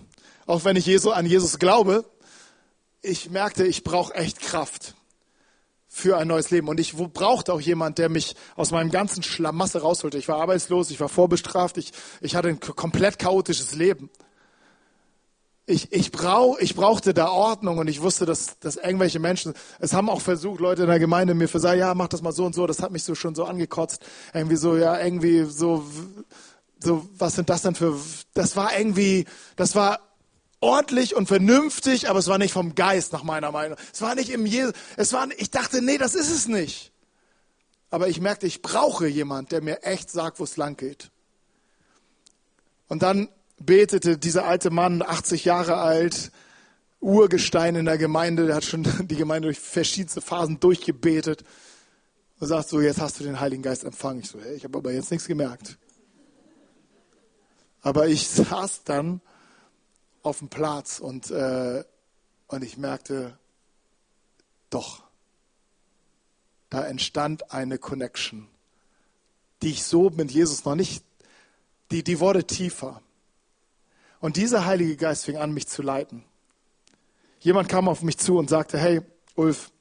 Auch 0.45 0.65
wenn 0.65 0.75
ich 0.75 1.07
an 1.07 1.25
Jesus 1.25 1.57
glaube, 1.57 2.05
ich 3.01 3.31
merkte, 3.31 3.65
ich 3.65 3.83
brauche 3.83 4.13
echt 4.13 4.39
Kraft 4.39 4.93
für 5.91 6.17
ein 6.17 6.27
neues 6.27 6.51
Leben. 6.51 6.67
Und 6.67 6.79
ich 6.79 6.95
brauchte 6.95 7.51
auch 7.51 7.59
jemand, 7.59 7.97
der 7.97 8.09
mich 8.09 8.35
aus 8.55 8.71
meinem 8.71 8.91
ganzen 8.91 9.23
Schlamasse 9.23 9.81
rausholte. 9.81 10.19
Ich 10.19 10.27
war 10.27 10.39
arbeitslos, 10.39 10.91
ich 10.91 10.99
war 10.99 11.09
vorbestraft, 11.09 11.77
ich, 11.77 11.91
ich 12.21 12.35
hatte 12.35 12.49
ein 12.49 12.59
komplett 12.59 13.17
chaotisches 13.17 13.73
Leben. 13.73 14.09
Ich, 15.65 15.91
ich, 15.91 16.11
brauch, 16.11 16.57
ich 16.59 16.75
brauchte 16.75 17.13
da 17.13 17.29
Ordnung 17.29 17.79
und 17.79 17.87
ich 17.87 18.01
wusste, 18.01 18.25
dass, 18.25 18.59
dass 18.59 18.75
irgendwelche 18.75 19.19
Menschen, 19.19 19.53
es 19.79 19.93
haben 19.93 20.09
auch 20.09 20.21
versucht, 20.21 20.59
Leute 20.59 20.83
in 20.83 20.89
der 20.89 20.99
Gemeinde 20.99 21.33
mir 21.33 21.47
für 21.47 21.59
sagen, 21.59 21.79
ja, 21.79 21.93
mach 21.93 22.07
das 22.07 22.21
mal 22.21 22.31
so 22.31 22.45
und 22.45 22.55
so, 22.55 22.65
das 22.65 22.81
hat 22.81 22.91
mich 22.91 23.03
so 23.03 23.13
schon 23.13 23.35
so 23.35 23.45
angekotzt. 23.45 24.03
Irgendwie 24.33 24.55
so, 24.55 24.77
ja, 24.77 24.99
irgendwie 24.99 25.43
so, 25.43 25.85
so, 26.79 27.07
was 27.17 27.35
sind 27.35 27.49
das 27.49 27.63
denn 27.63 27.75
für, 27.75 27.95
das 28.33 28.55
war 28.55 28.77
irgendwie, 28.77 29.25
das 29.55 29.75
war 29.75 29.99
ordentlich 30.59 31.15
und 31.15 31.27
vernünftig, 31.27 32.09
aber 32.09 32.19
es 32.19 32.27
war 32.27 32.37
nicht 32.37 32.53
vom 32.53 32.75
Geist, 32.75 33.13
nach 33.13 33.23
meiner 33.23 33.51
Meinung. 33.51 33.77
Es 33.93 34.01
war 34.01 34.15
nicht 34.15 34.29
im 34.29 34.45
Jesus. 34.45 34.73
Es 34.97 35.13
war, 35.13 35.27
ich 35.37 35.51
dachte, 35.51 35.81
nee, 35.81 35.97
das 35.97 36.15
ist 36.15 36.29
es 36.29 36.47
nicht. 36.47 36.91
Aber 37.89 38.07
ich 38.07 38.21
merkte, 38.21 38.45
ich 38.45 38.61
brauche 38.61 39.07
jemand, 39.07 39.51
der 39.51 39.61
mir 39.61 39.83
echt 39.83 40.11
sagt, 40.11 40.39
wo 40.39 40.43
es 40.43 40.57
lang 40.57 40.77
geht. 40.77 41.11
Und 42.87 43.01
dann 43.03 43.29
betete 43.59 44.17
dieser 44.17 44.45
alte 44.45 44.69
Mann, 44.69 45.01
80 45.01 45.45
Jahre 45.45 45.77
alt, 45.77 46.31
Urgestein 47.01 47.75
in 47.75 47.85
der 47.85 47.97
Gemeinde, 47.97 48.45
der 48.45 48.55
hat 48.55 48.65
schon 48.65 48.83
die 49.07 49.15
Gemeinde 49.15 49.47
durch 49.47 49.59
verschiedenste 49.59 50.21
Phasen 50.21 50.59
durchgebetet 50.59 51.43
und 52.39 52.47
sagt 52.47 52.69
so, 52.69 52.81
jetzt 52.81 52.99
hast 52.99 53.19
du 53.19 53.23
den 53.23 53.39
Heiligen 53.39 53.63
Geist 53.63 53.83
empfangen. 53.83 54.21
Ich 54.21 54.29
so, 54.29 54.39
hey, 54.41 54.55
ich 54.55 54.63
habe 54.63 54.77
aber 54.77 54.91
jetzt 54.91 55.11
nichts 55.11 55.27
gemerkt. 55.27 55.77
Aber 57.81 58.07
ich 58.07 58.27
saß 58.29 58.83
dann 58.83 59.21
auf 60.23 60.39
dem 60.39 60.49
Platz 60.49 60.99
und, 60.99 61.31
äh, 61.31 61.83
und 62.47 62.63
ich 62.63 62.77
merkte, 62.77 63.37
doch, 64.69 65.03
da 66.69 66.85
entstand 66.85 67.51
eine 67.51 67.77
Connection, 67.77 68.47
die 69.61 69.71
ich 69.71 69.83
so 69.83 70.09
mit 70.09 70.31
Jesus 70.31 70.65
noch 70.65 70.75
nicht, 70.75 71.03
die, 71.91 72.03
die 72.03 72.19
wurde 72.19 72.45
tiefer. 72.45 73.01
Und 74.19 74.37
dieser 74.37 74.65
Heilige 74.65 74.95
Geist 74.95 75.25
fing 75.25 75.37
an, 75.37 75.53
mich 75.53 75.67
zu 75.67 75.81
leiten. 75.81 76.23
Jemand 77.39 77.69
kam 77.69 77.87
auf 77.87 78.01
mich 78.01 78.17
zu 78.17 78.37
und 78.37 78.49
sagte, 78.49 78.77
hey, 78.77 79.01
Ulf, 79.35 79.71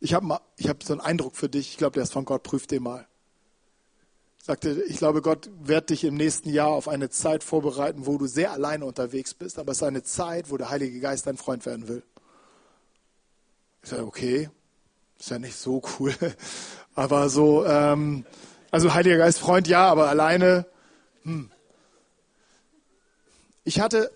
ich 0.00 0.14
habe 0.14 0.40
hab 0.62 0.82
so 0.82 0.92
einen 0.92 1.00
Eindruck 1.00 1.36
für 1.36 1.48
dich, 1.48 1.70
ich 1.70 1.76
glaube, 1.76 1.94
der 1.94 2.04
ist 2.04 2.12
von 2.12 2.24
Gott, 2.24 2.42
prüf 2.42 2.66
den 2.66 2.82
mal. 2.82 3.07
Sagte, 4.48 4.82
ich 4.88 4.96
glaube, 4.96 5.20
Gott 5.20 5.50
wird 5.60 5.90
dich 5.90 6.04
im 6.04 6.14
nächsten 6.14 6.48
Jahr 6.48 6.68
auf 6.68 6.88
eine 6.88 7.10
Zeit 7.10 7.44
vorbereiten, 7.44 8.06
wo 8.06 8.16
du 8.16 8.26
sehr 8.26 8.50
alleine 8.50 8.86
unterwegs 8.86 9.34
bist, 9.34 9.58
aber 9.58 9.72
es 9.72 9.78
ist 9.78 9.82
eine 9.82 10.02
Zeit, 10.02 10.50
wo 10.50 10.56
der 10.56 10.70
Heilige 10.70 11.00
Geist 11.00 11.26
dein 11.26 11.36
Freund 11.36 11.66
werden 11.66 11.86
will. 11.86 12.02
Ich 13.82 13.90
sage, 13.90 14.06
okay, 14.06 14.48
ist 15.18 15.28
ja 15.28 15.38
nicht 15.38 15.54
so 15.54 15.82
cool. 16.00 16.14
Aber 16.94 17.28
so, 17.28 17.66
ähm, 17.66 18.24
also 18.70 18.94
Heiliger 18.94 19.18
Geist 19.18 19.38
Freund, 19.38 19.68
ja, 19.68 19.86
aber 19.86 20.08
alleine. 20.08 20.64
Hm. 21.24 21.50
Ich 23.64 23.80
hatte 23.80 24.10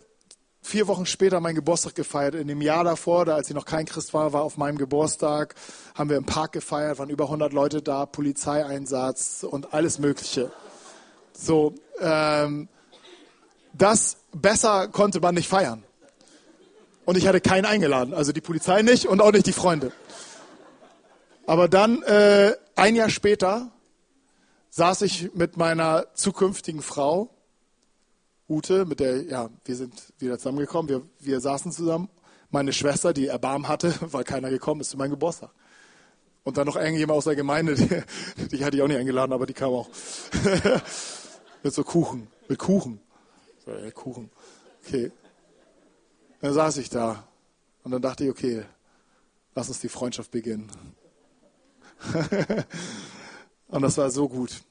vier 0.63 0.87
Wochen 0.87 1.07
später 1.07 1.41
meinen 1.41 1.57
Geburtstag 1.57 1.95
gefeiert. 1.97 2.35
In 2.35 2.47
dem 2.47 2.63
Jahr 2.63 2.85
davor, 2.85 3.25
da 3.25 3.35
als 3.35 3.49
ich 3.49 3.55
noch 3.55 3.67
kein 3.67 3.85
Christ 3.85 4.15
war, 4.15 4.33
war 4.33 4.43
auf 4.43 4.57
meinem 4.57 4.79
Geburtstag, 4.79 5.55
haben 5.95 6.09
wir 6.09 6.17
im 6.17 6.25
Park 6.25 6.53
gefeiert, 6.53 6.99
waren 6.99 7.11
über 7.11 7.25
100 7.25 7.53
Leute 7.53 7.83
da, 7.83 8.07
Polizeieinsatz 8.07 9.45
und 9.49 9.75
alles 9.75 9.99
Mögliche. 9.99 10.53
So, 11.33 11.75
ähm, 12.01 12.69
das 13.73 14.19
besser 14.33 14.89
konnte 14.89 15.21
man 15.21 15.35
nicht 15.35 15.49
feiern. 15.49 15.83
Und 17.05 17.19
ich 17.19 17.27
hatte 17.27 17.41
keinen 17.41 17.67
eingeladen, 17.67 18.15
also 18.15 18.31
die 18.31 18.41
Polizei 18.41 18.83
nicht 18.83 19.07
und 19.07 19.21
auch 19.21 19.33
nicht 19.33 19.47
die 19.47 19.53
Freunde. 19.53 19.93
Aber 21.47 21.69
dann, 21.69 22.03
äh, 22.03 22.55
ein 22.77 22.95
Jahr 22.95 23.11
später, 23.11 23.73
saß 24.71 25.03
ich 25.03 25.35
mit 25.35 25.57
meiner 25.57 26.07
zukünftigen 26.15 26.81
Frau 26.81 27.29
Ute, 28.53 28.85
mit 28.85 29.01
der, 29.01 29.23
ja, 29.23 29.49
wir 29.65 29.77
sind 29.77 29.95
wieder 30.19 30.39
zusammengekommen, 30.39 30.89
wir, 30.89 31.03
wir 31.21 31.41
saßen 31.41 31.73
zusammen. 31.73 32.11
Meine 32.51 32.75
Schwester, 32.75 33.15
die 33.15 33.29
Erbarm 33.29 33.67
hatte, 33.67 33.95
weil 34.13 34.25
keiner 34.25 34.51
gekommen 34.51 34.83
ist 34.83 34.91
zu 34.91 34.99
meinem 34.99 35.13
Geburtstag. 35.13 35.51
Und 36.45 36.59
dann 36.59 36.67
noch 36.67 36.77
irgendjemand 36.77 37.17
aus 37.17 37.25
der 37.25 37.37
Gemeinde, 37.37 37.75
die, 38.37 38.49
die 38.49 38.65
hatte 38.65 38.77
ich 38.77 38.83
auch 38.83 38.89
nicht 38.89 38.99
eingeladen, 38.99 39.33
aber 39.33 39.47
die 39.47 39.55
kam 39.55 39.71
auch. 39.71 39.89
mit 41.63 41.73
so 41.73 41.83
Kuchen, 41.83 42.29
mit 42.49 42.59
Kuchen. 42.59 43.01
So, 43.65 43.71
ja, 43.73 43.91
Kuchen. 43.91 44.31
Okay. 44.85 45.11
Dann 46.41 46.53
saß 46.53 46.77
ich 46.77 46.91
da 46.91 47.27
und 47.85 47.93
dann 47.93 48.03
dachte 48.03 48.25
ich, 48.25 48.31
okay, 48.31 48.65
lass 49.55 49.69
uns 49.69 49.81
die 49.81 49.89
Freundschaft 49.89 50.31
beginnen. 50.31 50.71
und 53.69 53.83
das 53.83 53.97
war 53.97 54.11
so 54.11 54.29
gut. 54.29 54.63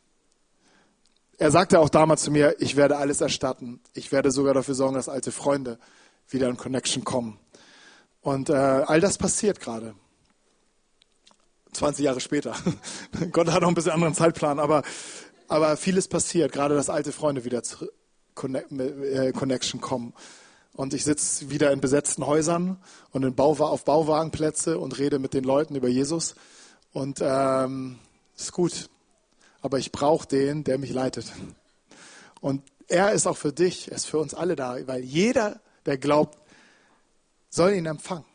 Er 1.41 1.49
sagte 1.49 1.79
auch 1.79 1.89
damals 1.89 2.21
zu 2.21 2.29
mir, 2.29 2.55
ich 2.59 2.75
werde 2.75 2.97
alles 2.97 3.19
erstatten. 3.19 3.79
Ich 3.95 4.11
werde 4.11 4.29
sogar 4.29 4.53
dafür 4.53 4.75
sorgen, 4.75 4.93
dass 4.93 5.09
alte 5.09 5.31
Freunde 5.31 5.79
wieder 6.29 6.47
in 6.47 6.55
Connection 6.55 7.03
kommen. 7.03 7.39
Und 8.21 8.51
äh, 8.51 8.53
all 8.53 9.01
das 9.01 9.17
passiert 9.17 9.59
gerade. 9.59 9.95
20 11.71 12.05
Jahre 12.05 12.19
später. 12.19 12.55
Gott 13.31 13.51
hat 13.51 13.63
auch 13.63 13.69
ein 13.69 13.73
bisschen 13.73 13.93
anderen 13.93 14.13
Zeitplan, 14.13 14.59
aber, 14.59 14.83
aber 15.47 15.77
vieles 15.77 16.07
passiert, 16.07 16.51
gerade 16.51 16.75
dass 16.75 16.91
alte 16.91 17.11
Freunde 17.11 17.43
wieder 17.43 17.63
zu 17.63 17.89
äh, 18.43 19.31
Connection 19.31 19.81
kommen. 19.81 20.13
Und 20.75 20.93
ich 20.93 21.03
sitze 21.03 21.49
wieder 21.49 21.71
in 21.71 21.81
besetzten 21.81 22.27
Häusern 22.27 22.77
und 23.13 23.23
in 23.23 23.33
Bau, 23.33 23.53
auf 23.53 23.83
Bauwagenplätze 23.83 24.77
und 24.77 24.99
rede 24.99 25.17
mit 25.17 25.33
den 25.33 25.43
Leuten 25.43 25.73
über 25.73 25.87
Jesus. 25.87 26.35
Und 26.93 27.17
ähm, 27.19 27.97
ist 28.37 28.51
gut 28.51 28.91
aber 29.61 29.77
ich 29.77 29.91
brauche 29.91 30.27
den, 30.27 30.63
der 30.63 30.77
mich 30.77 30.91
leitet. 30.91 31.31
Und 32.39 32.63
er 32.87 33.11
ist 33.11 33.27
auch 33.27 33.37
für 33.37 33.53
dich, 33.53 33.89
er 33.89 33.95
ist 33.95 34.05
für 34.05 34.19
uns 34.19 34.33
alle 34.33 34.55
da, 34.55 34.75
weil 34.87 35.03
jeder, 35.03 35.61
der 35.85 35.97
glaubt, 35.97 36.37
soll 37.49 37.73
ihn 37.73 37.85
empfangen. 37.85 38.25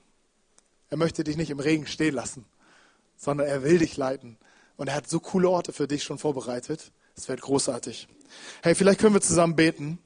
Er 0.88 0.96
möchte 0.96 1.24
dich 1.24 1.36
nicht 1.36 1.50
im 1.50 1.60
Regen 1.60 1.86
stehen 1.86 2.14
lassen, 2.14 2.44
sondern 3.16 3.48
er 3.48 3.62
will 3.62 3.78
dich 3.78 3.96
leiten. 3.96 4.38
Und 4.76 4.88
er 4.88 4.94
hat 4.94 5.08
so 5.08 5.20
coole 5.20 5.48
Orte 5.48 5.72
für 5.72 5.88
dich 5.88 6.04
schon 6.04 6.18
vorbereitet. 6.18 6.92
Es 7.16 7.28
wird 7.28 7.40
großartig. 7.40 8.08
Hey, 8.62 8.74
vielleicht 8.74 9.00
können 9.00 9.14
wir 9.14 9.20
zusammen 9.20 9.56
beten. 9.56 9.98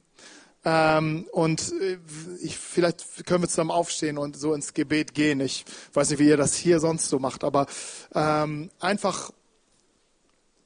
Ähm, 0.63 1.27
und 1.31 1.73
äh, 1.81 1.97
ich, 2.41 2.57
vielleicht 2.57 3.25
können 3.25 3.43
wir 3.43 3.49
zusammen 3.49 3.71
aufstehen 3.71 4.17
und 4.17 4.37
so 4.37 4.53
ins 4.53 4.73
Gebet 4.73 5.13
gehen. 5.13 5.39
Ich 5.39 5.65
weiß 5.93 6.09
nicht, 6.11 6.19
wie 6.19 6.27
ihr 6.27 6.37
das 6.37 6.55
hier 6.55 6.79
sonst 6.79 7.09
so 7.09 7.19
macht, 7.19 7.43
aber 7.43 7.65
ähm, 8.13 8.69
einfach 8.79 9.31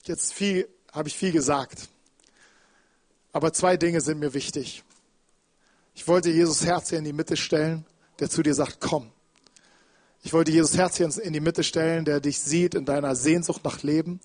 jetzt 0.07 0.33
viel, 0.33 0.67
habe 0.91 1.07
ich 1.07 1.17
viel 1.17 1.31
gesagt. 1.31 1.89
Aber 3.33 3.51
zwei 3.53 3.77
Dinge 3.77 4.01
sind 4.01 4.19
mir 4.19 4.33
wichtig. 4.33 4.83
Ich 5.93 6.07
wollte 6.07 6.29
Jesus 6.29 6.65
Herz 6.65 6.89
hier 6.89 6.99
in 6.99 7.05
die 7.05 7.13
Mitte 7.13 7.37
stellen, 7.37 7.85
der 8.19 8.29
zu 8.29 8.43
dir 8.43 8.53
sagt, 8.53 8.79
komm. 8.79 9.11
Ich 10.23 10.33
wollte 10.33 10.51
Jesus 10.51 10.75
Herz 10.75 10.97
hier 10.97 11.09
in 11.21 11.33
die 11.33 11.39
Mitte 11.39 11.63
stellen, 11.63 12.05
der 12.05 12.19
dich 12.19 12.39
sieht 12.39 12.75
in 12.75 12.85
deiner 12.85 13.15
Sehnsucht 13.15 13.63
nach 13.63 13.83
Leben. 13.83 14.19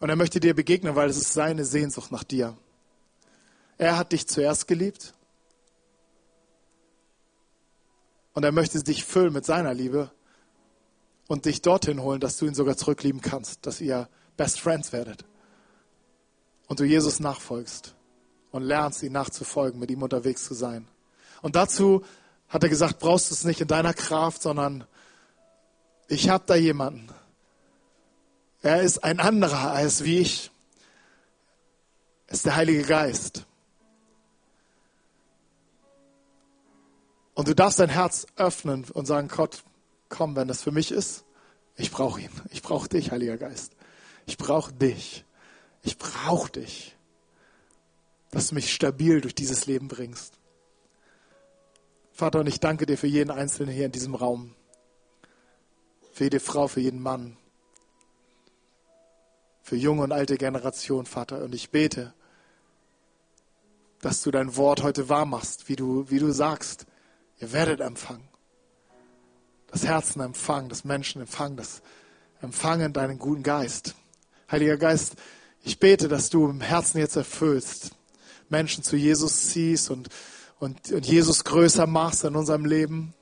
Und 0.00 0.08
er 0.08 0.16
möchte 0.16 0.40
dir 0.40 0.54
begegnen, 0.54 0.96
weil 0.96 1.08
es 1.08 1.16
ist 1.16 1.32
seine 1.32 1.64
Sehnsucht 1.64 2.10
nach 2.10 2.24
dir. 2.24 2.56
Er 3.78 3.96
hat 3.96 4.12
dich 4.12 4.26
zuerst 4.26 4.66
geliebt. 4.66 5.14
Und 8.34 8.44
er 8.44 8.52
möchte 8.52 8.82
dich 8.82 9.04
füllen 9.04 9.32
mit 9.32 9.46
seiner 9.46 9.72
Liebe 9.72 10.10
und 11.26 11.44
dich 11.44 11.62
dorthin 11.62 12.02
holen, 12.02 12.20
dass 12.20 12.36
du 12.36 12.46
ihn 12.46 12.54
sogar 12.54 12.76
zurücklieben 12.76 13.20
kannst, 13.20 13.64
dass 13.64 13.80
ihr 13.80 14.08
Best 14.36 14.60
Friends 14.60 14.92
werdet 14.92 15.24
und 16.68 16.80
du 16.80 16.84
Jesus 16.84 17.20
nachfolgst 17.20 17.94
und 18.50 18.62
lernst, 18.62 19.02
ihn 19.02 19.12
nachzufolgen, 19.12 19.78
mit 19.78 19.90
ihm 19.90 20.02
unterwegs 20.02 20.44
zu 20.44 20.54
sein. 20.54 20.88
Und 21.42 21.56
dazu 21.56 22.04
hat 22.48 22.62
er 22.62 22.68
gesagt, 22.68 22.98
brauchst 22.98 23.30
du 23.30 23.34
es 23.34 23.44
nicht 23.44 23.60
in 23.60 23.68
deiner 23.68 23.94
Kraft, 23.94 24.42
sondern 24.42 24.84
ich 26.08 26.28
habe 26.28 26.44
da 26.46 26.54
jemanden. 26.54 27.08
Er 28.62 28.82
ist 28.82 29.04
ein 29.04 29.20
anderer 29.20 29.72
als 29.72 30.04
wie 30.04 30.18
ich. 30.18 30.50
Er 32.26 32.34
ist 32.34 32.46
der 32.46 32.56
Heilige 32.56 32.82
Geist. 32.82 33.44
Und 37.34 37.48
du 37.48 37.54
darfst 37.54 37.78
dein 37.78 37.90
Herz 37.90 38.26
öffnen 38.36 38.86
und 38.92 39.06
sagen, 39.06 39.28
Gott, 39.28 39.62
komm, 40.08 40.34
wenn 40.36 40.48
das 40.48 40.62
für 40.62 40.72
mich 40.72 40.90
ist. 40.90 41.24
Ich 41.76 41.90
brauche 41.90 42.22
ihn. 42.22 42.30
Ich 42.50 42.62
brauche 42.62 42.88
dich, 42.88 43.10
Heiliger 43.10 43.36
Geist. 43.36 43.75
Ich 44.26 44.36
brauche 44.36 44.72
dich. 44.72 45.24
Ich 45.82 45.98
brauche 45.98 46.50
dich, 46.50 46.96
dass 48.32 48.48
du 48.48 48.56
mich 48.56 48.74
stabil 48.74 49.20
durch 49.20 49.36
dieses 49.36 49.66
Leben 49.66 49.86
bringst. 49.86 50.34
Vater, 52.12 52.40
und 52.40 52.48
ich 52.48 52.58
danke 52.58 52.86
dir 52.86 52.98
für 52.98 53.06
jeden 53.06 53.30
Einzelnen 53.30 53.72
hier 53.72 53.86
in 53.86 53.92
diesem 53.92 54.16
Raum. 54.16 54.54
Für 56.12 56.24
jede 56.24 56.40
Frau, 56.40 56.66
für 56.66 56.80
jeden 56.80 57.00
Mann. 57.00 57.36
Für 59.62 59.76
junge 59.76 60.02
und 60.02 60.12
alte 60.12 60.36
Generation, 60.38 61.06
Vater. 61.06 61.44
Und 61.44 61.54
ich 61.54 61.70
bete, 61.70 62.14
dass 64.00 64.22
du 64.22 64.30
dein 64.30 64.56
Wort 64.56 64.82
heute 64.82 65.08
wahr 65.08 65.26
machst, 65.26 65.68
wie 65.68 65.76
du, 65.76 66.10
wie 66.10 66.18
du 66.18 66.32
sagst. 66.32 66.86
Ihr 67.38 67.52
werdet 67.52 67.80
empfangen. 67.80 68.26
Das 69.68 69.84
Herzen 69.84 70.20
empfangen, 70.20 70.68
das 70.68 70.84
Menschen 70.84 71.20
empfangen, 71.20 71.56
das 71.56 71.82
empfangen 72.40 72.92
deinen 72.92 73.18
guten 73.18 73.42
Geist. 73.42 73.94
Heiliger 74.50 74.76
Geist, 74.76 75.16
ich 75.62 75.80
bete, 75.80 76.06
dass 76.06 76.30
du 76.30 76.48
im 76.48 76.60
Herzen 76.60 76.98
jetzt 76.98 77.16
erfüllst, 77.16 77.90
Menschen 78.48 78.84
zu 78.84 78.96
Jesus 78.96 79.48
ziehst 79.48 79.90
und, 79.90 80.08
und, 80.60 80.92
und 80.92 81.04
Jesus 81.04 81.42
größer 81.42 81.86
machst 81.88 82.24
in 82.24 82.36
unserem 82.36 82.64
Leben, 82.64 83.12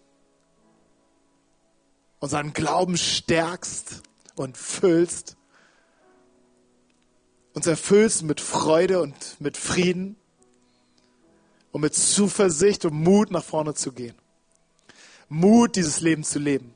unseren 2.21 2.53
Glauben 2.53 2.99
stärkst 2.99 4.03
und 4.35 4.59
füllst, 4.59 5.37
uns 7.55 7.67
erfüllst 7.67 8.23
mit 8.23 8.41
Freude 8.41 9.01
und 9.01 9.15
mit 9.41 9.57
Frieden 9.57 10.17
und 11.73 11.81
mit 11.81 11.95
Zuversicht 11.95 12.85
und 12.85 12.95
Mut 12.95 13.31
nach 13.31 13.45
vorne 13.45 13.75
zu 13.75 13.93
gehen. 13.93 14.15
Mut, 15.31 15.77
dieses 15.77 16.01
Leben 16.01 16.25
zu 16.25 16.39
leben. 16.39 16.75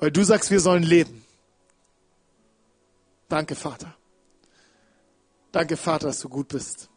Weil 0.00 0.10
du 0.10 0.24
sagst, 0.24 0.50
wir 0.50 0.60
sollen 0.60 0.82
leben. 0.82 1.24
Danke, 3.28 3.54
Vater. 3.54 3.94
Danke, 5.52 5.76
Vater, 5.76 6.08
dass 6.08 6.18
du 6.20 6.28
gut 6.28 6.48
bist. 6.48 6.88